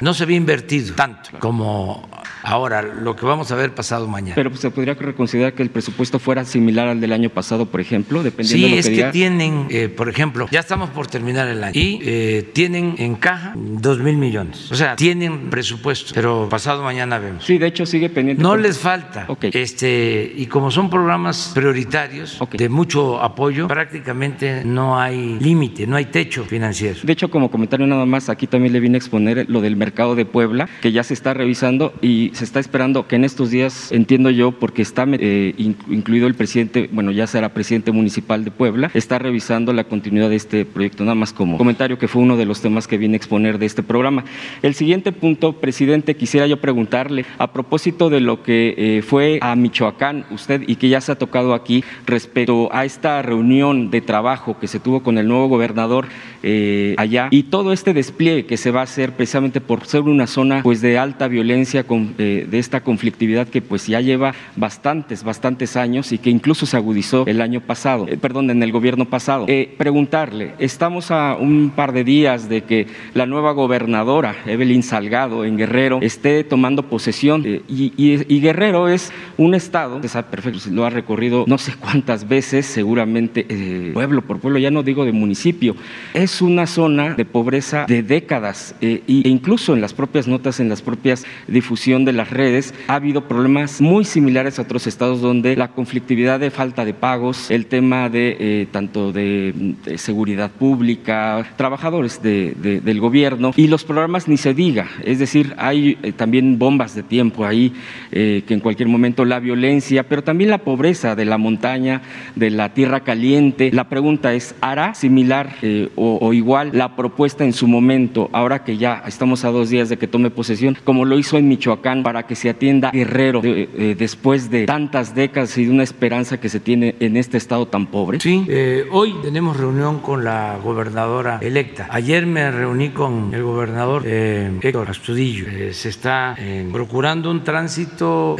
no 0.00 0.14
se 0.14 0.22
había 0.22 0.36
invertido 0.36 0.94
tanto 0.94 1.30
como 1.38 2.08
ahora, 2.42 2.82
lo 2.82 3.14
que 3.16 3.26
vamos 3.26 3.50
a 3.52 3.54
ver 3.56 3.74
pasado 3.74 4.06
mañana. 4.08 4.34
Pero 4.34 4.50
pues, 4.50 4.60
se 4.60 4.70
podría 4.70 4.94
reconsiderar 4.94 5.52
que 5.54 5.62
el 5.62 5.70
presupuesto 5.70 6.18
fuera 6.18 6.44
similar 6.44 6.88
al 6.88 7.00
del 7.00 7.12
año 7.12 7.30
pasado, 7.30 7.66
por 7.66 7.80
ejemplo, 7.80 8.22
dependiendo 8.22 8.66
Sí, 8.66 8.70
de 8.70 8.76
lo 8.76 8.80
es 8.80 8.86
que 8.86 8.90
que 8.92 8.96
diga. 8.96 9.10
tienen, 9.12 9.66
eh, 9.70 9.88
por 9.88 10.08
ejemplo, 10.08 10.48
ya 10.50 10.60
estamos 10.60 10.90
por 10.90 11.06
terminar 11.06 11.48
el 11.48 11.62
año 11.62 11.72
y 11.78 12.00
eh, 12.02 12.50
tienen 12.54 12.94
en 12.98 13.16
caja 13.16 13.52
dos 13.56 13.98
mil 13.98 14.16
millones. 14.16 14.70
O 14.70 14.74
sea, 14.78 14.96
tienen 14.96 15.50
presupuesto, 15.50 16.12
pero 16.14 16.48
pasado 16.48 16.82
mañana 16.82 17.18
vemos. 17.18 17.44
Sí, 17.44 17.58
de 17.58 17.66
hecho 17.66 17.84
sigue 17.86 18.08
pendiente. 18.08 18.42
No 18.42 18.56
les 18.56 18.78
falta. 18.78 19.24
Ok. 19.28 19.46
Este, 19.52 20.32
y 20.36 20.46
como 20.46 20.70
son 20.70 20.88
programas 20.90 21.52
prioritarios 21.54 22.38
de 22.52 22.68
mucho 22.68 23.20
apoyo, 23.20 23.68
prácticamente 23.68 24.64
no 24.64 24.98
hay 24.98 25.38
límite, 25.40 25.86
no 25.86 25.96
hay 25.96 26.06
techo 26.06 26.44
financiero. 26.44 26.98
De 27.02 27.12
hecho, 27.12 27.30
como 27.30 27.50
comentario 27.50 27.86
nada 27.86 28.06
más, 28.06 28.28
aquí 28.28 28.46
también 28.46 28.72
le 28.72 28.80
vine 28.80 28.96
a 28.96 28.98
exponer 28.98 29.46
lo 29.48 29.60
del 29.60 29.76
mercado 29.76 30.14
de 30.14 30.24
Puebla, 30.24 30.68
que 30.80 30.92
ya 30.92 31.02
se 31.02 31.14
está 31.14 31.34
revisando 31.34 31.92
y 32.00 32.30
se 32.34 32.44
está 32.44 32.60
esperando 32.60 33.06
que 33.06 33.16
en 33.16 33.24
estos 33.24 33.50
días, 33.50 33.90
entiendo 33.92 34.30
yo, 34.30 34.52
porque 34.52 34.82
está 34.82 35.06
eh, 35.10 35.54
in- 35.58 35.76
incluido 35.90 36.26
el 36.26 36.34
presidente, 36.34 36.88
bueno, 36.92 37.10
ya 37.10 37.26
será 37.26 37.48
presidente 37.50 37.92
municipal 37.92 38.44
de 38.44 38.50
Puebla, 38.50 38.90
está 38.94 39.18
revisando 39.18 39.72
la 39.72 39.84
continuidad 39.84 40.30
de 40.30 40.36
este 40.36 40.64
proyecto, 40.64 41.04
nada 41.04 41.14
más 41.14 41.32
como 41.32 41.58
comentario 41.58 41.98
que 41.98 42.08
fue 42.08 42.22
uno 42.22 42.36
de 42.36 42.44
los 42.44 42.60
temas 42.60 42.86
que 42.86 42.98
vine 42.98 43.14
a 43.14 43.16
exponer 43.16 43.58
de 43.58 43.66
este 43.66 43.82
programa. 43.82 44.24
El 44.62 44.67
siguiente 44.74 45.12
punto, 45.12 45.54
presidente, 45.54 46.16
quisiera 46.16 46.46
yo 46.46 46.58
preguntarle, 46.58 47.24
a 47.38 47.52
propósito 47.52 48.10
de 48.10 48.20
lo 48.20 48.42
que 48.42 48.74
eh, 48.76 49.02
fue 49.02 49.38
a 49.42 49.54
Michoacán, 49.56 50.24
usted, 50.30 50.62
y 50.66 50.76
que 50.76 50.88
ya 50.88 51.00
se 51.00 51.12
ha 51.12 51.18
tocado 51.18 51.54
aquí, 51.54 51.84
respecto 52.06 52.68
a 52.72 52.84
esta 52.84 53.22
reunión 53.22 53.90
de 53.90 54.00
trabajo 54.00 54.58
que 54.58 54.66
se 54.66 54.80
tuvo 54.80 55.02
con 55.02 55.18
el 55.18 55.28
nuevo 55.28 55.48
gobernador 55.48 56.08
eh, 56.42 56.94
allá 56.98 57.28
y 57.30 57.44
todo 57.44 57.72
este 57.72 57.92
despliegue 57.92 58.46
que 58.46 58.56
se 58.56 58.70
va 58.70 58.80
a 58.80 58.84
hacer 58.84 59.12
precisamente 59.12 59.60
por 59.60 59.84
ser 59.86 60.02
una 60.02 60.28
zona 60.28 60.62
pues 60.62 60.80
de 60.80 60.96
alta 60.96 61.26
violencia 61.26 61.84
con 61.84 62.14
eh, 62.18 62.46
de 62.48 62.58
esta 62.58 62.82
conflictividad 62.82 63.48
que 63.48 63.60
pues 63.60 63.86
ya 63.86 64.00
lleva 64.00 64.34
bastantes, 64.54 65.24
bastantes 65.24 65.76
años 65.76 66.12
y 66.12 66.18
que 66.18 66.30
incluso 66.30 66.66
se 66.66 66.76
agudizó 66.76 67.24
el 67.26 67.40
año 67.40 67.60
pasado, 67.60 68.06
perdón, 68.20 68.50
en 68.50 68.62
el 68.62 68.72
gobierno 68.72 69.06
pasado. 69.06 69.46
Preguntarle, 69.76 70.54
estamos 70.58 71.10
a 71.10 71.36
un 71.36 71.72
par 71.74 71.92
de 71.92 72.04
días 72.04 72.48
de 72.48 72.62
que 72.62 72.86
la 73.14 73.26
nueva 73.26 73.52
gobernadora, 73.52 74.36
Evelyn 74.58 74.82
Salgado, 74.82 75.44
en 75.44 75.56
Guerrero, 75.56 76.00
esté 76.02 76.42
tomando 76.42 76.82
posesión. 76.82 77.44
Y, 77.68 77.92
y, 77.96 78.40
Guerrero 78.40 78.88
es 78.88 79.12
un 79.36 79.54
estado, 79.54 80.00
que 80.00 80.08
sabe 80.08 80.28
perfecto, 80.30 80.58
lo 80.70 80.84
ha 80.84 80.90
recorrido 80.90 81.44
no 81.46 81.58
sé 81.58 81.74
cuántas 81.78 82.26
veces, 82.26 82.66
seguramente 82.66 83.46
pueblo 83.94 84.22
por 84.22 84.40
pueblo, 84.40 84.58
ya 84.58 84.70
no 84.70 84.82
digo 84.82 85.04
de 85.04 85.12
municipio, 85.12 85.76
es 86.12 86.42
una 86.42 86.66
zona 86.66 87.14
de 87.14 87.24
pobreza 87.24 87.84
de 87.86 88.02
décadas 88.02 88.74
e 88.80 89.02
incluso 89.06 89.74
en 89.74 89.80
las 89.80 89.94
propias 89.94 90.26
notas, 90.26 90.58
en 90.58 90.68
las 90.68 90.82
propias 90.82 91.24
difusión 91.46 92.04
de 92.04 92.12
las 92.12 92.30
redes, 92.30 92.74
ha 92.88 92.94
habido 92.94 93.28
problemas 93.28 93.80
muy 93.80 94.04
similares 94.04 94.58
a 94.58 94.62
otros 94.62 94.86
estados 94.86 95.20
donde 95.20 95.56
la 95.56 95.68
conflictividad 95.68 96.40
de 96.40 96.50
falta 96.50 96.84
de 96.84 96.94
pagos, 96.94 97.50
el 97.50 97.66
tema 97.66 98.08
de 98.08 98.36
eh, 98.40 98.66
tanto 98.70 99.12
de, 99.12 99.74
seguridad 99.96 100.50
pública, 100.50 101.46
trabajadores 101.56 102.20
del 102.22 103.00
gobierno 103.00 103.52
y 103.56 103.68
los 103.68 103.84
programas 103.84 104.28
ni 104.28 104.36
se 104.36 104.47
diga, 104.54 104.88
es 105.04 105.18
decir, 105.18 105.54
hay 105.56 105.98
eh, 106.02 106.12
también 106.12 106.58
bombas 106.58 106.94
de 106.94 107.02
tiempo 107.02 107.44
ahí 107.44 107.72
eh, 108.12 108.42
que 108.46 108.54
en 108.54 108.60
cualquier 108.60 108.88
momento 108.88 109.24
la 109.24 109.40
violencia, 109.40 110.08
pero 110.08 110.22
también 110.22 110.50
la 110.50 110.58
pobreza 110.58 111.14
de 111.14 111.24
la 111.24 111.38
montaña, 111.38 112.02
de 112.34 112.50
la 112.50 112.74
tierra 112.74 113.00
caliente. 113.00 113.70
La 113.72 113.88
pregunta 113.88 114.34
es, 114.34 114.54
¿hará 114.60 114.94
similar 114.94 115.56
o, 115.94 116.18
o 116.20 116.32
igual 116.32 116.70
la 116.72 116.96
propuesta 116.96 117.44
en 117.44 117.52
su 117.52 117.68
momento, 117.68 118.28
ahora 118.32 118.64
que 118.64 118.76
ya 118.76 119.02
estamos 119.06 119.44
a 119.44 119.50
dos 119.50 119.70
días 119.70 119.88
de 119.88 119.96
que 119.96 120.06
tome 120.06 120.30
posesión, 120.30 120.76
como 120.84 121.04
lo 121.04 121.18
hizo 121.18 121.38
en 121.38 121.48
Michoacán, 121.48 122.02
para 122.02 122.24
que 122.24 122.34
se 122.34 122.50
atienda 122.50 122.90
Guerrero 122.90 123.40
eh, 123.44 123.94
después 123.98 124.50
de 124.50 124.66
tantas 124.66 125.14
décadas 125.14 125.56
y 125.58 125.64
de 125.64 125.70
una 125.70 125.82
esperanza 125.82 126.40
que 126.40 126.48
se 126.48 126.60
tiene 126.60 126.96
en 127.00 127.16
este 127.16 127.36
estado 127.36 127.66
tan 127.66 127.86
pobre? 127.86 128.20
Sí, 128.20 128.44
eh, 128.48 128.84
hoy 128.90 129.14
tenemos 129.22 129.56
reunión 129.56 130.00
con 130.00 130.24
la 130.24 130.58
gobernadora 130.62 131.38
electa. 131.42 131.88
Ayer 131.90 132.26
me 132.26 132.50
reuní 132.50 132.90
con 132.90 133.30
el 133.32 133.42
gobernador 133.42 134.02
eh, 134.06 134.27
Héctor 134.60 134.90
Astudillo. 134.90 135.46
se 135.72 135.88
está 135.88 136.36
procurando 136.72 137.30
un 137.30 137.44
tránsito 137.44 138.36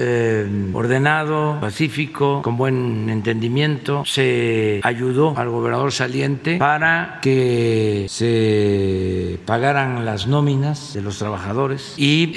ordenado, 0.72 1.59
pacífico, 1.61 2.43
con 2.43 2.57
buen 2.57 3.09
entendimiento. 3.09 4.05
Se 4.05 4.80
ayudó 4.82 5.36
al 5.36 5.49
gobernador 5.51 5.93
saliente 5.93 6.57
para 6.59 7.18
que 7.22 8.07
se 8.09 9.39
pagaran 9.45 10.05
las 10.05 10.26
nóminas 10.26 10.95
de 10.95 11.03
los 11.03 11.18
trabajadores 11.18 11.95
y 11.97 12.32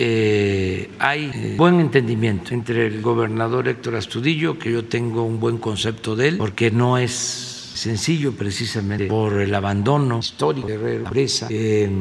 hay 1.00 1.32
eh, 1.34 1.56
buen 1.58 1.80
entendimiento 1.80 2.54
entre 2.54 2.88
el 2.88 3.02
gobernador 3.02 3.68
Héctor 3.68 3.96
Astudillo, 3.96 4.58
que 4.58 4.72
yo 4.72 4.86
tengo 4.86 5.24
un 5.24 5.40
buen 5.40 5.58
concepto 5.58 6.16
de 6.16 6.30
él, 6.30 6.38
porque 6.38 6.72
no 6.72 6.98
es 6.98 7.51
sencillo 7.74 8.34
precisamente 8.34 9.06
por 9.06 9.40
el 9.42 9.54
abandono 9.54 10.20
histórico 10.20 10.68
de 10.68 10.78
Guerrero, 10.78 11.04
pobreza, 11.06 11.48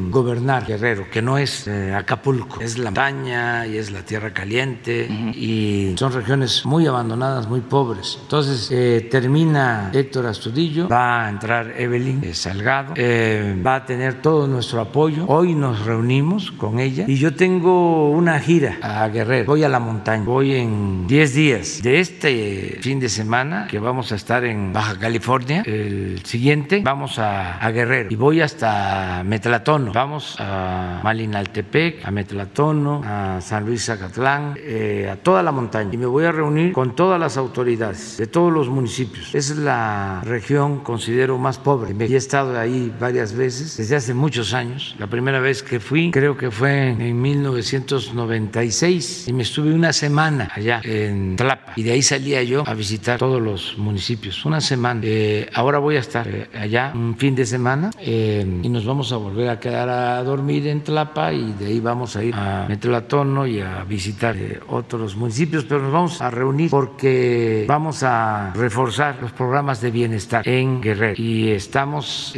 gobernar 0.09 0.65
Guerrero, 0.65 1.09
que 1.09 1.21
no 1.21 1.37
es 1.37 1.67
eh, 1.67 1.93
Acapulco, 1.93 2.61
es 2.61 2.77
la 2.77 2.91
montaña 2.91 3.65
y 3.65 3.77
es 3.77 3.91
la 3.91 4.03
tierra 4.03 4.33
caliente 4.33 5.07
y 5.35 5.95
son 5.97 6.13
regiones 6.13 6.65
muy 6.65 6.85
abandonadas, 6.87 7.47
muy 7.47 7.61
pobres. 7.61 8.19
Entonces 8.21 8.69
eh, 8.71 9.07
termina 9.09 9.91
Héctor 9.93 10.27
Astudillo, 10.27 10.87
va 10.87 11.25
a 11.25 11.29
entrar 11.29 11.73
Evelyn 11.77 12.23
eh, 12.23 12.33
Salgado, 12.33 12.93
va 12.95 13.75
a 13.75 13.85
tener 13.85 14.21
todo 14.21 14.47
nuestro 14.47 14.81
apoyo. 14.81 15.25
Hoy 15.27 15.55
nos 15.55 15.85
reunimos 15.85 16.51
con 16.51 16.79
ella 16.79 17.05
y 17.07 17.15
yo 17.15 17.35
tengo 17.35 18.11
una 18.11 18.39
gira 18.39 18.77
a 18.81 19.07
Guerrero, 19.07 19.45
voy 19.45 19.63
a 19.63 19.69
la 19.69 19.79
montaña, 19.79 20.23
voy 20.23 20.55
en 20.55 21.07
10 21.07 21.33
días 21.33 21.81
de 21.81 21.99
este 21.99 22.77
fin 22.81 22.99
de 22.99 23.09
semana 23.09 23.67
que 23.69 23.79
vamos 23.79 24.11
a 24.11 24.15
estar 24.15 24.43
en 24.43 24.73
Baja 24.73 24.97
California 24.99 25.60
el 25.65 26.25
siguiente 26.25 26.81
vamos 26.83 27.19
a, 27.19 27.59
Guerrero 27.71 28.09
y 28.11 28.15
voy 28.15 28.41
hasta 28.41 29.23
Metlatono. 29.25 29.93
Vamos 29.93 30.35
a 30.39 30.99
Malinaltepec, 31.03 32.05
a 32.05 32.11
Metlatono, 32.11 33.01
a 33.05 33.39
San 33.41 33.65
Luis 33.65 33.85
Zacatlán, 33.85 34.55
eh, 34.57 35.09
a 35.11 35.15
toda 35.15 35.41
la 35.43 35.51
montaña. 35.51 35.89
Y 35.93 35.97
me 35.97 36.05
voy 36.05 36.25
a 36.25 36.31
reunir 36.31 36.73
con 36.73 36.95
todas 36.95 37.19
las 37.19 37.37
autoridades 37.37 38.17
de 38.17 38.27
todos 38.27 38.51
los 38.51 38.69
municipios. 38.69 39.33
Es 39.33 39.55
la 39.55 40.21
región, 40.25 40.79
considero, 40.79 41.37
más 41.37 41.57
pobre. 41.57 41.95
Y 42.07 42.13
he 42.13 42.17
estado 42.17 42.59
ahí 42.59 42.93
varias 42.99 43.33
veces, 43.33 43.77
desde 43.77 43.95
hace 43.95 44.13
muchos 44.13 44.53
años. 44.53 44.95
La 44.99 45.07
primera 45.07 45.39
vez 45.39 45.63
que 45.63 45.79
fui, 45.79 46.11
creo 46.11 46.37
que 46.37 46.51
fue 46.51 46.89
en 46.89 47.21
1996, 47.21 49.27
y 49.27 49.33
me 49.33 49.43
estuve 49.43 49.73
una 49.73 49.93
semana 49.93 50.49
allá 50.53 50.81
en 50.83 51.37
Tlapa. 51.37 51.73
Y 51.75 51.83
de 51.83 51.91
ahí 51.93 52.01
salía 52.01 52.43
yo 52.43 52.63
a 52.67 52.73
visitar 52.73 53.19
todos 53.19 53.41
los 53.41 53.77
municipios. 53.77 54.43
Una 54.45 54.61
semana. 54.61 55.01
Eh, 55.03 55.49
Ahora 55.53 55.79
voy 55.79 55.97
a 55.97 55.99
estar 55.99 56.27
eh, 56.27 56.47
allá 56.57 56.91
un 56.95 57.17
fin 57.17 57.35
de 57.35 57.45
semana 57.45 57.91
eh, 57.99 58.45
y 58.63 58.69
nos 58.69 58.85
vamos 58.85 59.11
a 59.11 59.17
volver 59.17 59.49
a 59.49 59.59
quedar 59.59 59.89
a 59.89 60.23
dormir 60.23 60.67
en 60.67 60.81
Tlapa 60.81 61.33
y 61.33 61.51
de 61.53 61.65
ahí 61.65 61.79
vamos 61.79 62.15
a 62.15 62.23
ir 62.23 62.33
a 62.35 62.65
Metlatono 62.69 63.45
y 63.45 63.59
a 63.59 63.83
visitar 63.83 64.35
eh, 64.37 64.59
otros 64.69 65.15
municipios, 65.15 65.65
pero 65.65 65.81
nos 65.81 65.91
vamos 65.91 66.21
a 66.21 66.29
reunir 66.29 66.69
porque 66.71 67.65
vamos 67.67 68.03
a 68.03 68.53
reforzar 68.55 69.17
los 69.21 69.31
programas 69.33 69.81
de 69.81 69.91
bienestar 69.91 70.47
en 70.47 70.81
Guerrero 70.81 71.21
y 71.21 71.49
estamos 71.49 72.33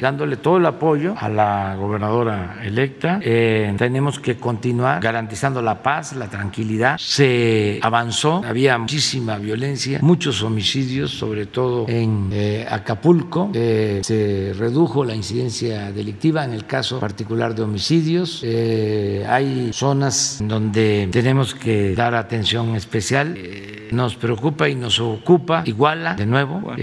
dándole 0.00 0.36
todo 0.38 0.56
el 0.56 0.66
apoyo 0.66 1.14
a 1.18 1.28
la 1.28 1.76
gobernadora 1.76 2.60
electa. 2.62 3.20
tenemos 3.20 4.18
que 4.18 4.36
continuar 4.36 5.02
garantizando 5.02 5.60
la 5.60 5.82
paz, 5.82 6.14
la 6.14 6.28
tranquilidad. 6.28 6.96
Se 6.98 7.78
avanzó, 7.82 8.42
había 8.44 8.78
muchísima 8.78 9.36
violencia, 9.38 9.98
muchos 10.02 10.42
homicidios, 10.42 11.10
sobre 11.10 11.46
todo 11.46 11.86
en 11.88 12.30
Acapulco 12.68 13.50
eh, 13.54 14.00
se 14.02 14.52
redujo 14.56 15.04
la 15.04 15.14
incidencia 15.14 15.92
delictiva 15.92 16.44
en 16.44 16.52
el 16.52 16.66
caso 16.66 17.00
particular 17.00 17.54
de 17.54 17.62
homicidios. 17.62 18.42
Eh, 18.44 19.26
hay 19.28 19.72
zonas 19.72 20.38
donde 20.42 21.08
tenemos 21.10 21.54
que 21.54 21.94
dar 21.94 22.14
atención 22.14 22.74
especial. 22.76 23.34
Eh, 23.36 23.88
nos 23.90 24.16
preocupa 24.16 24.68
y 24.68 24.74
nos 24.74 25.00
ocupa 25.00 25.62
Iguala, 25.64 26.14
de 26.14 26.26
nuevo. 26.26 26.74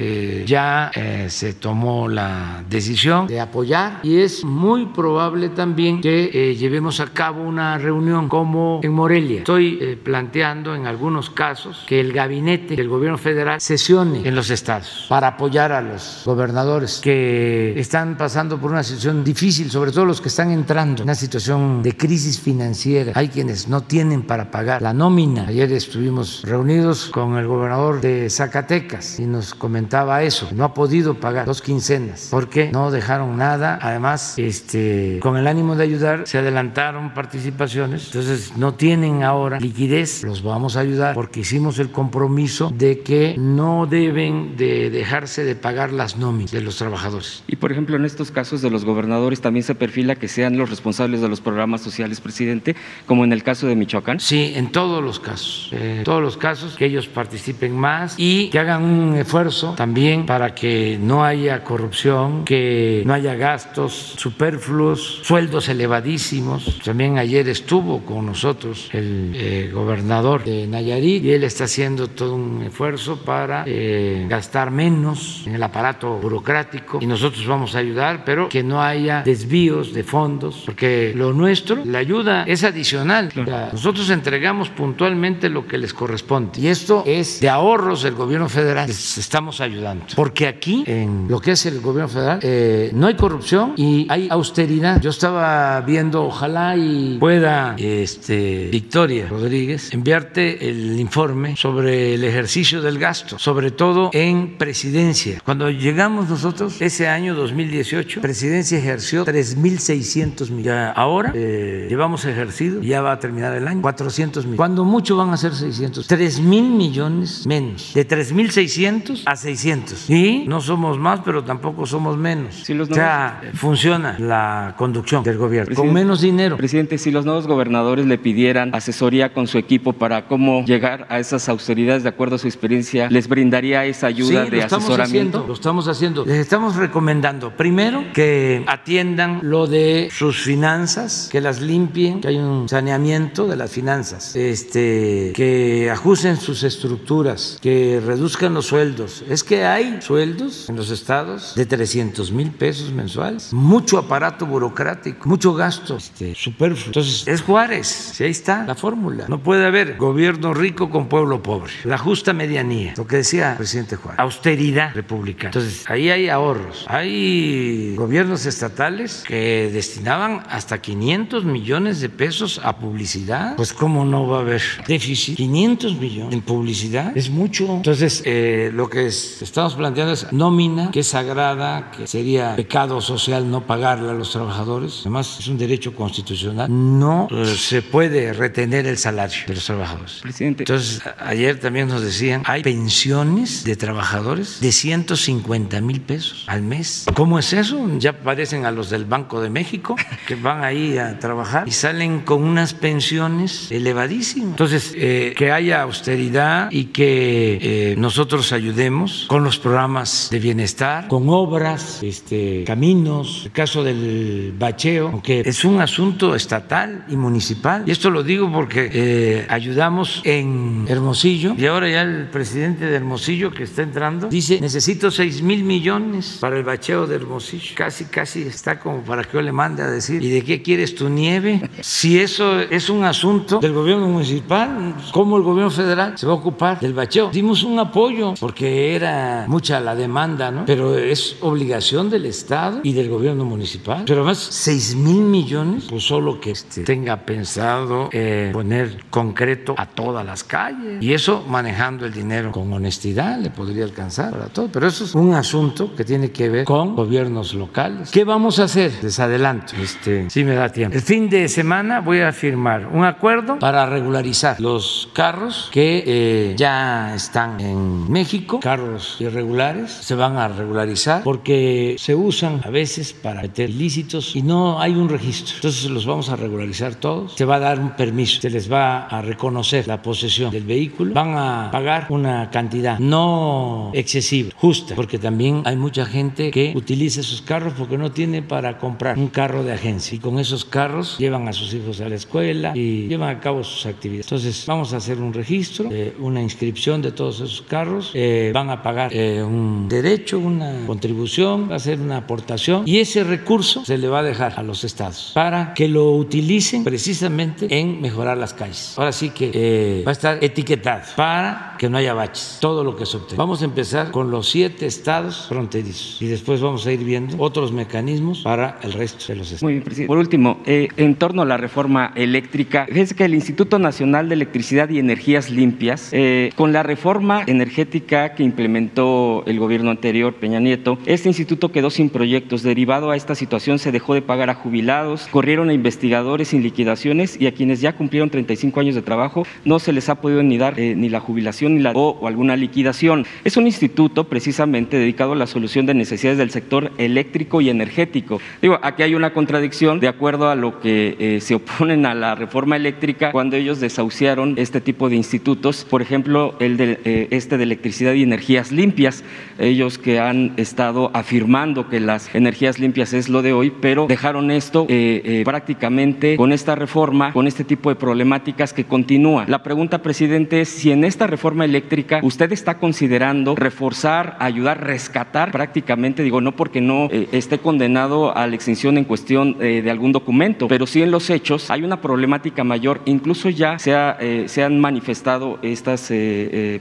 ya 0.45 0.91
se 1.27 1.53
tomó 1.53 2.07
la 2.07 2.63
decisión 2.67 3.27
de 3.27 3.39
apoyar 3.39 3.99
y 4.01 4.21
es 4.21 4.43
muy 4.43 4.87
probable 4.87 5.49
también 5.49 6.01
que 6.01 6.55
llevemos 6.57 6.99
a 6.99 7.05
cabo 7.05 7.43
una 7.43 7.77
reunión 7.77 8.27
como 8.27 8.79
en 8.81 8.91
Morelia. 8.91 9.39
Estoy 9.39 9.99
planteando 10.03 10.73
en 10.73 10.87
algunos 10.87 11.29
casos 11.29 11.85
que 11.87 11.99
el 11.99 12.11
gabinete 12.11 12.75
del 12.75 12.89
gobierno 12.89 13.19
federal 13.19 13.61
sesione 13.61 14.27
en 14.27 14.33
los 14.33 14.49
estados 14.49 15.05
para 15.07 15.27
apoyar 15.27 15.44
apoyar 15.45 15.73
a 15.73 15.81
los 15.81 16.23
gobernadores 16.25 16.99
que 17.03 17.79
están 17.79 18.17
pasando 18.17 18.59
por 18.59 18.71
una 18.71 18.81
situación 18.81 19.23
difícil, 19.23 19.69
sobre 19.69 19.91
todo 19.91 20.03
los 20.03 20.19
que 20.19 20.29
están 20.29 20.49
entrando 20.49 21.03
en 21.03 21.03
una 21.03 21.13
situación 21.13 21.83
de 21.83 21.95
crisis 21.95 22.39
financiera. 22.39 23.11
Hay 23.13 23.29
quienes 23.29 23.67
no 23.67 23.81
tienen 23.81 24.23
para 24.23 24.49
pagar 24.49 24.81
la 24.81 24.91
nómina. 24.91 25.45
Ayer 25.47 25.71
estuvimos 25.71 26.41
reunidos 26.43 27.11
con 27.11 27.37
el 27.37 27.45
gobernador 27.45 28.01
de 28.01 28.27
Zacatecas 28.31 29.19
y 29.19 29.27
nos 29.27 29.53
comentaba 29.53 30.23
eso. 30.23 30.49
No 30.51 30.63
ha 30.63 30.73
podido 30.73 31.19
pagar 31.19 31.45
dos 31.45 31.61
quincenas 31.61 32.29
porque 32.31 32.71
no 32.71 32.89
dejaron 32.89 33.37
nada. 33.37 33.77
Además, 33.83 34.33
este, 34.37 35.19
con 35.21 35.37
el 35.37 35.45
ánimo 35.45 35.75
de 35.75 35.83
ayudar, 35.83 36.23
se 36.25 36.39
adelantaron 36.39 37.13
participaciones. 37.13 38.07
Entonces, 38.07 38.57
no 38.57 38.73
tienen 38.73 39.21
ahora 39.21 39.59
liquidez. 39.59 40.23
Los 40.23 40.41
vamos 40.41 40.75
a 40.75 40.79
ayudar 40.79 41.13
porque 41.13 41.41
hicimos 41.41 41.77
el 41.77 41.91
compromiso 41.91 42.71
de 42.75 43.01
que 43.01 43.35
no 43.37 43.85
deben 43.85 44.55
de 44.57 44.89
dejarse 44.89 45.34
de 45.43 45.55
pagar 45.55 45.91
las 45.91 46.17
nóminas 46.17 46.51
de 46.51 46.61
los 46.61 46.77
trabajadores. 46.77 47.43
Y 47.47 47.55
por 47.55 47.71
ejemplo, 47.71 47.95
en 47.95 48.05
estos 48.05 48.31
casos 48.31 48.61
de 48.61 48.69
los 48.69 48.85
gobernadores 48.85 49.41
también 49.41 49.63
se 49.63 49.75
perfila 49.75 50.15
que 50.15 50.27
sean 50.27 50.57
los 50.57 50.69
responsables 50.69 51.21
de 51.21 51.29
los 51.29 51.41
programas 51.41 51.81
sociales, 51.81 52.21
presidente, 52.21 52.75
como 53.05 53.23
en 53.23 53.33
el 53.33 53.43
caso 53.43 53.67
de 53.67 53.75
Michoacán. 53.75 54.19
Sí, 54.19 54.53
en 54.55 54.71
todos 54.71 55.03
los 55.03 55.19
casos, 55.19 55.69
en 55.71 56.03
todos 56.03 56.21
los 56.21 56.37
casos 56.37 56.75
que 56.75 56.85
ellos 56.85 57.07
participen 57.07 57.75
más 57.75 58.15
y 58.17 58.49
que 58.49 58.59
hagan 58.59 58.83
un 58.83 59.15
esfuerzo 59.15 59.73
también 59.75 60.25
para 60.25 60.55
que 60.55 60.97
no 61.01 61.23
haya 61.23 61.63
corrupción, 61.63 62.45
que 62.45 63.03
no 63.05 63.13
haya 63.13 63.35
gastos 63.35 64.15
superfluos, 64.17 65.21
sueldos 65.23 65.69
elevadísimos. 65.69 66.79
También 66.83 67.17
ayer 67.17 67.47
estuvo 67.49 68.05
con 68.05 68.25
nosotros 68.25 68.89
el 68.93 69.31
eh, 69.35 69.71
gobernador 69.73 70.43
de 70.43 70.67
Nayarit 70.67 71.23
y 71.23 71.31
él 71.31 71.43
está 71.43 71.65
haciendo 71.65 72.07
todo 72.07 72.35
un 72.35 72.63
esfuerzo 72.63 73.17
para 73.17 73.63
eh, 73.67 74.25
gastar 74.29 74.71
menos 74.71 75.24
en 75.45 75.55
el 75.55 75.63
aparato 75.63 76.17
burocrático 76.17 76.99
y 77.01 77.05
nosotros 77.07 77.45
vamos 77.47 77.75
a 77.75 77.79
ayudar, 77.79 78.23
pero 78.25 78.49
que 78.49 78.63
no 78.63 78.81
haya 78.81 79.21
desvíos 79.23 79.93
de 79.93 80.03
fondos, 80.03 80.63
porque 80.65 81.13
lo 81.15 81.33
nuestro, 81.33 81.83
la 81.85 81.99
ayuda 81.99 82.43
es 82.47 82.63
adicional. 82.63 83.31
nosotros 83.71 84.09
entregamos 84.09 84.69
puntualmente 84.69 85.49
lo 85.49 85.67
que 85.67 85.77
les 85.77 85.93
corresponde 85.93 86.59
y 86.59 86.67
esto 86.67 87.03
es 87.05 87.39
de 87.39 87.49
ahorros 87.49 88.03
del 88.03 88.15
gobierno 88.15 88.49
federal. 88.49 88.87
Les 88.87 89.17
estamos 89.17 89.61
ayudando, 89.61 90.05
porque 90.15 90.47
aquí 90.47 90.83
en 90.85 91.27
lo 91.29 91.39
que 91.39 91.51
es 91.51 91.65
el 91.65 91.79
gobierno 91.81 92.09
federal 92.09 92.39
eh, 92.41 92.91
no 92.93 93.07
hay 93.07 93.15
corrupción 93.15 93.73
y 93.75 94.07
hay 94.09 94.27
austeridad. 94.29 95.01
Yo 95.01 95.09
estaba 95.09 95.81
viendo, 95.81 96.23
ojalá 96.23 96.75
y 96.77 97.17
pueda 97.19 97.75
este, 97.77 98.69
Victoria 98.71 99.27
Rodríguez 99.27 99.93
enviarte 99.93 100.69
el 100.69 100.99
informe 100.99 101.55
sobre 101.55 102.15
el 102.15 102.23
ejercicio 102.23 102.81
del 102.81 102.99
gasto, 102.99 103.37
sobre 103.39 103.71
todo 103.71 104.09
en 104.13 104.57
presidencia. 104.57 105.14
Cuando 105.43 105.69
llegamos 105.69 106.29
nosotros, 106.29 106.81
ese 106.81 107.07
año 107.07 107.35
2018, 107.35 108.21
presidencia 108.21 108.77
ejerció 108.77 109.25
3.600 109.25 110.49
millones. 110.49 110.91
Ahora 110.95 111.31
eh, 111.33 111.87
llevamos 111.89 112.25
ejercido, 112.25 112.81
ya 112.81 113.01
va 113.01 113.13
a 113.13 113.19
terminar 113.19 113.55
el 113.55 113.67
año, 113.67 113.81
400 113.81 114.43
millones. 114.43 114.57
Cuando 114.57 114.83
mucho 114.83 115.15
van 115.15 115.29
a 115.29 115.37
ser 115.37 115.53
600. 115.53 116.09
3.000 116.09 116.41
millones 116.43 117.45
menos. 117.47 117.91
De 117.93 118.07
3.600 118.07 119.23
a 119.25 119.35
600. 119.35 120.09
Y 120.09 120.45
no 120.47 120.59
somos 120.59 120.97
más, 120.99 121.21
pero 121.23 121.43
tampoco 121.43 121.85
somos 121.85 122.17
menos. 122.17 122.69
o 122.69 122.85
sea, 122.85 123.41
funciona 123.53 124.17
la 124.19 124.75
conducción 124.77 125.23
del 125.23 125.37
gobierno. 125.37 125.75
Con 125.75 125.93
menos 125.93 126.21
dinero. 126.21 126.57
Presidente, 126.57 126.97
si 126.97 127.11
los 127.11 127.25
nuevos 127.25 127.47
gobernadores 127.47 128.05
le 128.05 128.17
pidieran 128.17 128.73
asesoría 128.75 129.33
con 129.33 129.47
su 129.47 129.57
equipo 129.57 129.93
para 129.93 130.27
cómo 130.27 130.65
llegar 130.65 131.07
a 131.09 131.19
esas 131.19 131.47
austeridades 131.49 132.03
de 132.03 132.09
acuerdo 132.09 132.35
a 132.35 132.39
su 132.39 132.47
experiencia, 132.47 133.09
¿les 133.09 133.27
brindaría 133.27 133.85
esa 133.85 134.07
ayuda 134.07 134.45
de 134.45 134.63
asesoramiento? 134.63 134.94
Lo 134.97 135.53
estamos 135.53 135.87
haciendo. 135.87 136.25
Les 136.25 136.39
estamos 136.39 136.75
recomendando, 136.75 137.51
primero, 137.51 138.03
que 138.13 138.63
atiendan 138.67 139.39
lo 139.43 139.67
de 139.67 140.09
sus 140.11 140.41
finanzas, 140.41 141.29
que 141.31 141.41
las 141.41 141.61
limpien, 141.61 142.21
que 142.21 142.29
hay 142.29 142.37
un 142.37 142.67
saneamiento 142.69 143.47
de 143.47 143.55
las 143.55 143.71
finanzas, 143.71 144.35
este, 144.35 145.31
que 145.35 145.89
ajusten 145.91 146.37
sus 146.37 146.63
estructuras, 146.63 147.57
que 147.61 148.01
reduzcan 148.05 148.53
los 148.53 148.67
sueldos. 148.67 149.23
Es 149.29 149.43
que 149.43 149.65
hay 149.65 150.01
sueldos 150.01 150.69
en 150.69 150.75
los 150.75 150.89
estados 150.91 151.55
de 151.55 151.65
300 151.65 152.31
mil 152.31 152.51
pesos 152.51 152.91
mensuales, 152.91 153.51
mucho 153.53 153.97
aparato 153.97 154.45
burocrático, 154.45 155.27
mucho 155.27 155.53
gasto 155.53 155.97
este, 155.97 156.35
superfluo. 156.35 156.87
Entonces, 156.87 157.27
es 157.27 157.41
Juárez, 157.41 157.87
si 157.87 158.23
ahí 158.23 158.31
está 158.31 158.65
la 158.65 158.75
fórmula. 158.75 159.25
No 159.27 159.39
puede 159.39 159.65
haber 159.65 159.97
gobierno 159.97 160.53
rico 160.53 160.89
con 160.89 161.07
pueblo 161.07 161.41
pobre. 161.41 161.71
La 161.83 161.97
justa 161.97 162.33
medianía, 162.33 162.93
lo 162.97 163.07
que 163.07 163.17
decía 163.17 163.51
el 163.51 163.57
presidente 163.57 163.95
Juárez, 163.95 164.19
austeridad 164.19 164.84
republicana. 164.93 165.49
Entonces, 165.49 165.85
ahí 165.89 166.09
hay 166.09 166.29
ahorros. 166.29 166.85
Hay 166.87 167.95
gobiernos 167.95 168.45
estatales 168.45 169.23
que 169.27 169.69
destinaban 169.71 170.43
hasta 170.49 170.81
500 170.81 171.45
millones 171.45 172.01
de 172.01 172.09
pesos 172.09 172.61
a 172.63 172.77
publicidad. 172.77 173.55
Pues, 173.55 173.73
¿cómo 173.73 174.05
no 174.05 174.27
va 174.27 174.37
a 174.37 174.41
haber 174.41 174.61
déficit? 174.87 175.37
500 175.37 175.97
millones 175.97 176.33
en 176.33 176.41
publicidad 176.41 177.15
es 177.15 177.29
mucho. 177.29 177.75
Entonces, 177.75 178.21
eh, 178.25 178.71
lo 178.73 178.89
que 178.89 179.07
estamos 179.07 179.75
planteando 179.75 180.13
es 180.13 180.31
nómina, 180.31 180.91
que 180.91 181.01
es 181.01 181.07
sagrada, 181.07 181.91
que 181.91 182.07
sería 182.07 182.55
pecado 182.55 183.01
social 183.01 183.49
no 183.49 183.61
pagarla 183.65 184.11
a 184.11 184.15
los 184.15 184.31
trabajadores. 184.31 185.01
Además, 185.01 185.37
es 185.39 185.47
un 185.47 185.57
derecho 185.57 185.95
constitucional. 185.95 186.67
No 186.69 187.27
eh, 187.31 187.45
se 187.57 187.81
puede 187.81 188.33
retener 188.33 188.85
el 188.87 188.97
salario 188.97 189.45
de 189.47 189.55
los 189.55 189.65
trabajadores. 189.65 190.19
Presidente. 190.21 190.63
Entonces, 190.63 191.01
ayer 191.19 191.59
también 191.59 191.87
nos 191.87 192.01
decían, 192.01 192.43
hay 192.45 192.61
pensiones 192.63 193.63
de 193.63 193.75
trabajadores 193.75 194.59
de 194.61 194.71
150 194.75 195.81
mil 195.81 196.01
pesos 196.01 196.43
al 196.47 196.61
mes. 196.61 197.05
¿Cómo 197.15 197.39
es 197.39 197.53
eso? 197.53 197.89
Ya 197.97 198.13
parecen 198.21 198.65
a 198.65 198.71
los 198.71 198.89
del 198.89 199.05
Banco 199.05 199.41
de 199.41 199.49
México 199.49 199.95
que 200.27 200.35
van 200.35 200.63
ahí 200.63 200.97
a 200.97 201.19
trabajar 201.19 201.67
y 201.67 201.71
salen 201.71 202.21
con 202.21 202.43
unas 202.43 202.73
pensiones 202.73 203.71
elevadísimas. 203.71 204.49
Entonces, 204.49 204.93
eh, 204.95 205.33
que 205.37 205.51
haya 205.51 205.81
austeridad 205.81 206.69
y 206.71 206.85
que 206.85 207.59
eh, 207.61 207.95
nosotros 207.97 208.51
ayudemos 208.51 209.25
con 209.27 209.43
los 209.43 209.57
programas 209.57 210.29
de 210.31 210.39
bienestar, 210.39 211.07
con 211.07 211.29
obras, 211.29 212.01
este, 212.03 212.63
caminos, 212.65 213.43
el 213.45 213.51
caso 213.51 213.83
del 213.83 214.53
bacheo, 214.57 215.09
aunque 215.09 215.41
es 215.45 215.63
un 215.63 215.81
asunto 215.81 216.35
estatal 216.35 217.05
y 217.07 217.15
municipal. 217.15 217.83
Y 217.85 217.91
esto 217.91 218.09
lo 218.09 218.23
digo 218.23 218.51
porque 218.51 218.89
eh, 218.91 219.45
ayudamos 219.49 220.21
en 220.23 220.85
Hermosillo 220.87 221.55
y 221.57 221.65
ahora 221.65 221.89
ya 221.89 222.01
el 222.01 222.27
presidente 222.27 222.85
de 222.85 222.95
Hermosillo 222.95 223.51
que 223.51 223.63
está 223.63 223.81
entrando 223.81 224.27
dice 224.27 224.59
necesito 224.65 225.11
6 225.11 225.43
mil 225.43 225.63
millones 225.63 226.37
para 226.39 226.57
el 226.57 226.63
bacheo 226.63 227.05
de 227.05 227.17
Hermosillo. 227.17 227.75
Casi, 227.75 228.05
casi 228.05 228.41
está 228.41 228.79
como 228.79 229.01
para 229.01 229.23
que 229.23 229.33
yo 229.33 229.41
le 229.43 229.51
mande 229.51 229.83
a 229.83 229.87
decir, 229.87 230.23
¿y 230.23 230.29
de 230.29 230.43
qué 230.43 230.63
quieres 230.63 230.95
tu 230.95 231.07
nieve? 231.09 231.69
Si 231.81 232.19
eso 232.19 232.59
es 232.59 232.89
un 232.89 233.03
asunto 233.03 233.59
del 233.59 233.73
gobierno 233.73 234.07
municipal, 234.07 234.95
¿cómo 235.11 235.37
el 235.37 235.43
gobierno 235.43 235.69
federal 235.69 236.17
se 236.17 236.25
va 236.25 236.33
a 236.33 236.35
ocupar 236.35 236.79
del 236.79 236.93
bacheo? 236.93 237.29
Dimos 237.31 237.63
un 237.63 237.77
apoyo 237.79 238.33
porque 238.39 238.95
era 238.95 239.45
mucha 239.47 239.79
la 239.79 239.95
demanda, 239.95 240.51
¿no? 240.51 240.65
Pero 240.65 240.97
es 240.97 241.37
obligación 241.41 242.09
del 242.09 242.25
Estado 242.25 242.79
y 242.83 242.93
del 242.93 243.09
gobierno 243.09 243.45
municipal. 243.45 244.03
Pero 244.05 244.21
además, 244.21 244.39
6 244.39 244.95
mil 244.95 245.21
millones, 245.21 245.85
pues 245.89 246.03
solo 246.03 246.39
que 246.39 246.51
este, 246.51 246.83
tenga 246.83 247.17
pensado 247.25 248.09
eh, 248.11 248.49
poner 248.51 249.05
concreto 249.09 249.75
a 249.77 249.85
todas 249.85 250.25
las 250.25 250.43
calles. 250.43 251.01
Y 251.01 251.13
eso 251.13 251.43
manejando 251.47 252.05
el 252.05 252.13
dinero 252.13 252.51
con 252.51 252.71
honestidad 252.73 253.39
le 253.39 253.49
podría 253.51 253.83
alcanzar 253.83 254.31
para 254.31 254.47
todo. 254.55 254.69
Pero 254.71 254.87
eso 254.87 255.03
es 255.03 255.13
un 255.13 255.35
asunto 255.35 255.93
que 255.95 256.03
tiene 256.03 256.31
que 256.31 256.49
ver 256.49 256.65
con 256.65 256.95
gobiernos 256.95 257.53
locales. 257.53 258.09
¿Qué 258.09 258.23
vamos 258.23 258.57
a 258.57 258.63
hacer? 258.63 258.91
Les 259.03 259.19
adelanto, 259.19 259.75
este, 259.79 260.27
si 260.31 260.43
me 260.43 260.55
da 260.55 260.69
tiempo. 260.69 260.95
El 260.95 261.03
fin 261.03 261.29
de 261.29 261.47
semana 261.47 261.99
voy 262.01 262.21
a 262.21 262.31
firmar 262.31 262.87
un 262.87 263.05
acuerdo 263.05 263.59
para 263.59 263.85
regularizar 263.85 264.59
los 264.59 265.09
carros 265.13 265.69
que 265.71 266.03
eh, 266.07 266.55
ya 266.57 267.13
están 267.13 267.59
en 267.59 268.11
México, 268.11 268.59
carros 268.61 269.17
irregulares, 269.19 269.91
se 269.91 270.15
van 270.15 270.37
a 270.37 270.47
regularizar 270.47 271.23
porque 271.23 271.95
se 271.99 272.15
usan 272.15 272.61
a 272.63 272.69
veces 272.69 273.13
para 273.13 273.41
meter 273.41 273.69
ilícitos 273.69 274.35
y 274.35 274.41
no 274.41 274.79
hay 274.79 274.95
un 274.95 275.09
registro. 275.09 275.55
Entonces 275.55 275.89
los 275.91 276.05
vamos 276.05 276.29
a 276.29 276.37
regularizar 276.37 276.95
todos. 276.95 277.33
Se 277.35 277.43
va 277.45 277.55
a 277.55 277.59
dar 277.59 277.79
un 277.79 277.91
permiso, 277.91 278.41
se 278.41 278.49
les 278.49 278.71
va 278.71 279.05
a 279.07 279.21
reconocer 279.21 279.87
la 279.87 280.01
posesión 280.01 280.51
del 280.51 280.63
vehículo, 280.63 281.13
van 281.13 281.37
a 281.37 281.69
pagar 281.71 282.07
una 282.09 282.49
cantidad 282.49 282.99
no 282.99 283.91
excesiva, 283.93 284.44
justa, 284.55 284.95
porque 284.95 285.19
también 285.19 285.61
hay 285.65 285.75
mucha 285.75 286.05
gente 286.05 286.51
que 286.51 286.73
utiliza 286.75 287.21
esos 287.21 287.41
carros 287.41 287.73
porque 287.77 287.97
no 287.97 288.11
tiene 288.11 288.41
para 288.41 288.77
comprar 288.77 289.17
un 289.17 289.27
carro 289.27 289.63
de 289.63 289.73
agencia 289.73 290.15
y 290.15 290.19
con 290.19 290.39
esos 290.39 290.65
carros 290.65 291.17
llevan 291.17 291.47
a 291.47 291.53
sus 291.53 291.73
hijos 291.73 292.01
a 292.01 292.09
la 292.09 292.15
escuela 292.15 292.73
y 292.75 293.07
llevan 293.07 293.35
a 293.35 293.39
cabo 293.39 293.63
sus 293.63 293.85
actividades. 293.85 294.25
Entonces 294.27 294.65
vamos 294.67 294.93
a 294.93 294.97
hacer 294.97 295.19
un 295.19 295.33
registro, 295.33 295.89
eh, 295.91 296.15
una 296.19 296.41
inscripción 296.41 297.01
de 297.01 297.11
todos 297.11 297.35
esos 297.41 297.61
carros, 297.61 298.11
eh, 298.13 298.51
van 298.53 298.69
a 298.69 298.81
pagar 298.81 299.13
eh, 299.13 299.43
un 299.43 299.87
derecho, 299.87 300.39
una 300.39 300.85
contribución, 300.85 301.69
va 301.69 301.75
a 301.75 301.79
ser 301.79 301.99
una 301.99 302.17
aportación 302.17 302.83
y 302.85 302.99
ese 302.99 303.23
recurso 303.23 303.85
se 303.85 303.97
le 303.97 304.07
va 304.07 304.19
a 304.19 304.23
dejar 304.23 304.53
a 304.57 304.63
los 304.63 304.83
estados 304.83 305.31
para 305.33 305.73
que 305.73 305.87
lo 305.87 306.11
utilicen 306.11 306.83
precisamente 306.83 307.67
en 307.69 308.01
mejorar 308.01 308.37
las 308.37 308.53
calles. 308.53 308.93
Ahora 308.97 309.11
sí 309.11 309.29
que 309.29 310.03
va 310.05 310.11
a 310.11 310.13
estar 310.13 310.43
etiquetado 310.43 311.03
para 311.15 311.75
que 311.77 311.89
no 311.89 311.97
haya 311.97 312.13
baches, 312.13 312.57
todo 312.59 312.83
lo 312.83 312.95
que 312.95 313.05
se 313.05 313.17
obtenga. 313.17 313.37
Vamos 313.37 313.61
a 313.61 313.65
empezar 313.65 314.11
con 314.11 314.31
los 314.31 314.34
siete 314.43 314.85
estados 314.85 315.47
fronterizos 315.47 316.21
y 316.21 316.27
después 316.27 316.61
vamos 316.61 316.85
a 316.85 316.91
ir 316.91 317.03
viendo 317.03 317.35
otros 317.39 317.71
mecanismos 317.71 318.41
para 318.41 318.79
el 318.83 318.93
resto 318.93 319.25
de 319.27 319.35
los 319.35 319.47
estados. 319.47 319.63
Muy 319.63 319.73
bien, 319.73 319.83
presidente. 319.83 320.07
Por 320.07 320.17
último, 320.17 320.59
en 320.65 321.15
torno 321.15 321.41
a 321.41 321.45
la 321.45 321.57
reforma 321.57 322.11
eléctrica, 322.15 322.85
fíjense 322.87 323.15
que 323.15 323.25
el 323.25 323.33
Instituto 323.33 323.79
Nacional 323.79 324.29
de 324.29 324.35
Electricidad 324.35 324.89
y 324.89 324.99
Energías 324.99 325.49
Limpias, 325.49 326.09
eh, 326.11 326.51
con 326.55 326.73
la 326.73 326.83
reforma 326.83 327.43
energética 327.47 328.33
que 328.33 328.43
implementó 328.43 329.43
el 329.45 329.59
gobierno 329.59 329.91
anterior, 329.91 330.35
Peña 330.35 330.59
Nieto, 330.59 330.97
este 331.05 331.29
instituto 331.29 331.71
quedó 331.71 331.89
sin 331.89 332.09
proyectos. 332.09 332.63
Derivado 332.63 333.11
a 333.11 333.15
esta 333.15 333.35
situación, 333.35 333.79
se 333.79 333.91
dejó 333.91 334.13
de 334.13 334.21
pagar 334.21 334.49
a 334.49 334.55
jubilados, 334.55 335.27
corrieron 335.31 335.69
a 335.69 335.73
investigadores 335.73 336.49
sin 336.49 336.63
liquidaciones 336.63 337.39
y 337.39 337.47
a 337.47 337.53
quienes 337.53 337.81
ya 337.81 337.95
cumplieron 337.95 338.29
35 338.29 338.79
años 338.79 338.95
de 338.95 339.01
trabajo 339.01 339.45
no 339.63 339.79
se 339.79 339.93
les 339.93 340.09
ha 340.09 340.15
podido 340.15 340.43
ni 340.43 340.57
dar 340.57 340.79
eh, 340.79 340.95
ni 340.95 341.09
la 341.09 341.19
jubilación 341.19 341.75
ni 341.75 341.81
la 341.81 341.91
o, 341.91 342.27
alguna 342.27 342.55
liquidación. 342.55 343.25
Es 343.43 343.57
un 343.57 343.67
instituto 343.67 344.24
precisamente 344.25 344.97
dedicado 344.97 345.33
a 345.33 345.35
la 345.35 345.47
solución 345.47 345.85
de 345.85 345.93
necesidades 345.93 346.37
del 346.37 346.51
sector 346.51 346.91
eléctrico 346.97 347.61
y 347.61 347.69
energético. 347.69 348.39
Digo, 348.61 348.79
aquí 348.81 349.03
hay 349.03 349.15
una 349.15 349.33
contradicción 349.33 349.99
de 349.99 350.07
acuerdo 350.07 350.49
a 350.49 350.55
lo 350.55 350.79
que 350.79 351.15
eh, 351.19 351.41
se 351.41 351.55
oponen 351.55 352.05
a 352.05 352.13
la 352.13 352.35
reforma 352.35 352.75
eléctrica 352.75 353.31
cuando 353.31 353.55
ellos 353.55 353.79
desahuciaron 353.79 354.55
este 354.57 354.81
tipo 354.81 355.09
de 355.09 355.15
institutos, 355.15 355.85
por 355.89 356.01
ejemplo, 356.01 356.55
el 356.59 356.77
de 356.77 356.99
eh, 357.05 357.27
este 357.31 357.57
de 357.57 357.63
electricidad 357.63 358.13
y 358.13 358.23
energías 358.23 358.71
limpias, 358.71 359.23
ellos 359.59 359.97
que 359.97 360.19
han 360.19 360.53
estado 360.57 361.11
afirmando 361.13 361.89
que 361.89 361.99
las 361.99 362.33
energías 362.35 362.79
limpias 362.79 363.13
es 363.13 363.29
lo 363.29 363.41
de 363.41 363.53
hoy, 363.53 363.71
pero 363.81 364.07
dejaron 364.07 364.51
esto 364.51 364.85
eh, 364.89 365.21
eh, 365.23 365.41
prácticamente 365.45 366.37
con 366.37 366.51
esta 366.51 366.75
reforma, 366.75 367.33
con 367.33 367.47
este 367.47 367.63
tipo 367.63 367.89
de 367.89 367.95
problemáticas 367.95 368.73
que 368.73 368.85
continúa. 368.85 369.45
La 369.47 369.63
pregunta, 369.63 370.01
presidente, 370.01 370.61
es 370.61 370.69
si 370.69 370.91
en 370.91 371.03
esta 371.03 371.27
reforma 371.27 371.65
eléctrica 371.65 372.19
usted 372.23 372.51
está 372.51 372.77
considerando 372.77 373.55
reforzar 373.55 374.04
ayudar, 374.05 374.83
rescatar 374.83 375.51
prácticamente, 375.51 376.23
digo, 376.23 376.41
no 376.41 376.51
porque 376.53 376.81
no 376.81 377.07
eh, 377.11 377.27
esté 377.31 377.59
condenado 377.59 378.35
a 378.35 378.47
la 378.47 378.55
extinción 378.55 378.97
en 378.97 379.05
cuestión 379.05 379.57
eh, 379.59 379.81
de 379.81 379.91
algún 379.91 380.11
documento, 380.11 380.67
pero 380.67 380.85
sí 380.85 381.01
en 381.01 381.11
los 381.11 381.29
hechos 381.29 381.71
hay 381.71 381.83
una 381.83 382.01
problemática 382.01 382.63
mayor, 382.63 383.01
incluso 383.05 383.49
ya 383.49 383.79
se, 383.79 383.91
eh, 383.93 384.63
han 384.63 384.79
manifestado 384.79 385.59
estas 385.61 386.11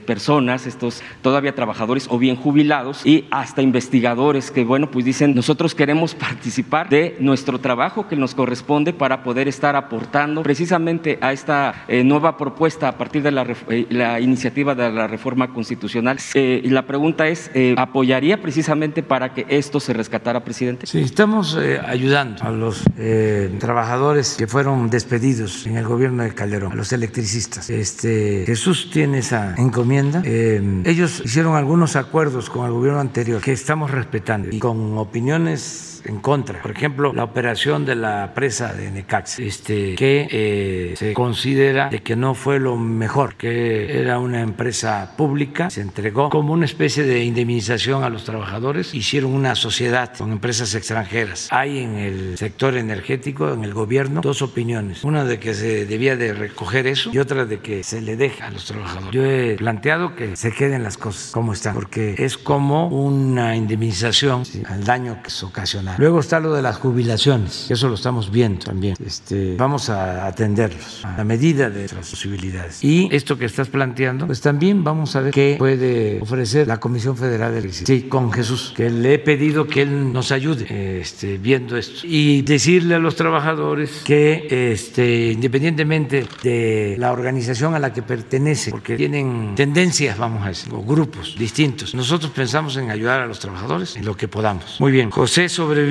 personas, 0.07 0.67
estos 0.67 1.03
todavía 1.23 1.55
trabajadores 1.55 2.07
o 2.11 2.19
bien 2.19 2.37
jubilados 2.37 3.05
y 3.05 3.25
hasta 3.31 3.63
investigadores 3.63 4.51
que, 4.51 4.65
bueno, 4.65 4.91
pues 4.91 5.05
dicen, 5.05 5.35
nosotros 5.35 5.75
queremos 5.75 6.15
participar 6.27 6.89
de 6.89 7.17
nuestro 7.21 7.59
trabajo 7.59 8.09
que 8.09 8.17
nos 8.17 8.35
corresponde 8.35 8.93
para 8.93 9.23
poder 9.23 9.49
estar 9.49 9.77
aportando 9.77 10.43
precisamente 10.43 11.19
a 11.21 11.33
esta 11.33 11.85
nueva 12.05 12.37
propuesta 12.37 12.89
a 12.89 12.99
partir 12.99 13.23
de 13.23 13.31
la, 13.31 13.47
la 13.91 14.21
iniciativa 14.21 14.75
de 14.75 14.91
la 14.91 15.07
reforma 15.07 15.53
constitucional. 15.53 16.19
y 16.35 16.69
la 16.69 16.83
pregunta 16.83 17.14
es, 17.23 17.51
¿apoyaría 17.77 18.41
precisamente 18.43 19.03
para 19.03 19.33
que 19.33 19.47
esto 19.49 19.81
se 19.81 19.93
rescatara, 19.93 20.45
presidente? 20.45 20.87
Sí, 20.87 21.01
estamos 21.01 21.57
ayudando 21.57 22.43
a 22.45 22.51
los 22.51 22.83
eh, 22.99 23.55
trabajadores 23.59 24.35
que 24.37 24.47
fueron 24.47 24.91
despedidos 24.91 25.67
en 25.67 25.77
el 25.77 25.87
gobierno 25.87 26.23
de 26.23 26.35
Calderón, 26.35 26.73
a 26.73 26.75
los 26.75 26.93
electricistas. 26.93 27.71
Este, 27.71 28.45
Jesús 28.47 28.91
tiene 28.93 29.19
esa 29.19 29.55
encomienda. 29.57 30.23
Eh, 30.25 30.83
ellos 30.85 31.23
hicieron 31.25 31.57
algunos 31.57 31.97
acuerdos 31.97 32.51
con 32.51 32.67
el 32.67 32.73
gobierno 32.73 33.01
anterior 33.01 33.41
que 33.41 33.53
estamos 33.53 33.91
respetando 33.91 34.49
y 34.51 34.59
con 34.59 34.99
opiniones 34.99 35.94
en 36.05 36.21
contra. 36.21 36.63
Por 36.63 36.71
ejemplo, 36.71 37.13
la 37.13 37.25
operación 37.25 37.85
de 37.85 37.95
la 37.95 38.33
presa 38.35 38.73
de 38.73 38.91
Necax, 38.91 39.39
este, 39.39 39.95
que 39.95 40.29
eh, 40.31 40.95
se 40.97 41.15
considera 41.15 41.89
de 41.89 42.03
que 42.03 42.17
no 42.17 42.35
fue 42.35 42.59
lo 42.59 42.77
mejor, 42.77 43.37
que 43.37 44.01
era 44.01 44.19
una 44.19 44.41
empresa 44.41 45.15
pública, 45.17 45.71
se 45.71 45.81
entregó 45.81 46.31
como 46.31 46.53
una 46.53 46.65
especie 46.65 47.05
de 47.05 47.25
indemnización 47.25 48.05
a 48.05 48.09
los 48.09 48.25
trabajadores, 48.25 48.95
hicieron 48.95 49.33
una 49.33 49.55
sociedad 49.55 50.13
con 50.17 50.33
empresas 50.33 50.75
extranjeras. 50.75 51.49
Hay 51.51 51.79
en 51.79 51.97
el 51.97 52.39
sector 52.39 52.77
energético, 52.77 53.53
en 53.53 53.65
el 53.65 53.75
gobierno, 53.75 54.21
dos 54.21 54.43
opiniones. 54.43 55.05
Una 55.05 55.25
de 55.25 55.39
que 55.39 55.55
se 55.55 55.87
debía 55.87 56.17
de 56.17 56.33
recoger 56.33 56.87
eso 56.87 57.11
y 57.13 57.19
otra 57.19 57.45
de 57.45 57.61
que 57.61 57.83
se 57.83 58.01
le 58.01 58.17
deja 58.17 58.47
a 58.47 58.51
los 58.51 58.65
trabajadores. 58.65 59.13
Yo 59.13 59.25
he 59.25 59.57
planteado 59.57 60.15
que 60.15 60.37
se 60.37 60.53
queden 60.53 60.83
las 60.83 60.97
cosas 60.97 61.31
como 61.33 61.53
están, 61.53 61.75
porque 61.75 62.15
es 62.19 62.37
como 62.39 62.89
una 62.89 63.57
indemnización 63.57 64.43
al 64.67 64.85
daño 64.85 65.23
que 65.23 65.31
se 65.31 65.45
ocasiona 65.45 65.94
Luego 65.99 66.21
está 66.21 66.41
lo 66.41 66.53
de 66.53 66.63
las 66.63 66.77
jubilaciones, 66.77 67.71
eso 67.71 67.89
lo 67.89 67.95
estamos 67.95 68.31
viendo 68.31 68.65
también. 68.65 68.97
Este, 69.05 69.57
vamos 69.57 69.91
a 69.91 70.27
atenderlos 70.27 71.05
a 71.05 71.23
medida 71.25 71.71
de 71.71 71.81
nuestras 71.81 72.11
posibilidades. 72.11 72.83
Y 72.83 73.09
esto 73.13 73.39
que 73.39 73.45
estás 73.45 73.69
planteando, 73.69 74.27
pues 74.27 74.41
también 74.41 74.83
vamos 74.83 75.15
a 75.17 75.21
ver 75.21 75.33
qué 75.33 75.57
puede 75.59 76.21
ofrecer 76.21 76.67
la 76.67 76.81
Comisión 76.81 77.17
Federal 77.17 77.53
de 77.53 77.59
Electricidad. 77.59 77.87
Sí, 77.87 78.09
con 78.09 78.33
Jesús, 78.33 78.73
que 78.77 78.91
le 78.91 79.15
he 79.15 79.19
pedido 79.19 79.67
que 79.67 79.83
él 79.83 80.13
nos 80.13 80.33
ayude 80.33 81.01
este, 81.01 81.39
viendo 81.39 81.77
esto. 81.77 82.01
Y 82.05 82.43
decirle 82.43 82.95
a 82.97 82.99
los 82.99 83.17
trabajadores 83.17 84.03
que 84.05 84.73
este, 84.73 85.33
independientemente 85.33 86.27
de 86.43 86.97
la 86.99 87.13
organización 87.13 87.75
a 87.75 87.79
la 87.79 87.93
que 87.93 88.03
pertenece, 88.03 88.71
porque 88.71 88.97
tienen 88.97 89.55
tendencias, 89.55 90.19
vamos 90.19 90.45
a 90.45 90.49
decir, 90.49 90.73
o 90.73 90.83
grupos 90.83 91.37
distintos, 91.39 91.95
nosotros 91.95 92.33
pensamos 92.33 92.77
en 92.77 92.91
ayudar 92.91 93.21
a 93.21 93.27
los 93.27 93.39
trabajadores 93.39 93.97
en 93.97 94.05
lo 94.05 94.17
que 94.17 94.29
podamos. 94.29 94.81
Muy 94.81 94.93
bien, 94.93 95.11
José 95.11 95.49
sobre 95.49 95.84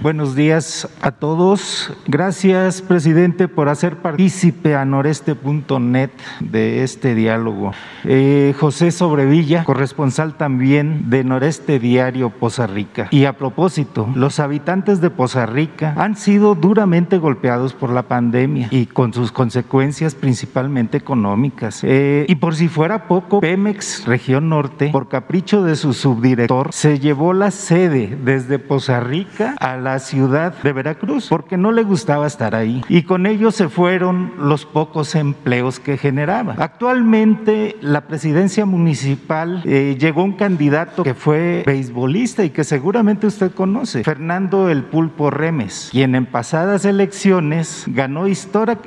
Buenos 0.00 0.36
días 0.36 0.88
a 1.00 1.10
todos. 1.10 1.92
Gracias, 2.06 2.82
presidente, 2.82 3.48
por 3.48 3.68
hacer 3.68 3.96
partícipe 3.96 4.76
a 4.76 4.84
noreste.net 4.84 6.10
de 6.38 6.84
este 6.84 7.16
diálogo. 7.16 7.72
Eh, 8.04 8.54
José 8.60 8.92
Sobrevilla, 8.92 9.64
corresponsal 9.64 10.36
también 10.36 11.10
de 11.10 11.24
Noreste 11.24 11.80
Diario 11.80 12.30
Poza 12.30 12.68
Rica. 12.68 13.08
Y 13.10 13.24
a 13.24 13.32
propósito, 13.36 14.08
los 14.14 14.38
habitantes 14.38 15.00
de 15.00 15.10
Poza 15.10 15.46
Rica 15.46 15.94
han 15.96 16.16
sido 16.16 16.54
duramente 16.54 17.18
golpeados 17.18 17.72
por 17.72 17.90
la 17.90 18.04
pandemia 18.04 18.68
y 18.70 18.86
con 18.86 19.12
sus 19.12 19.32
consecuencias 19.32 20.14
principalmente 20.14 20.96
económicas. 20.96 21.80
Eh, 21.82 22.24
y 22.28 22.36
por 22.36 22.54
si 22.54 22.68
fuera 22.68 23.08
poco, 23.08 23.40
Pemex, 23.40 24.06
región 24.06 24.48
norte, 24.48 24.90
por 24.92 25.08
capricho 25.08 25.64
de 25.64 25.74
su 25.74 25.92
subdirector, 25.92 26.72
se 26.72 27.00
llevó 27.00 27.32
la 27.32 27.50
sede 27.50 28.16
desde 28.22 28.60
Poza 28.60 29.00
Rica 29.00 29.07
Rica 29.08 29.54
a 29.58 29.76
la 29.76 29.98
ciudad 29.98 30.54
de 30.62 30.72
Veracruz 30.72 31.28
porque 31.28 31.56
no 31.56 31.72
le 31.72 31.82
gustaba 31.82 32.26
estar 32.26 32.54
ahí 32.54 32.84
y 32.88 33.02
con 33.02 33.26
ello 33.26 33.50
se 33.50 33.68
fueron 33.68 34.34
los 34.38 34.66
pocos 34.66 35.14
empleos 35.14 35.80
que 35.80 35.96
generaba. 35.96 36.54
Actualmente 36.58 37.76
la 37.80 38.02
presidencia 38.02 38.66
municipal 38.66 39.62
eh, 39.64 39.96
llegó 39.98 40.22
un 40.22 40.34
candidato 40.34 41.02
que 41.02 41.14
fue 41.14 41.62
beisbolista 41.64 42.44
y 42.44 42.50
que 42.50 42.64
seguramente 42.64 43.26
usted 43.26 43.52
conoce, 43.52 44.04
Fernando 44.04 44.68
El 44.68 44.84
Pulpo 44.84 45.30
Remes, 45.30 45.88
quien 45.90 46.14
en 46.14 46.26
pasadas 46.26 46.84
elecciones 46.84 47.84
ganó 47.86 48.26
eh, 48.26 48.34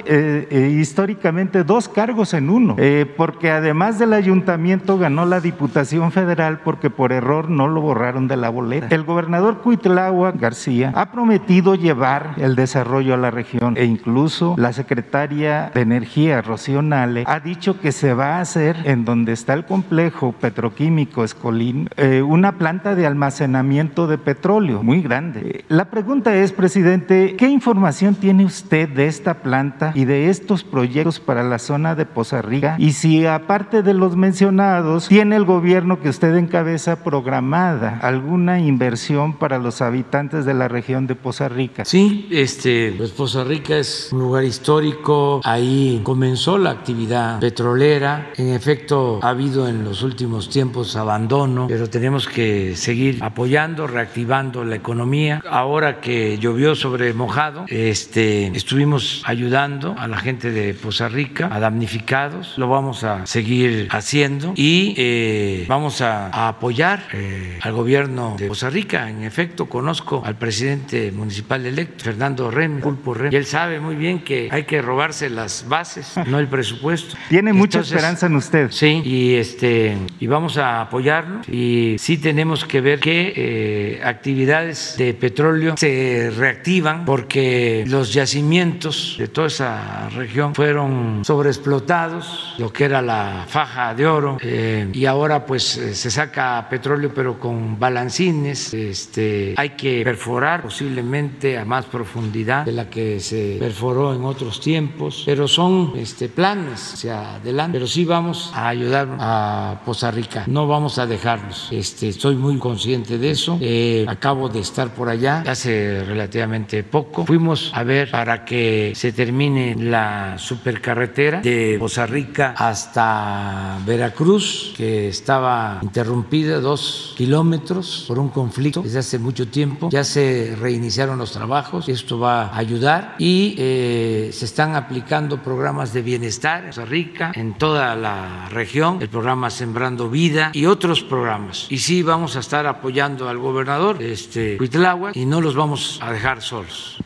eh, 0.05 0.77
históricamente 0.79 1.63
dos 1.63 1.89
cargos 1.89 2.33
en 2.33 2.49
uno, 2.49 2.75
porque 3.17 3.49
además 3.49 3.97
del 3.97 4.13
ayuntamiento 4.13 4.97
ganó 4.97 5.25
la 5.25 5.39
Diputación 5.39 6.11
Federal 6.11 6.59
porque 6.63 6.89
por 6.89 7.11
error 7.11 7.49
no 7.49 7.67
lo 7.67 7.81
borraron 7.81 8.27
de 8.27 8.37
la 8.37 8.49
bolera. 8.49 8.87
El 8.89 9.03
gobernador 9.03 9.59
Cuitlao 9.59 10.10
García 10.11 10.91
ha 10.95 11.11
prometido 11.11 11.75
llevar 11.75 12.35
el 12.37 12.55
desarrollo 12.55 13.13
a 13.13 13.17
la 13.17 13.31
región 13.31 13.75
e 13.77 13.85
incluso 13.85 14.55
la 14.57 14.73
secretaria 14.73 15.71
de 15.73 15.81
Energía, 15.81 16.41
Rocío 16.41 16.81
Nale, 16.81 17.23
ha 17.25 17.39
dicho 17.39 17.79
que 17.79 17.91
se 17.91 18.13
va 18.13 18.37
a 18.37 18.41
hacer 18.41 18.77
en 18.83 19.05
donde 19.05 19.31
está 19.33 19.53
el 19.53 19.65
complejo 19.65 20.33
petroquímico 20.33 21.23
Escolín 21.23 21.89
eh, 21.97 22.21
una 22.21 22.57
planta 22.57 22.95
de 22.95 23.07
almacenamiento 23.07 24.07
de 24.07 24.17
petróleo 24.17 24.83
muy 24.83 25.01
grande. 25.01 25.65
La 25.69 25.85
pregunta 25.85 26.35
es, 26.35 26.51
presidente, 26.51 27.35
¿qué 27.37 27.47
información 27.47 28.15
tiene 28.15 28.45
usted 28.45 28.89
de 28.89 29.07
esta 29.07 29.35
planta 29.35 29.91
y 29.95 30.05
de 30.05 30.29
estos 30.29 30.63
proyectos 30.63 31.19
para 31.19 31.43
la 31.43 31.59
zona 31.59 31.95
de 31.95 32.05
Poza 32.05 32.41
Rica? 32.41 32.75
Y 32.77 32.91
si 32.91 33.25
aparte 33.25 33.81
de 33.81 33.93
los 33.93 34.15
mencionados, 34.15 35.07
tiene 35.07 35.35
el 35.35 35.45
gobierno 35.45 35.99
que 35.99 36.09
usted 36.09 36.35
encabeza 36.35 37.03
programada 37.03 37.99
alguna 38.01 38.59
inversión 38.59 39.33
para 39.33 39.57
los 39.57 39.81
habitantes 39.81 40.00
de 40.11 40.53
la 40.53 40.67
región 40.67 41.07
de 41.07 41.15
Poza 41.15 41.47
Rica. 41.47 41.85
Sí, 41.85 42.27
este, 42.31 42.93
pues 42.97 43.11
Poza 43.11 43.43
Rica 43.43 43.77
es 43.77 44.09
un 44.11 44.19
lugar 44.19 44.43
histórico, 44.43 45.41
ahí 45.43 46.01
comenzó 46.03 46.57
la 46.57 46.71
actividad 46.71 47.39
petrolera, 47.39 48.31
en 48.35 48.49
efecto 48.49 49.19
ha 49.21 49.29
habido 49.29 49.67
en 49.67 49.83
los 49.83 50.03
últimos 50.03 50.49
tiempos 50.49 50.95
abandono, 50.95 51.67
pero 51.67 51.89
tenemos 51.89 52.27
que 52.27 52.75
seguir 52.75 53.19
apoyando, 53.21 53.87
reactivando 53.87 54.63
la 54.63 54.75
economía. 54.75 55.41
Ahora 55.49 56.01
que 56.01 56.37
llovió 56.37 56.75
sobre 56.75 57.13
mojado, 57.13 57.65
este, 57.67 58.47
estuvimos 58.47 59.23
ayudando 59.25 59.95
a 59.97 60.07
la 60.07 60.17
gente 60.17 60.51
de 60.51 60.73
Poza 60.73 61.07
Rica, 61.07 61.49
a 61.51 61.59
damnificados, 61.59 62.57
lo 62.57 62.67
vamos 62.67 63.03
a 63.03 63.25
seguir 63.25 63.87
haciendo 63.91 64.53
y 64.55 64.93
eh, 64.97 65.65
vamos 65.67 66.01
a, 66.01 66.47
apoyar 66.47 67.03
eh, 67.13 67.59
al 67.61 67.73
gobierno 67.73 68.35
de 68.37 68.47
Poza 68.47 68.69
Rica, 68.69 69.09
en 69.09 69.23
efecto, 69.23 69.67
con 69.67 69.80
conozco 69.81 70.21
al 70.23 70.35
presidente 70.35 71.11
municipal 71.11 71.65
electo, 71.65 72.03
Fernando 72.03 72.51
Remy, 72.51 72.83
Pulpo 72.83 73.15
Remy, 73.15 73.33
y 73.33 73.35
él 73.35 73.47
sabe 73.47 73.79
muy 73.79 73.95
bien 73.95 74.23
que 74.23 74.47
hay 74.51 74.65
que 74.65 74.79
robarse 74.79 75.27
las 75.27 75.65
bases, 75.67 76.13
no 76.27 76.37
el 76.37 76.47
presupuesto. 76.47 77.17
Tiene 77.29 77.51
mucha 77.51 77.79
esperanza 77.79 78.27
en 78.27 78.35
usted. 78.35 78.69
Sí, 78.69 79.01
y 79.03 79.33
este 79.33 79.97
y 80.19 80.27
vamos 80.27 80.59
a 80.59 80.81
apoyarlo 80.81 81.41
y 81.51 81.95
sí 81.97 82.19
tenemos 82.19 82.63
que 82.63 82.79
ver 82.79 82.99
qué 82.99 83.33
eh, 83.35 84.01
actividades 84.03 84.97
de 84.99 85.15
petróleo 85.15 85.73
se 85.77 86.31
reactivan 86.37 87.03
porque 87.03 87.83
los 87.87 88.13
yacimientos 88.13 89.15
de 89.17 89.29
toda 89.29 89.47
esa 89.47 90.09
región 90.09 90.53
fueron 90.53 91.25
sobreexplotados, 91.25 92.53
lo 92.59 92.71
que 92.71 92.85
era 92.85 93.01
la 93.01 93.45
faja 93.47 93.95
de 93.95 94.05
oro 94.05 94.37
eh, 94.41 94.87
y 94.93 95.07
ahora 95.07 95.43
pues 95.43 95.75
eh, 95.77 95.95
se 95.95 96.11
saca 96.11 96.67
petróleo 96.69 97.11
pero 97.15 97.39
con 97.39 97.79
balancines, 97.79 98.75
este 98.75 99.55
hay 99.57 99.70
que 99.75 100.03
perforar 100.03 100.61
posiblemente 100.61 101.57
a 101.57 101.65
más 101.65 101.85
profundidad 101.85 102.65
de 102.65 102.71
la 102.71 102.89
que 102.89 103.19
se 103.19 103.57
perforó 103.59 104.13
en 104.13 104.23
otros 104.23 104.59
tiempos, 104.59 105.23
pero 105.25 105.47
son 105.47 105.93
este, 105.95 106.29
planes 106.29 106.93
hacia 106.93 107.35
adelante. 107.35 107.73
Pero 107.73 107.87
sí 107.87 108.05
vamos 108.05 108.51
a 108.53 108.67
ayudar 108.67 109.07
a 109.19 109.81
Poza 109.85 110.11
Rica, 110.11 110.43
no 110.47 110.67
vamos 110.67 110.97
a 110.99 111.05
dejarnos. 111.05 111.69
Este, 111.71 112.09
estoy 112.09 112.35
muy 112.35 112.57
consciente 112.57 113.17
de 113.17 113.31
eso. 113.31 113.57
Eh, 113.61 114.05
acabo 114.07 114.49
de 114.49 114.59
estar 114.59 114.93
por 114.93 115.09
allá 115.09 115.43
hace 115.47 116.03
relativamente 116.03 116.83
poco. 116.83 117.25
Fuimos 117.25 117.71
a 117.73 117.83
ver 117.83 118.11
para 118.11 118.45
que 118.45 118.93
se 118.95 119.11
termine 119.11 119.75
la 119.75 120.37
supercarretera 120.37 121.41
de 121.41 121.77
Poza 121.79 122.05
Rica 122.05 122.53
hasta 122.57 123.79
Veracruz, 123.85 124.73
que 124.75 125.07
estaba 125.07 125.79
interrumpida 125.81 126.59
dos 126.59 127.13
kilómetros 127.17 128.05
por 128.07 128.19
un 128.19 128.29
conflicto 128.29 128.81
desde 128.81 128.99
hace 128.99 129.19
mucho 129.19 129.47
tiempo 129.47 129.60
Ya 129.89 130.03
se 130.03 130.55
reiniciaron 130.59 131.17
los 131.17 131.31
trabajos, 131.31 131.89
esto 131.89 132.19
va 132.19 132.47
a 132.47 132.57
ayudar 132.57 133.15
y 133.19 133.55
eh, 133.57 134.29
se 134.33 134.45
están 134.45 134.75
aplicando 134.75 135.41
programas 135.41 135.93
de 135.93 136.01
bienestar 136.01 136.61
en 136.61 136.67
Costa 136.67 136.85
Rica, 136.85 137.31
en 137.35 137.53
toda 137.57 137.95
la 137.95 138.49
región, 138.49 139.01
el 139.01 139.09
programa 139.09 139.49
Sembrando 139.49 140.09
Vida 140.09 140.51
y 140.53 140.65
otros 140.65 141.03
programas. 141.03 141.67
Y 141.69 141.79
sí 141.79 142.03
vamos 142.03 142.35
a 142.35 142.39
estar 142.39 142.65
apoyando 142.65 143.29
al 143.29 143.37
gobernador 143.37 144.01
este, 144.01 144.57
Cuitláhuac 144.57 145.15
y 145.15 145.25
no 145.25 145.41
los 145.41 145.55
vamos 145.55 145.99
a 146.01 146.11
dejar 146.11 146.41
solos. 146.41 146.97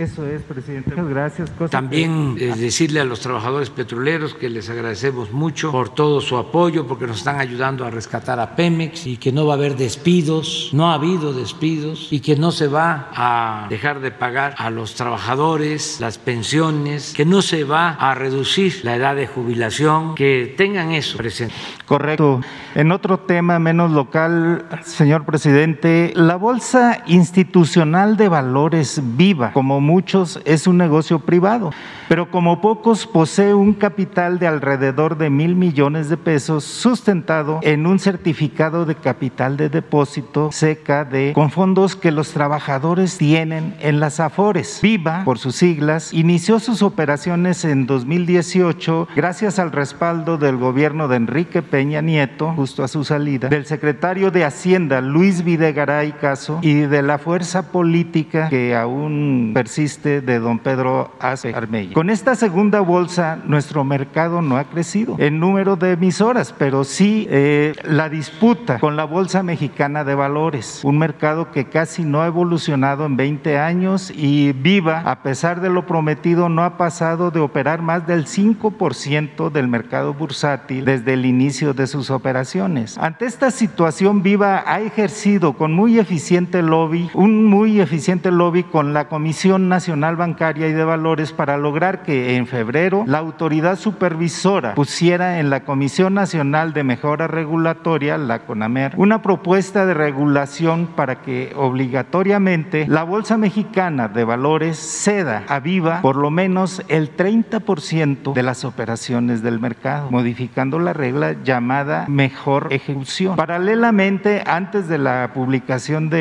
Eso 0.00 0.26
es, 0.26 0.40
presidente. 0.42 0.90
Muchas 0.90 1.08
gracias. 1.08 1.50
Cosa 1.50 1.70
También 1.70 2.34
que- 2.36 2.48
eh, 2.50 2.54
decirle 2.56 3.00
a 3.00 3.04
los 3.04 3.20
trabajadores 3.20 3.68
petroleros 3.68 4.32
que 4.32 4.48
les 4.48 4.70
agradecemos 4.70 5.30
mucho 5.30 5.70
por 5.70 5.90
todo 5.94 6.22
su 6.22 6.38
apoyo, 6.38 6.86
porque 6.86 7.06
nos 7.06 7.18
están 7.18 7.38
ayudando 7.38 7.84
a 7.84 7.90
rescatar 7.90 8.40
a 8.40 8.56
Pemex 8.56 9.06
y 9.06 9.18
que 9.18 9.30
no 9.30 9.44
va 9.46 9.54
a 9.54 9.56
haber 9.56 9.76
despidos, 9.76 10.70
no 10.72 10.90
ha 10.90 10.94
habido 10.94 11.34
despidos 11.34 12.08
y 12.10 12.20
que 12.20 12.34
no 12.36 12.50
se 12.50 12.66
va 12.66 13.10
a 13.14 13.66
dejar 13.68 14.00
de 14.00 14.10
pagar 14.10 14.54
a 14.56 14.70
los 14.70 14.94
trabajadores 14.94 15.98
las 16.00 16.16
pensiones, 16.16 17.12
que 17.14 17.26
no 17.26 17.42
se 17.42 17.64
va 17.64 17.90
a 17.90 18.14
reducir 18.14 18.80
la 18.84 18.96
edad 18.96 19.14
de 19.14 19.26
jubilación, 19.26 20.14
que 20.14 20.54
tengan 20.56 20.92
eso 20.92 21.18
presente. 21.18 21.54
Correcto. 21.90 22.40
En 22.76 22.92
otro 22.92 23.18
tema 23.18 23.58
menos 23.58 23.90
local, 23.90 24.64
señor 24.84 25.24
presidente, 25.24 26.12
la 26.14 26.36
Bolsa 26.36 27.02
Institucional 27.06 28.16
de 28.16 28.28
Valores 28.28 29.02
Viva, 29.16 29.50
como 29.52 29.80
muchos, 29.80 30.40
es 30.44 30.68
un 30.68 30.78
negocio 30.78 31.18
privado, 31.18 31.72
pero 32.08 32.30
como 32.30 32.60
pocos 32.60 33.08
posee 33.08 33.54
un 33.54 33.72
capital 33.72 34.38
de 34.38 34.46
alrededor 34.46 35.18
de 35.18 35.30
mil 35.30 35.56
millones 35.56 36.08
de 36.08 36.16
pesos 36.16 36.62
sustentado 36.62 37.58
en 37.62 37.84
un 37.88 37.98
certificado 37.98 38.84
de 38.84 38.94
capital 38.94 39.56
de 39.56 39.68
depósito 39.68 40.50
CKD 40.50 41.32
con 41.32 41.50
fondos 41.50 41.96
que 41.96 42.12
los 42.12 42.30
trabajadores 42.30 43.18
tienen 43.18 43.74
en 43.80 43.98
las 43.98 44.20
AFORES. 44.20 44.78
Viva, 44.80 45.24
por 45.24 45.38
sus 45.38 45.56
siglas, 45.56 46.14
inició 46.14 46.60
sus 46.60 46.82
operaciones 46.82 47.64
en 47.64 47.86
2018 47.86 49.08
gracias 49.16 49.58
al 49.58 49.72
respaldo 49.72 50.38
del 50.38 50.56
gobierno 50.56 51.08
de 51.08 51.16
Enrique 51.16 51.62
Peña 51.80 52.02
Nieto, 52.02 52.52
justo 52.52 52.84
a 52.84 52.88
su 52.88 53.04
salida, 53.04 53.48
del 53.48 53.64
secretario 53.64 54.30
de 54.30 54.44
Hacienda 54.44 55.00
Luis 55.00 55.44
Videgaray 55.44 56.12
Caso 56.12 56.58
y 56.60 56.80
de 56.80 57.00
la 57.00 57.16
fuerza 57.16 57.72
política 57.72 58.50
que 58.50 58.76
aún 58.76 59.52
persiste 59.54 60.20
de 60.20 60.40
don 60.40 60.58
Pedro 60.58 61.14
Ace 61.20 61.54
Armella. 61.54 61.94
Con 61.94 62.10
esta 62.10 62.34
segunda 62.34 62.80
bolsa, 62.80 63.38
nuestro 63.46 63.82
mercado 63.82 64.42
no 64.42 64.58
ha 64.58 64.64
crecido 64.64 65.16
en 65.18 65.40
número 65.40 65.76
de 65.76 65.92
emisoras, 65.92 66.52
pero 66.52 66.84
sí 66.84 67.26
eh, 67.30 67.72
la 67.84 68.10
disputa 68.10 68.78
con 68.78 68.96
la 68.96 69.04
Bolsa 69.04 69.42
Mexicana 69.42 70.04
de 70.04 70.14
Valores, 70.14 70.82
un 70.84 70.98
mercado 70.98 71.50
que 71.50 71.70
casi 71.70 72.04
no 72.04 72.20
ha 72.20 72.26
evolucionado 72.26 73.06
en 73.06 73.16
20 73.16 73.58
años 73.58 74.12
y 74.14 74.52
Viva, 74.52 75.00
a 75.06 75.22
pesar 75.22 75.62
de 75.62 75.70
lo 75.70 75.86
prometido, 75.86 76.50
no 76.50 76.62
ha 76.62 76.76
pasado 76.76 77.30
de 77.30 77.40
operar 77.40 77.80
más 77.80 78.06
del 78.06 78.26
5% 78.26 79.50
del 79.50 79.66
mercado 79.66 80.12
bursátil 80.12 80.84
desde 80.84 81.14
el 81.14 81.24
inicio 81.24 81.69
de 81.74 81.86
sus 81.86 82.10
operaciones. 82.10 82.98
Ante 82.98 83.26
esta 83.26 83.50
situación, 83.50 84.22
Viva 84.22 84.62
ha 84.66 84.80
ejercido 84.80 85.54
con 85.54 85.72
muy 85.72 85.98
eficiente 85.98 86.62
lobby, 86.62 87.10
un 87.14 87.44
muy 87.44 87.80
eficiente 87.80 88.30
lobby 88.30 88.62
con 88.62 88.92
la 88.92 89.08
Comisión 89.08 89.68
Nacional 89.68 90.16
Bancaria 90.16 90.68
y 90.68 90.72
de 90.72 90.84
Valores 90.84 91.32
para 91.32 91.56
lograr 91.56 92.02
que 92.02 92.36
en 92.36 92.46
febrero 92.46 93.04
la 93.06 93.18
autoridad 93.18 93.76
supervisora 93.76 94.74
pusiera 94.74 95.40
en 95.40 95.50
la 95.50 95.64
Comisión 95.64 96.14
Nacional 96.14 96.72
de 96.72 96.84
Mejora 96.84 97.26
Regulatoria, 97.26 98.18
la 98.18 98.40
CONAMER, 98.40 98.94
una 98.96 99.22
propuesta 99.22 99.86
de 99.86 99.94
regulación 99.94 100.88
para 100.96 101.22
que 101.22 101.52
obligatoriamente 101.56 102.86
la 102.88 103.02
Bolsa 103.02 103.36
Mexicana 103.36 104.08
de 104.08 104.24
Valores 104.24 104.78
ceda 104.78 105.44
a 105.48 105.60
Viva 105.60 106.00
por 106.02 106.16
lo 106.16 106.30
menos 106.30 106.82
el 106.88 107.16
30% 107.16 108.32
de 108.32 108.42
las 108.42 108.64
operaciones 108.64 109.42
del 109.42 109.60
mercado, 109.60 110.10
modificando 110.10 110.78
la 110.78 110.92
regla 110.92 111.36
llamada 111.60 112.06
mejor 112.08 112.68
ejecución. 112.70 113.36
Paralelamente, 113.36 114.42
antes 114.46 114.88
de 114.88 114.98
la 114.98 115.30
publicación 115.34 116.08
de, 116.08 116.18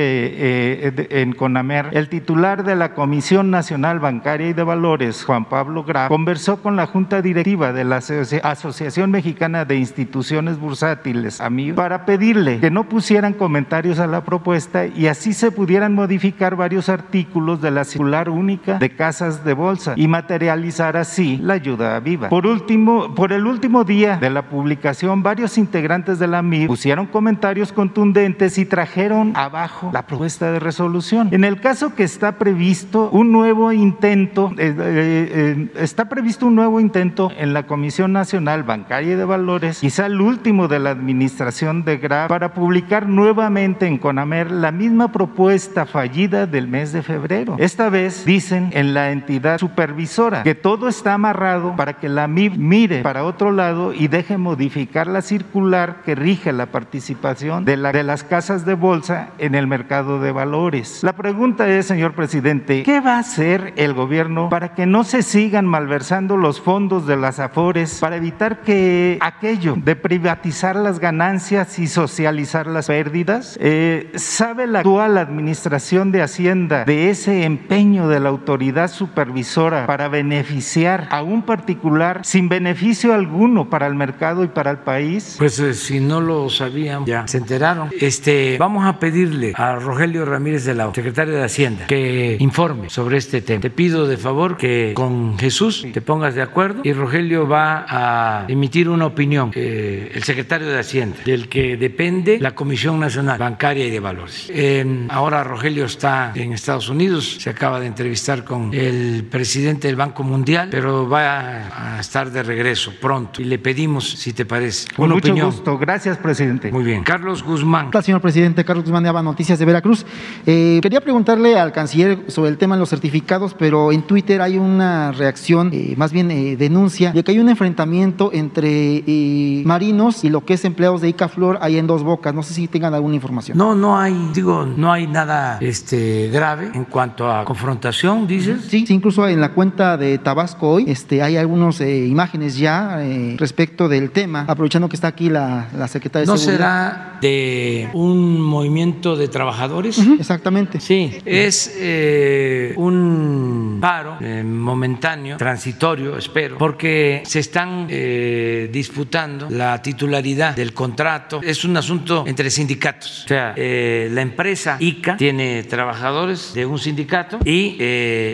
eh, 0.87 0.91
de- 0.91 1.21
en 1.21 1.31
CONAMER, 1.33 1.87
el 1.93 2.09
titular 2.09 2.63
de 2.63 2.75
la 2.75 2.93
Comisión 2.93 3.49
Nacional 3.49 3.99
Bancaria 3.99 4.49
y 4.49 4.53
de 4.53 4.63
Valores, 4.63 5.23
Juan 5.23 5.45
Pablo 5.45 5.83
Graf, 5.83 6.09
conversó 6.09 6.61
con 6.61 6.75
la 6.75 6.85
Junta 6.85 7.21
Directiva 7.21 7.71
de 7.71 7.83
la 7.85 7.97
Asoci- 7.99 8.41
Asociación 8.43 9.11
Mexicana 9.11 9.63
de 9.65 9.77
Instituciones 9.77 10.59
Bursátiles, 10.59 11.39
AMIB, 11.41 11.75
para 11.75 12.05
pedirle 12.05 12.59
que 12.59 12.69
no 12.69 12.83
pusieran 12.89 13.33
comentarios 13.33 13.99
a 13.99 14.07
la 14.07 14.23
propuesta 14.25 14.85
y 14.85 15.07
así 15.07 15.33
se 15.33 15.51
pudieran 15.51 15.95
modificar 15.95 16.55
varios 16.55 16.89
artículos 16.89 17.61
de 17.61 17.71
la 17.71 17.83
circular 17.85 18.29
única 18.29 18.77
de 18.77 18.89
casas 18.89 19.43
de 19.45 19.53
bolsa 19.53 19.93
y 19.95 20.07
materializar 20.07 20.97
así 20.97 21.37
la 21.41 21.53
ayuda 21.53 21.99
Viva. 22.01 22.29
Por 22.29 22.45
último, 22.45 23.15
por 23.15 23.31
el 23.31 23.45
último 23.47 23.83
día 23.85 24.17
de 24.17 24.29
la 24.29 24.43
publicación, 24.43 25.18
varios 25.24 25.57
integrantes 25.57 26.20
de 26.20 26.28
la 26.28 26.39
AMIB 26.39 26.67
pusieron 26.67 27.05
comentarios 27.05 27.72
contundentes 27.72 28.57
y 28.57 28.65
trajeron 28.65 29.34
abajo 29.36 29.89
la 29.93 30.05
propuesta 30.05 30.51
de 30.51 30.59
resolución. 30.59 31.30
En 31.32 31.43
el 31.43 31.59
caso 31.59 31.95
que 31.95 32.03
está 32.03 32.34
previsto 32.34 33.09
un 33.11 33.32
nuevo 33.32 33.72
intento, 33.72 34.51
eh, 34.57 34.74
eh, 34.78 34.78
eh, 34.80 35.72
está 35.76 36.09
previsto 36.09 36.47
un 36.47 36.55
nuevo 36.55 36.80
intento 36.80 37.32
en 37.38 37.53
la 37.53 37.63
Comisión 37.63 38.13
Nacional 38.13 38.63
Bancaria 38.63 39.13
y 39.13 39.15
de 39.15 39.26
Valores, 39.26 39.80
quizá 39.80 40.05
el 40.05 40.22
último 40.22 40.67
de 40.67 40.80
la 40.80 40.91
administración 40.91 41.84
de 41.84 41.97
Graf, 41.97 42.30
para 42.30 42.53
publicar 42.53 43.07
nuevamente 43.07 43.88
en 43.88 43.97
CONAMER 43.97 44.51
la 44.51 44.72
misma 44.72 45.11
propuesta 45.11 45.86
fallida 45.86 46.45
del 46.45 46.67
mes 46.67 46.91
de 46.93 47.01
febrero. 47.01 47.55
Esta 47.59 47.89
vez 47.89 48.26
dicen 48.26 48.70
en 48.74 48.93
la 48.93 49.11
entidad 49.11 49.57
supervisora 49.57 50.43
que 50.43 50.55
todo 50.55 50.88
está 50.88 51.13
amarrado 51.13 51.76
para 51.76 51.93
que 51.93 52.09
la 52.09 52.28
MIB 52.28 52.57
mire 52.57 53.01
para 53.01 53.24
otro 53.24 53.51
lado 53.51 53.93
y 53.93 54.07
deje 54.07 54.38
modificar 54.38 55.07
la 55.10 55.22
circular 55.22 56.01
que 56.05 56.16
rige 56.16 56.53
la 56.53 56.68
participación 56.68 57.66
de, 57.66 57.76
la- 57.78 57.91
de 57.91 58.03
las 58.03 58.24
casas 58.24 58.66
de 58.66 58.74
bolsa 58.76 59.30
en 59.38 59.55
el 59.55 59.68
mercado 59.68 60.20
de 60.22 60.32
valores. 60.32 61.03
La 61.03 61.14
pregunta 61.14 61.68
es, 61.68 61.88
señor 61.88 62.14
presidente, 62.14 62.84
¿qué 62.84 63.01
va 63.01 63.16
a 63.16 63.20
hacer 63.20 63.74
el 63.76 63.93
gobierno 63.93 64.49
para 64.49 64.74
que 64.74 64.86
no 64.86 65.03
se 65.03 65.22
sigan 65.24 65.66
malversando 65.66 66.38
los 66.38 66.62
fondos 66.62 67.05
de 67.07 67.18
las 67.18 67.39
AFORES 67.39 67.99
para 67.99 68.16
evitar 68.16 68.62
que 68.62 69.18
aquello 69.22 69.76
de 69.78 69.95
privatizar 69.95 70.76
las 70.76 70.99
ganancias 70.99 71.78
y 71.80 71.88
socializar 71.88 72.68
las 72.68 72.88
pérdidas? 72.88 73.57
Eh, 73.62 74.12
¿Sabe 74.16 74.68
la 74.68 74.80
actual 74.80 75.18
administración 75.18 76.12
de 76.12 76.22
Hacienda 76.22 76.86
de 76.86 77.10
ese 77.10 77.43
empeño 77.43 78.07
de 78.07 78.20
la 78.20 78.30
autoridad 78.30 78.89
supervisora 78.89 79.86
para 79.88 80.07
beneficiar 80.07 81.07
a 81.12 81.22
un 81.24 81.41
particular 81.41 82.22
sin 82.24 82.49
beneficio 82.49 83.14
alguno 83.14 83.70
para 83.70 83.88
el 83.88 83.95
mercado 83.95 84.43
y 84.43 84.47
para 84.47 84.72
el 84.72 84.78
país? 84.78 84.99
Pues 85.38 85.60
eh, 85.60 85.74
si 85.74 86.00
no 86.00 86.20
lo 86.20 86.50
sabían, 86.50 87.06
ya 87.06 87.28
se 87.28 87.38
enteraron. 87.38 87.89
Este, 88.00 88.58
vamos 88.58 88.86
a 88.86 89.00
pedirle 89.00 89.54
a 89.56 89.76
Rogelio 89.76 90.26
Ramírez 90.26 90.66
de 90.66 90.76
la 90.76 90.93
secretario 90.93 91.36
de 91.36 91.43
Hacienda, 91.43 91.88
que 91.88 92.36
informe 92.39 92.89
sobre 92.89 93.18
este 93.18 93.41
tema. 93.41 93.62
Te 93.62 93.70
pido 93.70 94.08
de 94.08 94.18
favor 94.18 94.58
que 94.58 94.91
con 94.95 95.38
Jesús 95.38 95.88
te 95.93 96.02
pongas 96.02 96.36
de 96.36 96.41
acuerdo 96.41 96.82
y 96.84 96.91
Rogelio 96.91 97.47
va 97.47 97.86
a 97.88 98.45
emitir 98.50 98.89
una 98.89 99.06
opinión, 99.06 99.52
eh, 99.56 100.12
el 100.14 100.24
secretario 100.24 100.68
de 100.68 100.80
Hacienda, 100.80 101.18
del 101.26 101.47
que 101.47 101.78
depende 101.78 102.38
la 102.39 102.54
Comisión 102.54 103.00
Nacional 103.00 103.38
Bancaria 103.38 103.86
y 103.86 103.91
de 103.91 104.00
Valores. 104.00 104.47
Eh, 104.50 105.08
ahora 105.10 105.43
Rogelio 105.43 105.86
está 105.86 106.34
en 106.36 106.52
Estados 106.52 106.89
Unidos, 106.89 107.38
se 107.39 107.50
acaba 107.50 107.80
de 107.80 107.88
entrevistar 107.88 108.43
con 108.43 108.74
el 108.74 109.24
presidente 109.30 109.88
del 109.88 109.95
Banco 109.95 110.24
Mundial, 110.24 110.68
pero 110.70 111.08
va 111.08 111.95
a 111.95 112.00
estar 112.00 112.32
de 112.32 112.43
regreso 112.43 112.93
pronto 113.00 113.41
y 113.41 113.45
le 113.45 113.60
pedimos, 113.60 114.10
si 114.10 114.34
te 114.34 114.45
parece, 114.45 114.88
Con 114.95 115.09
mucho 115.09 115.29
opinión. 115.29 115.47
gusto. 115.47 115.77
Gracias, 115.77 116.17
presidente. 116.17 116.71
Muy 116.71 116.83
bien. 116.83 117.03
Carlos 117.03 117.43
Guzmán. 117.43 117.89
Hola, 117.91 118.01
señor 118.01 118.21
presidente. 118.21 118.65
Carlos 118.65 118.85
Guzmán 118.85 119.03
de 119.03 119.09
Aba 119.09 119.21
Noticias 119.23 119.59
de 119.59 119.65
Veracruz. 119.65 120.05
Eh, 120.45 120.79
quería 120.81 121.01
preguntarle 121.01 121.59
al 121.59 121.71
canciller 121.71 122.19
sobre 122.27 122.49
el 122.49 122.57
tema 122.57 122.75
de 122.75 122.79
los 122.79 122.89
certificados, 122.89 123.53
pero 123.53 123.91
en 123.91 124.01
Twitter 124.03 124.41
hay 124.41 124.57
una 124.57 125.11
reacción, 125.11 125.69
eh, 125.73 125.93
más 125.97 126.11
bien 126.11 126.31
eh, 126.31 126.55
denuncia, 126.57 127.11
de 127.11 127.23
que 127.23 127.31
hay 127.31 127.39
un 127.39 127.49
enfrentamiento 127.49 128.31
entre 128.33 129.03
eh, 129.07 129.63
marinos 129.65 130.23
y 130.23 130.29
lo 130.29 130.43
que 130.45 130.53
es 130.55 130.65
empleados 130.65 131.01
de 131.01 131.09
Icaflor 131.09 131.59
ahí 131.61 131.77
en 131.77 131.87
Dos 131.87 132.03
Bocas. 132.03 132.33
No 132.33 132.43
sé 132.43 132.53
si 132.53 132.67
tengan 132.67 132.93
alguna 132.93 133.15
información. 133.15 133.57
No, 133.57 133.75
no 133.75 133.97
hay, 133.99 134.31
digo, 134.33 134.65
no 134.65 134.91
hay 134.91 135.07
nada 135.07 135.57
este, 135.61 136.29
grave 136.29 136.71
en 136.73 136.85
cuanto 136.85 137.31
a 137.31 137.45
confrontación, 137.45 138.27
dices. 138.27 138.65
Sí, 138.69 138.85
sí, 138.85 138.93
incluso 138.93 139.27
en 139.27 139.41
la 139.41 139.53
cuenta 139.53 139.97
de 139.97 140.17
Tabasco 140.17 140.69
hoy 140.69 140.85
este, 140.87 141.21
hay 141.21 141.37
algunas 141.37 141.81
imágenes 141.81 142.57
ya 142.57 143.03
eh, 143.03 143.35
respecto 143.37 143.87
del 143.87 144.11
tema, 144.11 144.45
aprovechando 144.47 144.78
aprovechando 144.80 144.89
que 144.89 144.95
está 144.95 145.07
aquí 145.07 145.30
la, 145.30 145.67
la 145.75 145.88
secretaria 145.88 146.25
de 146.25 146.32
¿No 146.32 146.38
Seguridad. 146.38 146.91
será 146.91 147.19
de 147.21 147.89
un 147.93 148.39
movimiento 148.39 149.15
de 149.15 149.27
trabajadores? 149.27 149.99
Exactamente. 150.19 150.80
Sí, 150.80 151.11
es 151.25 151.75
eh, 151.77 152.73
un 152.77 153.77
paro 153.82 154.17
eh, 154.21 154.43
momentáneo, 154.43 155.38
transitorio, 155.38 156.17
espero, 156.17 156.57
porque 156.57 157.21
se 157.25 157.39
están 157.39 157.88
eh, 157.89 158.69
disputando 158.71 159.47
la 159.49 159.82
titularidad 159.82 160.55
del 160.55 160.73
contrato. 160.73 161.41
Es 161.43 161.65
un 161.65 161.75
asunto 161.77 162.23
entre 162.25 162.49
sindicatos. 162.49 163.25
O 163.25 163.27
sea, 163.27 163.53
la 163.55 164.21
empresa 164.21 164.77
ICA 164.80 165.17
tiene 165.17 165.63
trabajadores 165.63 166.53
de 166.53 166.65
un 166.65 166.80
sindicato 166.80 167.39
y 167.43 167.77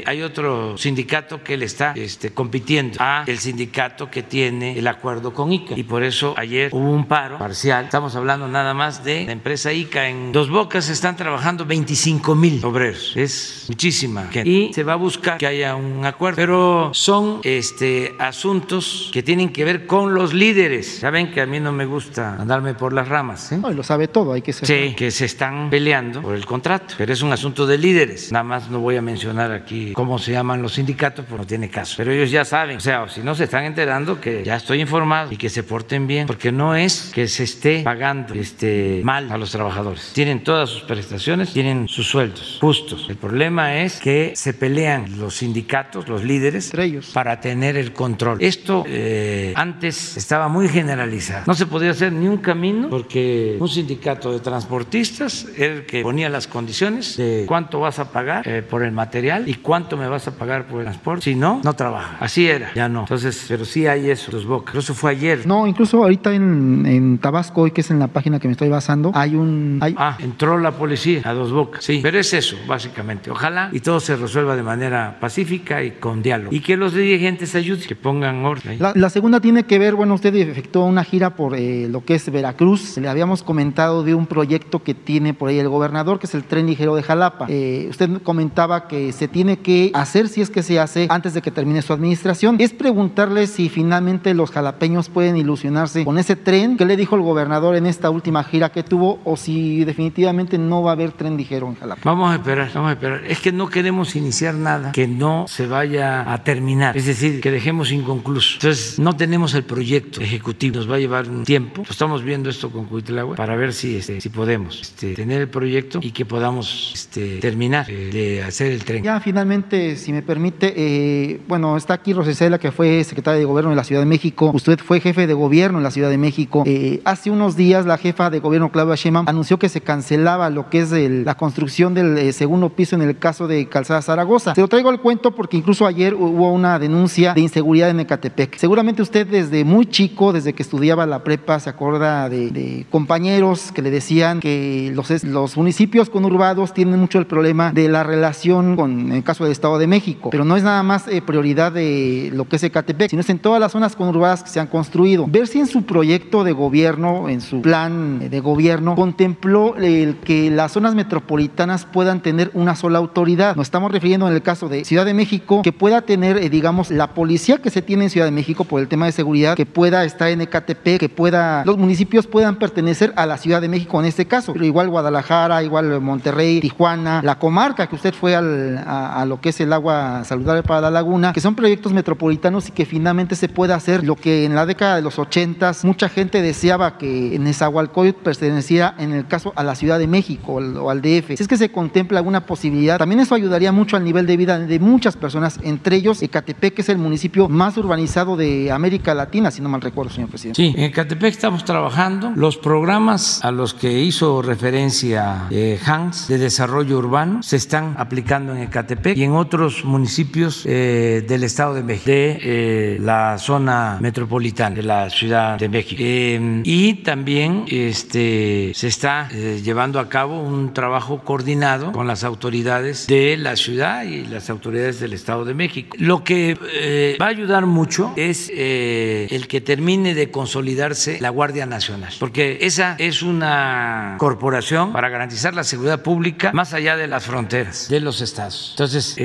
hay 0.06 0.22
otro 0.22 0.78
sindicato 0.78 1.44
que 1.44 1.58
le 1.58 1.66
está 1.66 1.94
este, 1.96 2.32
compitiendo 2.32 2.98
a 3.00 3.24
el 3.26 3.40
sindicato 3.40 4.10
que 4.10 4.24
tiene 4.24 4.78
el 4.78 4.88
acuerdo 4.88 5.34
con 5.34 5.52
ICA. 5.52 5.78
Y 5.78 5.84
por 5.84 6.04
eso 6.04 6.35
ayer 6.36 6.70
hubo 6.74 6.90
un 6.92 7.06
paro 7.06 7.38
parcial. 7.38 7.86
Estamos 7.86 8.16
hablando 8.16 8.48
nada 8.48 8.74
más 8.74 9.04
de 9.04 9.26
la 9.26 9.32
empresa 9.32 9.72
ICA. 9.72 10.10
En 10.10 10.32
Dos 10.32 10.50
Bocas 10.50 10.90
están 10.90 11.16
trabajando 11.16 11.66
25 11.66 12.36
mil 12.36 12.64
obreros. 12.64 13.14
Es 13.16 13.66
muchísima 13.68 14.28
gente. 14.28 14.50
Y 14.50 14.74
se 14.74 14.84
va 14.84 14.94
a 14.94 14.98
buscar 14.98 15.38
que 15.38 15.48
haya 15.48 15.76
un 15.76 16.06
acuerdo. 16.06 16.36
Pero 16.36 16.92
son 16.94 17.40
este, 17.44 18.16
asuntos 18.20 19.10
que 19.12 19.24
tienen 19.24 19.50
que 19.50 19.64
ver 19.64 19.86
con 19.86 20.14
los 20.14 20.34
líderes. 20.34 21.00
Saben 21.00 21.32
que 21.32 21.42
a 21.42 21.46
mí 21.46 21.60
no 21.60 21.72
me 21.72 21.86
gusta 21.86 22.36
andarme 22.36 22.74
por 22.74 22.94
las 22.94 23.08
ramas. 23.08 23.52
¿eh? 23.52 23.58
No, 23.58 23.72
y 23.72 23.76
lo 23.76 23.84
sabe 23.84 24.08
todo, 24.08 24.34
hay 24.34 24.42
que 24.42 24.54
ser. 24.54 24.68
Sí, 24.68 24.96
que 24.96 25.12
se 25.12 25.26
están 25.26 25.70
peleando 25.70 26.22
por 26.22 26.36
el 26.36 26.46
contrato, 26.46 26.96
pero 26.98 27.14
es 27.14 27.22
un 27.22 27.32
asunto 27.32 27.66
de 27.66 27.78
líderes. 27.78 28.32
Nada 28.32 28.44
más 28.44 28.70
no 28.70 28.80
voy 28.80 28.98
a 28.98 29.02
mencionar 29.02 29.52
aquí 29.52 29.94
cómo 29.94 30.20
se 30.20 30.32
llaman 30.32 30.62
los 30.62 30.74
sindicatos, 30.74 31.26
porque 31.26 31.42
no 31.42 31.48
tiene 31.48 31.70
caso. 31.70 31.96
Pero 31.98 32.12
ellos 32.12 32.32
ya 32.32 32.46
saben, 32.46 32.78
o 32.78 32.80
sea, 32.80 33.08
si 33.10 33.22
no 33.22 33.36
se 33.36 33.46
están 33.46 33.66
enterando 33.66 34.20
que 34.20 34.44
ya 34.44 34.56
estoy 34.56 34.82
informado 34.82 35.32
y 35.32 35.38
que 35.38 35.50
se 35.50 35.64
porten 35.64 36.08
bien, 36.08 36.25
porque 36.26 36.52
no 36.52 36.76
es 36.76 37.12
que 37.14 37.28
se 37.28 37.44
esté 37.44 37.82
pagando 37.84 38.34
este, 38.34 39.02
mal 39.04 39.32
a 39.32 39.38
los 39.38 39.52
trabajadores. 39.52 40.12
Tienen 40.14 40.44
todas 40.44 40.70
sus 40.70 40.84
prestaciones, 40.84 41.54
tienen 41.54 41.88
sus 41.88 42.08
sueldos 42.08 42.58
justos. 42.62 43.08
El 43.10 43.18
problema 43.18 43.76
es 43.78 44.00
que 44.00 44.34
se 44.36 44.54
pelean 44.54 45.20
los 45.20 45.36
sindicatos, 45.36 46.08
los 46.08 46.24
líderes, 46.24 46.66
Entre 46.68 46.86
ellos. 46.86 47.12
para 47.14 47.40
tener 47.40 47.78
el 47.78 47.94
control. 47.94 48.38
Esto 48.42 48.84
eh, 48.88 49.54
antes 49.56 50.18
estaba 50.18 50.48
muy 50.48 50.68
generalizado. 50.68 51.44
No 51.48 51.54
se 51.54 51.66
podía 51.66 51.92
hacer 51.92 52.12
ni 52.12 52.28
un 52.28 52.38
camino 52.38 52.90
porque 52.90 53.58
un 53.60 53.70
sindicato 53.70 54.32
de 54.32 54.40
transportistas 54.40 55.48
era 55.58 55.74
el 55.76 55.86
que 55.86 56.02
ponía 56.02 56.30
las 56.30 56.48
condiciones 56.48 57.18
de 57.18 57.46
cuánto 57.48 57.80
vas 57.80 58.00
a 58.00 58.12
pagar 58.12 58.48
eh, 58.48 58.62
por 58.62 58.84
el 58.84 58.92
material 58.92 59.48
y 59.48 59.56
cuánto 59.56 59.98
me 59.98 60.08
vas 60.08 60.28
a 60.28 60.32
pagar 60.36 60.68
por 60.68 60.80
el 60.80 60.86
transporte. 60.86 61.24
Si 61.26 61.36
no, 61.36 61.62
no 61.64 61.74
trabaja. 61.74 62.18
Así 62.20 62.48
era, 62.48 62.74
ya 62.74 62.90
no. 62.90 63.02
Entonces, 63.02 63.46
pero 63.48 63.66
sí 63.66 63.88
hay 63.88 64.10
eso, 64.10 64.32
los 64.32 64.46
bocas. 64.46 64.76
Eso 64.76 64.94
fue 64.94 65.12
ayer. 65.12 65.46
No, 65.46 65.68
incluso 65.68 65.98
ahorita 66.04 66.15
en, 66.24 66.86
en 66.86 67.18
Tabasco, 67.18 67.62
hoy 67.62 67.72
que 67.72 67.82
es 67.82 67.92
en 67.92 68.00
la 68.00 68.08
página 68.08 68.40
que 68.40 68.48
me 68.48 68.54
estoy 68.54 68.70
basando, 68.70 69.12
hay 69.14 69.36
un. 69.36 69.80
Hay, 69.82 69.96
Ah, 69.98 70.18
entró 70.20 70.58
la 70.60 70.72
policía 70.72 71.22
a 71.24 71.34
dos 71.34 71.52
bocas. 71.52 71.84
Sí, 71.84 72.00
pero 72.02 72.20
es 72.20 72.34
eso, 72.34 72.56
básicamente. 72.68 73.32
Ojalá 73.32 73.70
y 73.72 73.80
todo 73.80 74.00
se 74.00 74.16
resuelva 74.16 74.56
de 74.56 74.64
manera 74.64 75.18
pacífica 75.20 75.84
y 75.84 75.92
con 75.92 76.22
diálogo. 76.22 76.54
Y 76.56 76.60
que 76.60 76.78
los 76.78 76.94
dirigentes 76.94 77.56
ayuden, 77.56 77.86
que 77.88 77.96
pongan 77.96 78.44
orden. 78.46 78.74
ahí. 78.74 78.78
La, 78.80 78.94
la 78.96 79.10
segunda 79.10 79.40
tiene 79.40 79.64
que 79.64 79.80
ver, 79.80 79.96
bueno, 79.96 80.14
usted 80.16 80.34
efectuó 80.36 80.86
una 80.86 81.04
gira 81.04 81.36
por 81.36 81.56
eh, 81.56 81.88
lo 81.90 82.04
que 82.04 82.16
es 82.16 82.32
Veracruz. 82.32 82.98
Le 82.98 83.08
habíamos 83.08 83.44
comentado 83.44 84.04
de 84.04 84.14
un 84.16 84.26
proyecto 84.28 84.84
que 84.84 84.94
tiene 84.94 85.34
por 85.34 85.50
ahí 85.50 85.60
el 85.60 85.70
gobernador, 85.70 86.20
que 86.20 86.26
es 86.28 86.36
el 86.36 86.44
tren 86.44 86.66
ligero 86.68 86.96
de 86.96 87.04
Jalapa. 87.04 87.46
Eh, 87.50 87.88
usted 87.90 88.10
comentaba 88.24 88.88
que 88.88 89.12
se 89.12 89.28
tiene 89.28 89.58
que 89.58 89.92
hacer, 89.94 90.28
si 90.28 90.42
es 90.42 90.50
que 90.50 90.64
se 90.64 90.80
hace, 90.80 91.08
antes 91.10 91.34
de 91.34 91.42
que 91.42 91.52
termine 91.52 91.82
su 91.82 91.94
administración. 91.94 92.58
Es 92.60 92.74
preguntarle 92.74 93.48
si 93.48 93.70
finalmente 93.70 94.34
los 94.34 94.52
jalapeños 94.52 95.10
pueden 95.10 95.38
ilusionarse 95.38 95.95
con 96.04 96.18
ese 96.18 96.36
tren. 96.36 96.78
¿Qué 96.78 96.86
le 96.86 96.98
dijo 96.98 97.16
el 97.16 97.22
gobernador 97.22 97.76
en 97.76 97.86
esta 97.86 98.10
última 98.10 98.44
gira 98.44 98.72
que 98.72 98.84
tuvo? 98.84 99.20
O 99.24 99.38
si 99.38 99.86
definitivamente 99.86 100.58
no 100.58 100.84
va 100.84 100.92
a 100.92 100.94
haber 100.94 101.12
tren 101.12 101.38
ligero 101.38 101.68
en 101.68 101.76
Jalapa. 101.76 102.02
Vamos 102.04 102.32
a 102.32 102.36
esperar, 102.36 102.70
vamos 102.74 102.90
a 102.90 102.94
esperar. 102.94 103.24
Es 103.26 103.40
que 103.40 103.52
no 103.52 103.70
queremos 103.70 104.16
iniciar 104.16 104.56
nada 104.56 104.92
que 104.92 105.08
no 105.08 105.46
se 105.48 105.68
vaya 105.68 106.32
a 106.32 106.44
terminar, 106.44 106.98
es 106.98 107.06
decir, 107.06 107.42
que 107.42 107.52
dejemos 107.52 107.92
inconcluso. 107.92 108.56
Entonces, 108.56 109.00
no 109.00 109.16
tenemos 109.16 109.54
el 109.54 109.64
proyecto 109.64 110.22
ejecutivo, 110.22 110.78
nos 110.78 110.90
va 110.90 110.96
a 110.96 111.00
llevar 111.00 111.30
un 111.30 111.44
tiempo. 111.44 111.84
Estamos 111.90 112.24
viendo 112.24 112.50
esto 112.50 112.72
con 112.72 112.86
Cuitlagua 112.86 113.36
para 113.36 113.56
ver 113.56 113.74
si, 113.74 113.98
este, 113.98 114.20
si 114.20 114.30
podemos 114.30 114.82
este, 114.82 115.14
tener 115.14 115.42
el 115.42 115.50
proyecto 115.50 116.00
y 116.02 116.12
que 116.12 116.26
podamos 116.26 116.92
este, 116.94 117.38
terminar 117.38 117.90
eh, 117.90 118.10
de 118.12 118.44
hacer 118.44 118.72
el 118.72 118.84
tren. 118.84 119.04
Ya 119.04 119.20
finalmente, 119.20 119.96
si 119.96 120.12
me 120.12 120.22
permite, 120.22 120.74
eh, 120.76 121.42
bueno, 121.48 121.78
está 121.78 121.94
aquí 121.94 122.14
Rosicela, 122.14 122.60
que 122.60 122.72
fue 122.72 123.04
secretaria 123.04 123.40
de 123.40 123.46
Gobierno 123.46 123.70
de 123.70 123.76
la 123.76 123.84
Ciudad 123.84 124.02
de 124.02 124.08
México. 124.08 124.52
Usted 124.54 124.80
fue 124.80 125.00
jefe 125.00 125.28
de 125.28 125.34
gobierno 125.34 125.78
en 125.78 125.84
la 125.86 125.92
Ciudad 125.92 126.10
de 126.10 126.18
México. 126.18 126.64
Eh, 126.66 127.02
hace 127.06 127.32
unos 127.32 127.56
días 127.56 127.86
la 127.86 127.98
jefa 127.98 128.30
de 128.30 128.40
gobierno, 128.40 128.72
Claudia 128.72 128.96
Sheinbaum, 128.96 129.26
anunció 129.28 129.58
que 129.58 129.70
se 129.70 129.82
cancelaba 129.82 130.50
lo 130.50 130.70
que 130.70 130.80
es 130.82 130.92
el- 130.92 131.24
la 131.26 131.36
construcción 131.36 131.94
del 131.94 132.18
eh, 132.18 132.34
segundo 132.34 132.70
piso 132.70 132.96
en 132.96 133.02
el 133.04 133.18
caso 133.18 133.48
de 133.48 133.68
Calzada 133.68 134.02
Zaragoza. 134.02 134.54
Se 134.56 134.62
lo 134.62 134.68
traigo 134.68 134.90
al 134.90 135.00
cuento 135.00 135.34
porque 135.34 135.58
incluso 135.58 135.86
ayer 135.86 136.14
hubo 136.14 136.52
una 136.52 136.78
denuncia 136.80 137.34
de 137.34 137.42
inseguridad 137.42 137.90
en 137.90 138.00
Ecatepec. 138.02 138.58
Seguramente 138.58 139.02
usted 139.02 139.26
desde 139.28 139.64
muy 139.64 139.86
chico, 139.86 140.34
desde 140.34 140.54
que 140.54 140.64
estudiaba 140.64 141.06
la 141.06 141.24
prepa, 141.24 141.60
se 141.60 141.70
acuerda 141.70 142.28
de, 142.30 142.50
de 142.52 142.86
compañeros 142.90 143.72
que 143.72 143.82
le 143.82 143.92
decían 143.92 144.40
que 144.40 144.92
los, 144.94 145.24
los 145.24 145.56
municipios 145.58 146.10
conurbados 146.10 146.74
tienen 146.74 147.00
mucho 147.00 147.20
el 147.20 147.28
problema 147.28 147.72
de 147.72 147.88
la 147.88 148.04
relación 148.04 148.76
con 148.76 149.12
el 149.12 149.24
caso 149.24 149.44
del 149.44 149.52
Estado 149.52 149.78
de 149.78 149.88
México, 149.88 150.30
pero 150.32 150.44
no 150.44 150.58
es 150.58 150.64
nada 150.64 150.82
más 150.84 151.08
eh, 151.08 151.22
prioridad 151.22 151.72
de 151.72 152.32
lo 152.34 152.48
que 152.48 152.56
es 152.56 152.64
Ecatepec, 152.64 153.10
sino 153.10 153.22
es 153.22 153.30
en 153.30 153.40
todas 153.40 153.60
las 153.60 153.72
zonas 153.72 153.96
conurbadas 153.96 154.44
que 154.44 154.50
se 154.50 154.60
han 154.60 154.68
construido. 154.68 155.26
Ver 155.28 155.48
si 155.48 155.60
en 155.60 155.68
su 155.68 155.75
proyecto 155.84 156.44
de 156.44 156.52
gobierno, 156.52 157.30
en 157.30 157.42
su 157.42 157.62
plan 157.62 158.20
eh, 158.22 158.30
de 158.30 158.40
gobierno, 158.40 158.96
contempló 158.96 159.76
el 159.78 160.18
que 160.18 160.50
las 160.52 160.72
zonas 160.74 160.96
metropolitanas 160.96 161.86
puedan 161.86 162.22
tener 162.22 162.52
una 162.54 162.76
sola 162.76 163.00
autoridad. 163.00 163.56
Nos 163.56 163.68
estamos 163.68 163.92
refiriendo 163.92 164.28
en 164.28 164.34
el 164.34 164.42
caso 164.42 164.70
de 164.70 164.86
Ciudad 164.86 165.06
de 165.06 165.14
México, 165.14 165.62
que 165.62 165.74
pueda 165.74 166.02
tener, 166.02 166.38
eh, 166.38 166.50
digamos, 166.50 166.92
la 166.92 167.14
policía 167.14 167.58
que 167.58 167.70
se 167.70 167.82
tiene 167.82 168.06
en 168.06 168.10
Ciudad 168.10 168.28
de 168.28 168.32
México 168.32 168.64
por 168.64 168.82
el 168.82 168.88
tema 168.88 169.06
de 169.06 169.12
seguridad, 169.12 169.56
que 169.56 169.66
pueda 169.66 170.04
estar 170.06 170.30
en 170.30 170.42
Ecatepec, 170.42 171.00
que 171.00 171.10
pueda, 171.10 171.64
los 171.66 171.78
municipios 171.78 172.28
puedan 172.28 172.56
pertenecer 172.58 173.14
a 173.16 173.26
la 173.26 173.38
Ciudad 173.38 173.62
de 173.62 173.68
México 173.70 174.00
en 174.00 174.06
este 174.06 174.26
caso, 174.26 174.54
pero 174.54 174.66
igual 174.66 174.90
Guadalajara, 174.90 175.64
igual 175.64 176.02
Monterrey, 176.02 176.60
Tijuana, 176.62 177.22
la 177.24 177.40
comarca 177.40 177.88
que 177.88 177.96
usted 177.96 178.14
fue 178.14 178.36
al- 178.36 178.78
a, 178.86 179.22
a 179.22 179.26
lo 179.26 179.40
que 179.42 179.50
es 179.50 179.60
el 179.62 179.74
agua 179.74 180.24
saludable 180.24 180.64
para 180.64 180.82
la 180.82 180.92
laguna, 180.92 181.34
que 181.34 181.42
son 181.42 181.56
proyectos 181.56 181.94
metropolitanos 181.94 182.68
y 182.70 182.72
que 182.72 182.86
finalmente 182.86 183.36
se 183.36 183.50
puede 183.50 183.74
hacer 183.74 184.04
lo 184.04 184.16
que 184.16 184.46
en 184.46 184.56
la 184.56 184.66
década 184.66 184.96
de 184.98 185.02
los 185.02 185.18
80 185.20 185.65
mucha 185.84 186.10
gente 186.10 186.42
deseaba 186.42 186.98
que 186.98 187.38
Nezahualcóyotl 187.40 188.22
perteneciera 188.22 188.96
en 188.98 189.14
el 189.14 189.28
caso 189.28 189.54
a 189.56 189.64
la 189.64 189.76
Ciudad 189.76 190.00
de 190.00 190.08
México 190.08 190.54
o 190.54 190.58
al, 190.60 190.78
o 190.78 190.90
al 190.90 191.02
DF. 191.02 191.36
Si 191.36 191.44
es 191.44 191.48
que 191.48 191.58
se 191.58 191.72
contempla 191.72 192.20
alguna 192.20 192.46
posibilidad, 192.46 192.98
también 192.98 193.20
eso 193.20 193.36
ayudaría 193.36 193.72
mucho 193.72 193.98
al 193.98 194.04
nivel 194.04 194.26
de 194.26 194.38
vida 194.38 194.60
de 194.60 194.80
muchas 194.80 195.16
personas, 195.16 195.60
entre 195.64 195.98
ellos 195.98 196.22
Ecatepec, 196.22 196.74
que 196.74 196.82
es 196.82 196.90
el 196.90 196.98
municipio 196.98 197.50
más 197.50 197.78
urbanizado 197.78 198.38
de 198.38 198.72
América 198.72 199.14
Latina, 199.14 199.52
si 199.52 199.62
no 199.62 199.70
mal 199.70 199.82
recuerdo, 199.82 200.12
señor 200.12 200.30
presidente. 200.30 200.62
Sí, 200.62 200.74
en 200.78 200.86
Ecatepec 200.86 201.32
estamos 201.32 201.66
trabajando. 201.66 202.32
Los 202.36 202.58
programas 202.58 203.44
a 203.44 203.52
los 203.52 203.74
que 203.74 203.92
hizo 204.02 204.42
referencia 204.42 205.48
eh, 205.52 205.80
Hans 205.86 206.28
de 206.28 206.38
desarrollo 206.38 206.98
urbano 206.98 207.44
se 207.44 207.56
están 207.58 207.96
aplicando 207.98 208.56
en 208.56 208.64
Ecatepec 208.64 209.18
y 209.18 209.24
en 209.24 209.34
otros 209.34 209.86
municipios 209.86 210.64
eh, 210.66 211.26
del 211.28 211.44
Estado 211.44 211.74
de 211.74 211.84
México, 211.84 212.06
de 212.06 212.40
eh, 212.42 212.98
la 213.00 213.38
zona 213.38 213.98
metropolitana 214.02 214.76
de 214.76 214.84
la 214.84 215.10
Ciudad 215.10 215.55
de 215.58 215.70
México. 215.70 216.02
Eh, 216.04 216.62
y 216.64 216.96
también 216.96 217.66
este, 217.68 218.72
se 218.74 218.88
está 218.88 219.30
eh, 219.32 219.62
llevando 219.64 220.00
a 220.00 220.10
cabo 220.10 220.42
un 220.42 220.74
trabajo 220.74 221.22
coordinado 221.24 221.92
con 221.92 222.08
las 222.08 222.24
autoridades 222.24 223.08
de 223.08 223.38
la 223.38 223.56
ciudad 223.56 224.04
y 224.04 224.26
las 224.26 224.50
autoridades 224.50 225.00
del 225.00 225.14
Estado 225.14 225.46
de 225.46 225.54
México. 225.54 225.96
Lo 226.00 226.24
que 226.24 226.58
eh, 226.74 227.18
va 227.22 227.28
a 227.28 227.30
ayudar 227.30 227.66
mucho 227.66 228.14
es 228.16 228.52
eh, 228.54 229.28
el 229.32 229.48
que 229.48 229.62
termine 229.62 230.14
de 230.14 230.32
consolidarse 230.32 231.20
la 231.20 231.30
Guardia 231.30 231.66
Nacional, 231.66 232.14
porque 232.20 232.60
esa 232.62 232.96
es 232.98 233.22
una 233.22 234.16
corporación 234.18 234.92
para 234.92 235.10
garantizar 235.10 235.54
la 235.54 235.64
seguridad 235.64 236.02
pública 236.02 236.52
más 236.54 236.74
allá 236.74 236.98
de 236.98 237.08
las 237.08 237.26
fronteras 237.26 237.90
de 237.90 238.00
los 238.00 238.22
estados. 238.22 238.72
Entonces, 238.72 239.16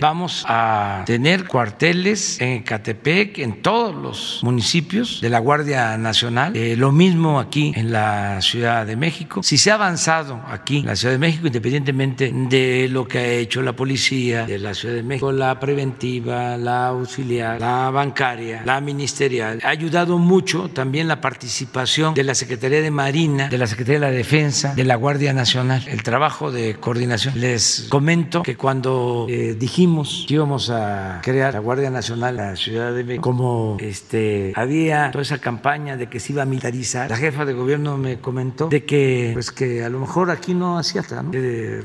vamos 0.00 0.44
a 0.46 1.02
tener 1.06 1.46
cuarteles 1.46 2.40
en 2.40 2.58
Ecatepec, 2.58 3.38
en 3.38 3.62
todos 3.62 3.94
los 3.94 4.40
municipios 4.42 5.20
de 5.20 5.30
la 5.30 5.38
Guardia 5.38 5.71
Nacional, 5.98 6.56
Eh, 6.56 6.76
lo 6.76 6.92
mismo 6.92 7.40
aquí 7.40 7.72
en 7.74 7.92
la 7.92 8.40
Ciudad 8.40 8.86
de 8.86 8.96
México. 8.96 9.42
Si 9.42 9.56
se 9.56 9.70
ha 9.70 9.74
avanzado 9.74 10.40
aquí 10.48 10.78
en 10.78 10.86
la 10.86 10.96
Ciudad 10.96 11.14
de 11.14 11.18
México, 11.18 11.46
independientemente 11.46 12.30
de 12.32 12.88
lo 12.90 13.06
que 13.06 13.18
ha 13.18 13.32
hecho 13.32 13.62
la 13.62 13.72
policía 13.72 14.44
de 14.46 14.58
la 14.58 14.74
Ciudad 14.74 14.94
de 14.94 15.02
México, 15.02 15.32
la 15.32 15.58
preventiva, 15.58 16.56
la 16.56 16.88
auxiliar, 16.88 17.60
la 17.60 17.90
bancaria, 17.90 18.62
la 18.64 18.80
ministerial, 18.80 19.60
ha 19.62 19.68
ayudado 19.68 20.18
mucho 20.18 20.68
también 20.68 21.08
la 21.08 21.20
participación 21.20 22.14
de 22.14 22.24
la 22.24 22.34
Secretaría 22.34 22.80
de 22.82 22.90
Marina, 22.90 23.48
de 23.48 23.58
la 23.58 23.66
Secretaría 23.66 24.00
de 24.00 24.06
la 24.06 24.16
Defensa, 24.16 24.74
de 24.74 24.84
la 24.84 24.96
Guardia 24.96 25.32
Nacional, 25.32 25.82
el 25.88 26.02
trabajo 26.02 26.52
de 26.52 26.74
coordinación. 26.74 27.38
Les 27.40 27.86
comento 27.88 28.42
que 28.42 28.56
cuando 28.56 29.26
eh, 29.28 29.56
dijimos 29.58 30.24
que 30.28 30.34
íbamos 30.34 30.70
a 30.70 31.20
crear 31.22 31.54
la 31.54 31.60
Guardia 31.60 31.90
Nacional 31.90 32.36
la 32.36 32.56
Ciudad 32.56 32.92
de 32.92 33.04
México, 33.04 33.22
como 33.22 33.76
este, 33.80 34.52
había 34.54 35.10
toda 35.10 35.22
esa 35.22 35.38
campaña 35.38 35.61
campaña 35.62 35.96
de 35.96 36.08
que 36.08 36.18
se 36.18 36.32
iba 36.32 36.42
a 36.42 36.44
militarizar. 36.44 37.08
La 37.08 37.16
jefa 37.16 37.44
de 37.44 37.52
gobierno 37.52 37.96
me 37.96 38.18
comentó 38.18 38.66
de 38.66 38.84
que, 38.84 39.30
pues 39.32 39.52
que 39.52 39.84
a 39.84 39.88
lo 39.88 40.00
mejor 40.00 40.28
aquí 40.28 40.54
no 40.54 40.76
hacía 40.76 41.04
falta, 41.04 41.22
¿no? 41.22 41.30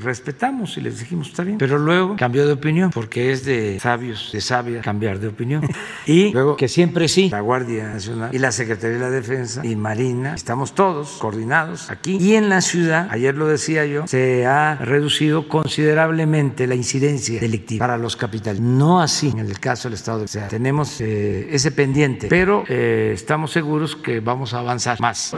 Respetamos 0.02 0.78
y 0.78 0.82
les 0.82 1.00
dijimos 1.00 1.28
está 1.28 1.44
bien. 1.44 1.60
Pero 1.60 1.78
luego 1.78 2.16
cambió 2.16 2.48
de 2.48 2.54
opinión 2.54 2.90
porque 2.90 3.32
es 3.32 3.46
de 3.46 3.80
sabios, 3.80 4.32
de 4.34 4.42
sabia 4.42 4.82
cambiar 4.82 5.20
de 5.20 5.28
opinión. 5.28 5.62
y 6.08 6.32
luego 6.32 6.58
que 6.58 6.68
siempre 6.68 7.08
sí, 7.08 7.30
la 7.30 7.42
Guardia 7.42 7.90
Nacional 7.94 8.34
y 8.34 8.40
la 8.40 8.52
Secretaría 8.52 8.98
de 8.98 9.04
la 9.04 9.12
Defensa 9.12 9.64
y 9.64 9.76
Marina, 9.76 10.34
estamos 10.34 10.74
todos 10.74 11.18
coordinados 11.20 11.92
aquí 11.92 12.18
y 12.20 12.34
en 12.34 12.50
la 12.50 12.62
ciudad, 12.62 13.08
ayer 13.12 13.36
lo 13.36 13.46
decía 13.46 13.86
yo, 13.86 14.08
se 14.08 14.48
ha 14.48 14.74
reducido 14.76 15.48
considerablemente 15.48 16.66
la 16.66 16.74
incidencia 16.74 17.40
delictiva 17.40 17.86
para 17.86 18.00
los 18.00 18.16
capitales. 18.16 18.60
No 18.60 19.02
así 19.02 19.30
en 19.30 19.40
el 19.40 19.60
caso 19.60 19.88
del 19.88 19.94
Estado 19.94 20.20
de 20.20 20.26
o 20.26 20.28
sea, 20.28 20.48
tenemos 20.48 21.00
eh, 21.00 21.48
ese 21.52 21.70
pendiente, 21.72 22.28
pero 22.28 22.64
eh, 22.68 23.12
estamos 23.14 23.52
seguros 23.52 23.67
que 24.02 24.20
vamos 24.20 24.54
a 24.54 24.60
avanzar 24.60 25.00
más. 25.02 25.36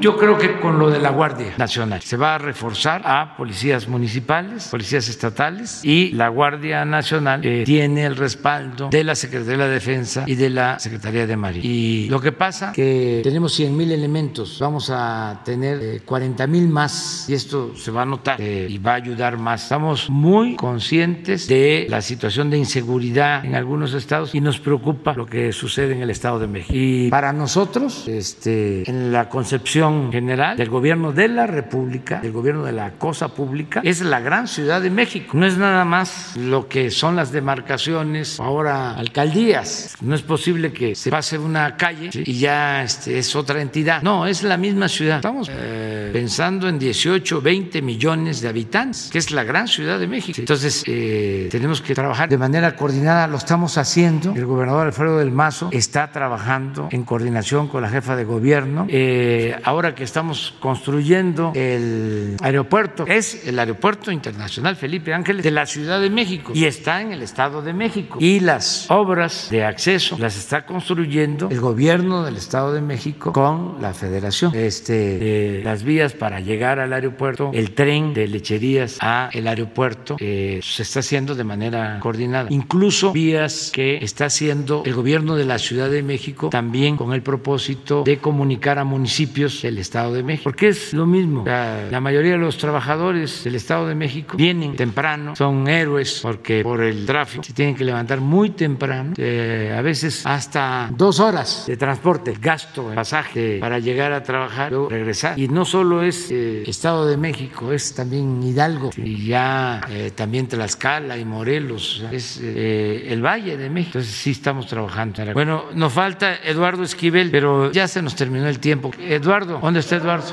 Yo 0.00 0.16
creo 0.16 0.38
que 0.38 0.58
con 0.58 0.78
lo 0.78 0.90
de 0.90 0.98
la 0.98 1.10
Guardia 1.10 1.54
Nacional 1.58 2.00
se 2.02 2.16
va 2.16 2.36
a 2.36 2.38
reforzar 2.38 3.02
a 3.04 3.36
policías 3.36 3.88
municipales, 3.88 4.68
policías 4.68 5.08
estatales 5.08 5.84
y 5.84 6.12
la 6.12 6.28
Guardia 6.28 6.84
Nacional 6.84 7.44
eh, 7.44 7.64
tiene 7.64 8.06
el 8.06 8.16
respaldo 8.16 8.88
de 8.88 9.04
la 9.04 9.14
Secretaría 9.14 9.50
de 9.50 9.56
la 9.56 9.68
Defensa 9.68 10.24
y 10.26 10.34
de 10.34 10.50
la 10.50 10.78
Secretaría 10.78 11.26
de 11.26 11.36
Marina. 11.36 11.64
Y 11.64 12.08
lo 12.08 12.20
que 12.20 12.32
pasa 12.32 12.72
que 12.72 13.20
tenemos 13.22 13.52
100 13.52 13.76
mil 13.76 13.92
elementos, 13.92 14.58
vamos 14.60 14.90
a 14.90 15.40
tener 15.44 16.02
40 16.04 16.46
mil 16.46 16.68
más 16.68 17.26
y 17.28 17.34
esto 17.34 17.74
se 17.76 17.90
va 17.90 18.02
a 18.02 18.06
notar 18.06 18.40
y 18.40 18.78
va 18.78 18.92
a 18.92 18.96
ayudar 18.96 19.36
más. 19.36 19.64
Estamos 19.64 20.08
muy 20.08 20.56
conscientes 20.56 21.48
de 21.48 21.86
la 21.88 22.00
situación 22.00 22.48
de 22.50 22.58
inseguridad 22.58 23.44
en 23.44 23.54
algunos 23.54 23.92
estados 23.94 24.34
y 24.34 24.40
nos 24.40 24.58
preocupa 24.58 25.14
lo 25.14 25.26
que 25.26 25.52
sucede 25.52 25.94
en 25.94 26.02
el 26.02 26.10
Estado 26.10 26.38
de 26.38 26.46
México. 26.46 26.74
Y 26.74 27.09
para 27.10 27.32
nosotros, 27.32 28.06
este, 28.08 28.88
en 28.88 29.12
la 29.12 29.28
concepción 29.28 30.12
general 30.12 30.56
del 30.56 30.70
gobierno 30.70 31.12
de 31.12 31.28
la 31.28 31.46
República, 31.46 32.20
del 32.20 32.32
gobierno 32.32 32.64
de 32.64 32.72
la 32.72 32.92
cosa 32.92 33.28
pública, 33.28 33.80
es 33.84 34.00
la 34.00 34.20
gran 34.20 34.46
ciudad 34.46 34.80
de 34.80 34.90
México. 34.90 35.36
No 35.36 35.46
es 35.46 35.58
nada 35.58 35.84
más 35.84 36.36
lo 36.36 36.68
que 36.68 36.90
son 36.90 37.16
las 37.16 37.32
demarcaciones, 37.32 38.38
ahora 38.38 38.94
alcaldías. 38.94 39.96
No 40.00 40.14
es 40.14 40.22
posible 40.22 40.72
que 40.72 40.94
se 40.94 41.10
pase 41.10 41.38
una 41.38 41.76
calle 41.76 42.10
y 42.14 42.32
ya 42.34 42.82
este, 42.82 43.18
es 43.18 43.34
otra 43.34 43.60
entidad. 43.60 44.02
No, 44.02 44.26
es 44.26 44.42
la 44.42 44.56
misma 44.56 44.88
ciudad. 44.88 45.16
Estamos 45.16 45.50
eh, 45.50 46.10
pensando 46.12 46.68
en 46.68 46.78
18, 46.78 47.40
20 47.40 47.82
millones 47.82 48.40
de 48.40 48.48
habitantes, 48.48 49.10
que 49.10 49.18
es 49.18 49.30
la 49.30 49.44
gran 49.44 49.66
ciudad 49.66 49.98
de 49.98 50.06
México. 50.06 50.38
Entonces, 50.38 50.84
eh, 50.86 51.48
tenemos 51.50 51.82
que 51.82 51.94
trabajar 51.94 52.28
de 52.28 52.38
manera 52.38 52.76
coordinada. 52.76 53.26
Lo 53.26 53.36
estamos 53.36 53.76
haciendo. 53.78 54.32
El 54.34 54.46
gobernador 54.46 54.86
Alfredo 54.86 55.18
del 55.18 55.32
Mazo 55.32 55.70
está 55.72 56.10
trabajando 56.12 56.88
en 56.90 57.04
coordinación 57.04 57.68
con 57.68 57.82
la 57.82 57.88
jefa 57.88 58.16
de 58.16 58.24
gobierno. 58.24 58.86
Eh, 58.88 59.56
ahora 59.64 59.94
que 59.94 60.04
estamos 60.04 60.54
construyendo 60.60 61.52
el 61.54 62.36
aeropuerto, 62.42 63.06
es 63.06 63.46
el 63.46 63.58
aeropuerto 63.58 64.10
internacional 64.10 64.76
Felipe 64.76 65.14
Ángeles 65.14 65.44
de 65.44 65.50
la 65.50 65.66
Ciudad 65.66 66.00
de 66.00 66.10
México 66.10 66.52
y 66.54 66.64
está 66.64 67.00
en 67.00 67.12
el 67.12 67.22
Estado 67.22 67.62
de 67.62 67.72
México. 67.72 68.18
Y 68.20 68.40
las 68.40 68.90
obras 68.90 69.48
de 69.50 69.64
acceso 69.64 70.16
las 70.18 70.36
está 70.36 70.66
construyendo 70.66 71.48
el 71.50 71.60
gobierno 71.60 72.24
del 72.24 72.36
Estado 72.36 72.72
de 72.72 72.80
México 72.80 73.32
con 73.32 73.80
la 73.80 73.94
Federación. 73.94 74.54
Este, 74.54 75.58
eh, 75.58 75.62
las 75.64 75.82
vías 75.82 76.12
para 76.12 76.40
llegar 76.40 76.78
al 76.80 76.92
aeropuerto, 76.92 77.50
el 77.52 77.72
tren 77.72 78.14
de 78.14 78.28
lecherías 78.28 78.98
a 79.00 79.30
el 79.32 79.46
aeropuerto 79.46 80.16
eh, 80.18 80.60
se 80.62 80.82
está 80.82 81.00
haciendo 81.00 81.34
de 81.34 81.44
manera 81.44 81.98
coordinada. 82.00 82.48
Incluso 82.50 83.12
vías 83.12 83.70
que 83.72 83.98
está 83.98 84.26
haciendo 84.26 84.82
el 84.84 84.94
gobierno 84.94 85.36
de 85.36 85.44
la 85.44 85.58
Ciudad 85.58 85.90
de 85.90 86.02
México 86.02 86.50
también 86.50 86.79
con 86.96 87.12
el 87.12 87.22
propósito 87.22 88.02
de 88.04 88.18
comunicar 88.18 88.78
a 88.78 88.84
municipios 88.84 89.62
del 89.62 89.78
Estado 89.78 90.14
de 90.14 90.22
México, 90.22 90.44
porque 90.44 90.68
es 90.68 90.94
lo 90.94 91.06
mismo. 91.06 91.44
La, 91.44 92.00
mayoría 92.00 92.32
de 92.32 92.38
los 92.38 92.56
trabajadores 92.56 93.44
del 93.44 93.54
Estado 93.54 93.86
de 93.86 93.94
México 93.94 94.36
vienen 94.36 94.74
temprano, 94.74 95.36
son 95.36 95.68
héroes 95.68 96.20
porque 96.22 96.62
por 96.62 96.82
el 96.82 97.04
tráfico 97.04 97.44
se 97.44 97.52
tienen 97.52 97.74
que 97.74 97.84
levantar 97.84 98.20
muy 98.20 98.50
temprano, 98.50 99.12
eh, 99.18 99.74
a 99.76 99.82
veces 99.82 100.24
hasta 100.24 100.88
dos 100.96 101.20
horas 101.20 101.64
de 101.66 101.76
transporte, 101.76 102.34
gasto, 102.40 102.90
pasaje 102.94 103.58
para 103.60 103.78
llegar 103.78 104.12
a 104.12 104.22
trabajar, 104.22 104.70
luego 104.70 104.88
regresar. 104.88 105.38
Y 105.38 105.48
no 105.48 105.66
solo 105.66 106.02
es 106.02 106.30
eh, 106.30 106.64
Estado 106.66 107.06
de 107.06 107.18
México, 107.18 107.72
es 107.72 107.94
también 107.94 108.42
Hidalgo 108.42 108.90
y 108.96 109.26
ya 109.26 109.82
eh, 109.90 110.12
también 110.14 110.48
Tlaxcala 110.48 111.18
y 111.18 111.24
Morelos, 111.26 112.04
es 112.10 112.40
eh, 112.42 113.08
el 113.08 113.22
Valle 113.22 113.58
de 113.58 113.68
México. 113.68 113.98
Entonces 113.98 114.14
sí 114.14 114.30
estamos 114.30 114.66
trabajando. 114.66 115.10
Bueno, 115.32 115.64
nos 115.74 115.92
falta 115.92 116.36
Eduardo 116.36 116.69
Esquivel, 116.78 117.30
pero 117.30 117.72
ya 117.72 117.88
se 117.88 118.02
nos 118.02 118.14
terminó 118.14 118.46
el 118.46 118.58
tiempo. 118.60 118.90
Eduardo, 118.98 119.58
¿dónde 119.60 119.80
está 119.80 119.96
Eduardo? 119.96 120.26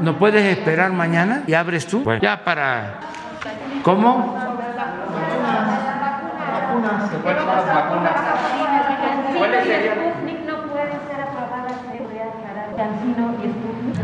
¿No 0.00 0.18
puedes 0.18 0.44
esperar 0.56 0.92
mañana 0.92 1.44
y 1.46 1.54
abres 1.54 1.86
tú? 1.86 2.02
Bueno, 2.02 2.20
ya 2.22 2.44
para... 2.44 3.00
¿Cómo? 3.82 4.38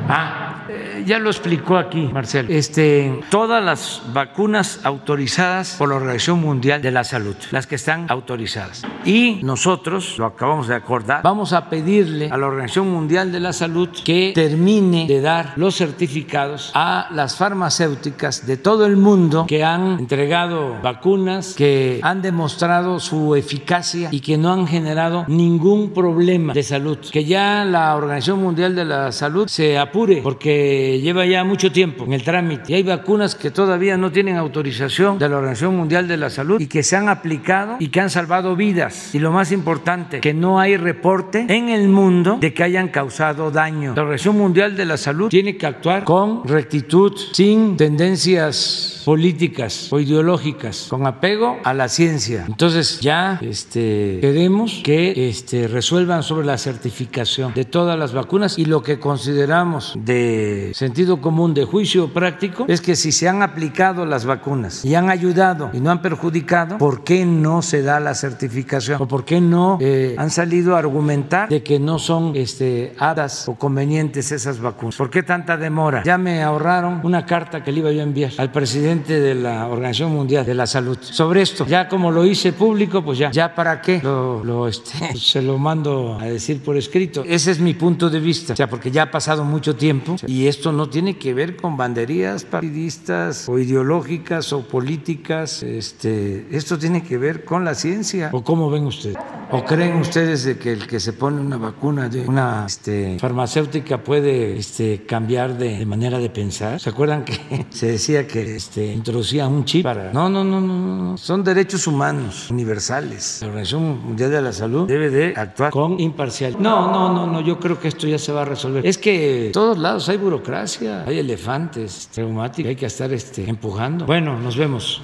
Ah, 0.08 0.47
eh, 0.68 1.04
ya 1.06 1.18
lo 1.18 1.30
explicó 1.30 1.76
aquí, 1.76 2.08
Marcelo. 2.12 2.48
Este, 2.50 3.20
todas 3.30 3.62
las 3.64 4.02
vacunas 4.12 4.80
autorizadas 4.84 5.76
por 5.78 5.88
la 5.88 5.96
Organización 5.96 6.40
Mundial 6.40 6.82
de 6.82 6.90
la 6.90 7.04
Salud, 7.04 7.36
las 7.50 7.66
que 7.66 7.76
están 7.76 8.06
autorizadas. 8.08 8.82
Y 9.04 9.40
nosotros, 9.42 10.16
lo 10.18 10.26
acabamos 10.26 10.68
de 10.68 10.74
acordar, 10.74 11.22
vamos 11.22 11.52
a 11.52 11.68
pedirle 11.70 12.28
a 12.30 12.36
la 12.36 12.46
Organización 12.46 12.90
Mundial 12.90 13.32
de 13.32 13.40
la 13.40 13.52
Salud 13.52 13.88
que 14.04 14.32
termine 14.34 15.06
de 15.06 15.20
dar 15.20 15.54
los 15.56 15.76
certificados 15.76 16.72
a 16.74 17.08
las 17.12 17.36
farmacéuticas 17.36 18.46
de 18.46 18.56
todo 18.56 18.86
el 18.86 18.96
mundo 18.96 19.46
que 19.46 19.64
han 19.64 19.98
entregado 19.98 20.76
vacunas, 20.82 21.54
que 21.54 22.00
han 22.02 22.22
demostrado 22.22 23.00
su 23.00 23.34
eficacia 23.34 24.08
y 24.12 24.20
que 24.20 24.36
no 24.36 24.52
han 24.52 24.66
generado 24.66 25.24
ningún 25.28 25.90
problema 25.90 26.52
de 26.52 26.62
salud. 26.62 26.98
Que 27.10 27.24
ya 27.24 27.64
la 27.64 27.96
Organización 27.96 28.42
Mundial 28.42 28.74
de 28.74 28.84
la 28.84 29.12
Salud 29.12 29.48
se 29.48 29.78
apure 29.78 30.20
porque 30.22 30.57
lleva 31.02 31.26
ya 31.26 31.44
mucho 31.44 31.72
tiempo 31.72 32.04
en 32.04 32.12
el 32.12 32.22
trámite 32.22 32.64
y 32.72 32.74
hay 32.74 32.82
vacunas 32.82 33.34
que 33.34 33.50
todavía 33.50 33.96
no 33.96 34.10
tienen 34.12 34.36
autorización 34.36 35.18
de 35.18 35.28
la 35.28 35.36
Organización 35.36 35.76
Mundial 35.76 36.08
de 36.08 36.16
la 36.16 36.30
Salud 36.30 36.60
y 36.60 36.66
que 36.66 36.82
se 36.82 36.96
han 36.96 37.08
aplicado 37.08 37.76
y 37.78 37.88
que 37.88 38.00
han 38.00 38.10
salvado 38.10 38.56
vidas. 38.56 39.14
Y 39.14 39.18
lo 39.18 39.32
más 39.32 39.52
importante, 39.52 40.20
que 40.20 40.34
no 40.34 40.60
hay 40.60 40.76
reporte 40.76 41.46
en 41.48 41.68
el 41.68 41.88
mundo 41.88 42.38
de 42.40 42.54
que 42.54 42.62
hayan 42.62 42.88
causado 42.88 43.50
daño. 43.50 43.94
La 43.94 44.02
Organización 44.02 44.38
Mundial 44.38 44.76
de 44.76 44.84
la 44.84 44.96
Salud 44.96 45.28
tiene 45.28 45.56
que 45.56 45.66
actuar 45.66 46.04
con 46.04 46.46
rectitud, 46.46 47.12
sin 47.32 47.76
tendencias 47.76 49.02
políticas 49.04 49.92
o 49.92 50.00
ideológicas, 50.00 50.86
con 50.90 51.06
apego 51.06 51.58
a 51.64 51.72
la 51.72 51.88
ciencia. 51.88 52.44
Entonces 52.46 53.00
ya 53.00 53.38
este, 53.40 54.18
queremos 54.20 54.80
que 54.84 55.28
este, 55.28 55.66
resuelvan 55.68 56.22
sobre 56.22 56.46
la 56.46 56.58
certificación 56.58 57.54
de 57.54 57.64
todas 57.64 57.98
las 57.98 58.12
vacunas 58.12 58.58
y 58.58 58.64
lo 58.64 58.82
que 58.82 58.98
consideramos 58.98 59.94
de 59.96 60.47
sentido 60.74 61.20
común, 61.20 61.54
de 61.54 61.64
juicio 61.64 62.12
práctico, 62.12 62.64
es 62.68 62.80
que 62.80 62.96
si 62.96 63.12
se 63.12 63.28
han 63.28 63.42
aplicado 63.42 64.04
las 64.06 64.24
vacunas 64.24 64.84
y 64.84 64.94
han 64.94 65.10
ayudado 65.10 65.70
y 65.72 65.80
no 65.80 65.90
han 65.90 66.02
perjudicado, 66.02 66.78
¿por 66.78 67.04
qué 67.04 67.24
no 67.24 67.62
se 67.62 67.82
da 67.82 68.00
la 68.00 68.14
certificación? 68.14 69.00
¿O 69.00 69.08
por 69.08 69.24
qué 69.24 69.40
no 69.40 69.78
eh, 69.80 70.14
han 70.18 70.30
salido 70.30 70.76
a 70.76 70.78
argumentar 70.78 71.48
de 71.48 71.62
que 71.62 71.78
no 71.78 71.98
son 71.98 72.32
este, 72.34 72.94
hadas 72.98 73.48
o 73.48 73.54
convenientes 73.54 74.32
esas 74.32 74.60
vacunas? 74.60 74.96
¿Por 74.96 75.10
qué 75.10 75.22
tanta 75.22 75.56
demora? 75.56 76.02
Ya 76.04 76.18
me 76.18 76.42
ahorraron 76.42 77.00
una 77.04 77.24
carta 77.26 77.62
que 77.62 77.72
le 77.72 77.80
iba 77.80 77.92
yo 77.92 78.00
a 78.00 78.04
enviar 78.04 78.32
al 78.38 78.50
presidente 78.52 79.20
de 79.20 79.34
la 79.34 79.66
Organización 79.66 80.12
Mundial 80.12 80.44
de 80.44 80.54
la 80.54 80.66
Salud 80.66 80.98
sobre 81.00 81.42
esto. 81.42 81.66
Ya 81.66 81.88
como 81.88 82.10
lo 82.10 82.24
hice 82.24 82.52
público, 82.52 83.04
pues 83.04 83.18
ya, 83.18 83.30
ya 83.30 83.54
para 83.54 83.80
qué 83.80 84.00
lo, 84.02 84.44
lo 84.44 84.68
este, 84.68 85.16
se 85.16 85.42
lo 85.42 85.58
mando 85.58 86.18
a 86.20 86.24
decir 86.24 86.62
por 86.62 86.76
escrito. 86.76 87.24
Ese 87.26 87.50
es 87.50 87.60
mi 87.60 87.74
punto 87.74 88.10
de 88.10 88.20
vista, 88.20 88.52
o 88.52 88.56
sea, 88.56 88.68
porque 88.68 88.90
ya 88.90 89.04
ha 89.04 89.10
pasado 89.10 89.44
mucho 89.44 89.76
tiempo 89.76 90.16
y 90.26 90.37
esto 90.46 90.72
no 90.72 90.88
tiene 90.88 91.16
que 91.16 91.34
ver 91.34 91.56
con 91.56 91.76
banderías 91.76 92.44
partidistas 92.44 93.48
o 93.48 93.58
ideológicas 93.58 94.52
o 94.52 94.62
políticas. 94.62 95.62
Este, 95.62 96.46
esto 96.50 96.78
tiene 96.78 97.02
que 97.02 97.18
ver 97.18 97.44
con 97.44 97.64
la 97.64 97.74
ciencia. 97.74 98.30
¿O 98.32 98.44
cómo 98.44 98.70
ven 98.70 98.84
ustedes? 98.86 99.16
¿O 99.50 99.64
creen 99.64 99.96
ustedes 99.96 100.44
de 100.44 100.58
que 100.58 100.72
el 100.72 100.86
que 100.86 101.00
se 101.00 101.14
pone 101.14 101.40
una 101.40 101.56
vacuna 101.56 102.08
de 102.08 102.28
una 102.28 102.64
este, 102.66 103.18
farmacéutica 103.18 104.04
puede 104.04 104.58
este, 104.58 105.04
cambiar 105.06 105.56
de, 105.56 105.86
manera 105.86 106.18
de 106.18 106.28
pensar? 106.28 106.78
¿Se 106.78 106.90
acuerdan 106.90 107.24
que 107.24 107.66
se 107.70 107.92
decía 107.92 108.26
que 108.26 108.56
este, 108.56 109.00
un 109.46 109.64
chip 109.64 109.84
para... 109.84 110.12
No, 110.12 110.28
no, 110.28 110.44
no, 110.44 110.60
no, 110.60 110.76
no. 110.76 111.16
Son 111.16 111.42
derechos 111.42 111.86
humanos 111.86 112.50
universales. 112.50 113.38
La 113.40 113.48
Organización 113.48 114.04
Mundial 114.04 114.30
de 114.30 114.42
la 114.42 114.52
Salud 114.52 114.86
debe 114.86 115.08
de 115.08 115.32
actuar 115.34 115.70
con 115.70 115.98
imparcialidad. 115.98 116.60
No, 116.60 116.92
no, 116.92 117.12
no, 117.12 117.26
no, 117.26 117.40
yo 117.40 117.58
creo 117.58 117.80
que 117.80 117.88
esto 117.88 118.06
ya 118.06 118.18
se 118.18 118.32
va 118.32 118.42
a 118.42 118.44
resolver. 118.44 118.84
Es 118.84 118.98
que 118.98 119.46
en 119.46 119.52
todos 119.52 119.78
lados 119.78 120.08
hay 120.08 120.17
burocracia, 120.18 121.04
hay 121.06 121.18
elefantes 121.18 122.08
traumáticos, 122.12 122.68
hay 122.68 122.76
que 122.76 122.86
estar 122.86 123.12
este, 123.12 123.48
empujando. 123.48 124.04
Bueno, 124.06 124.38
nos 124.38 124.56
vemos. 124.56 125.02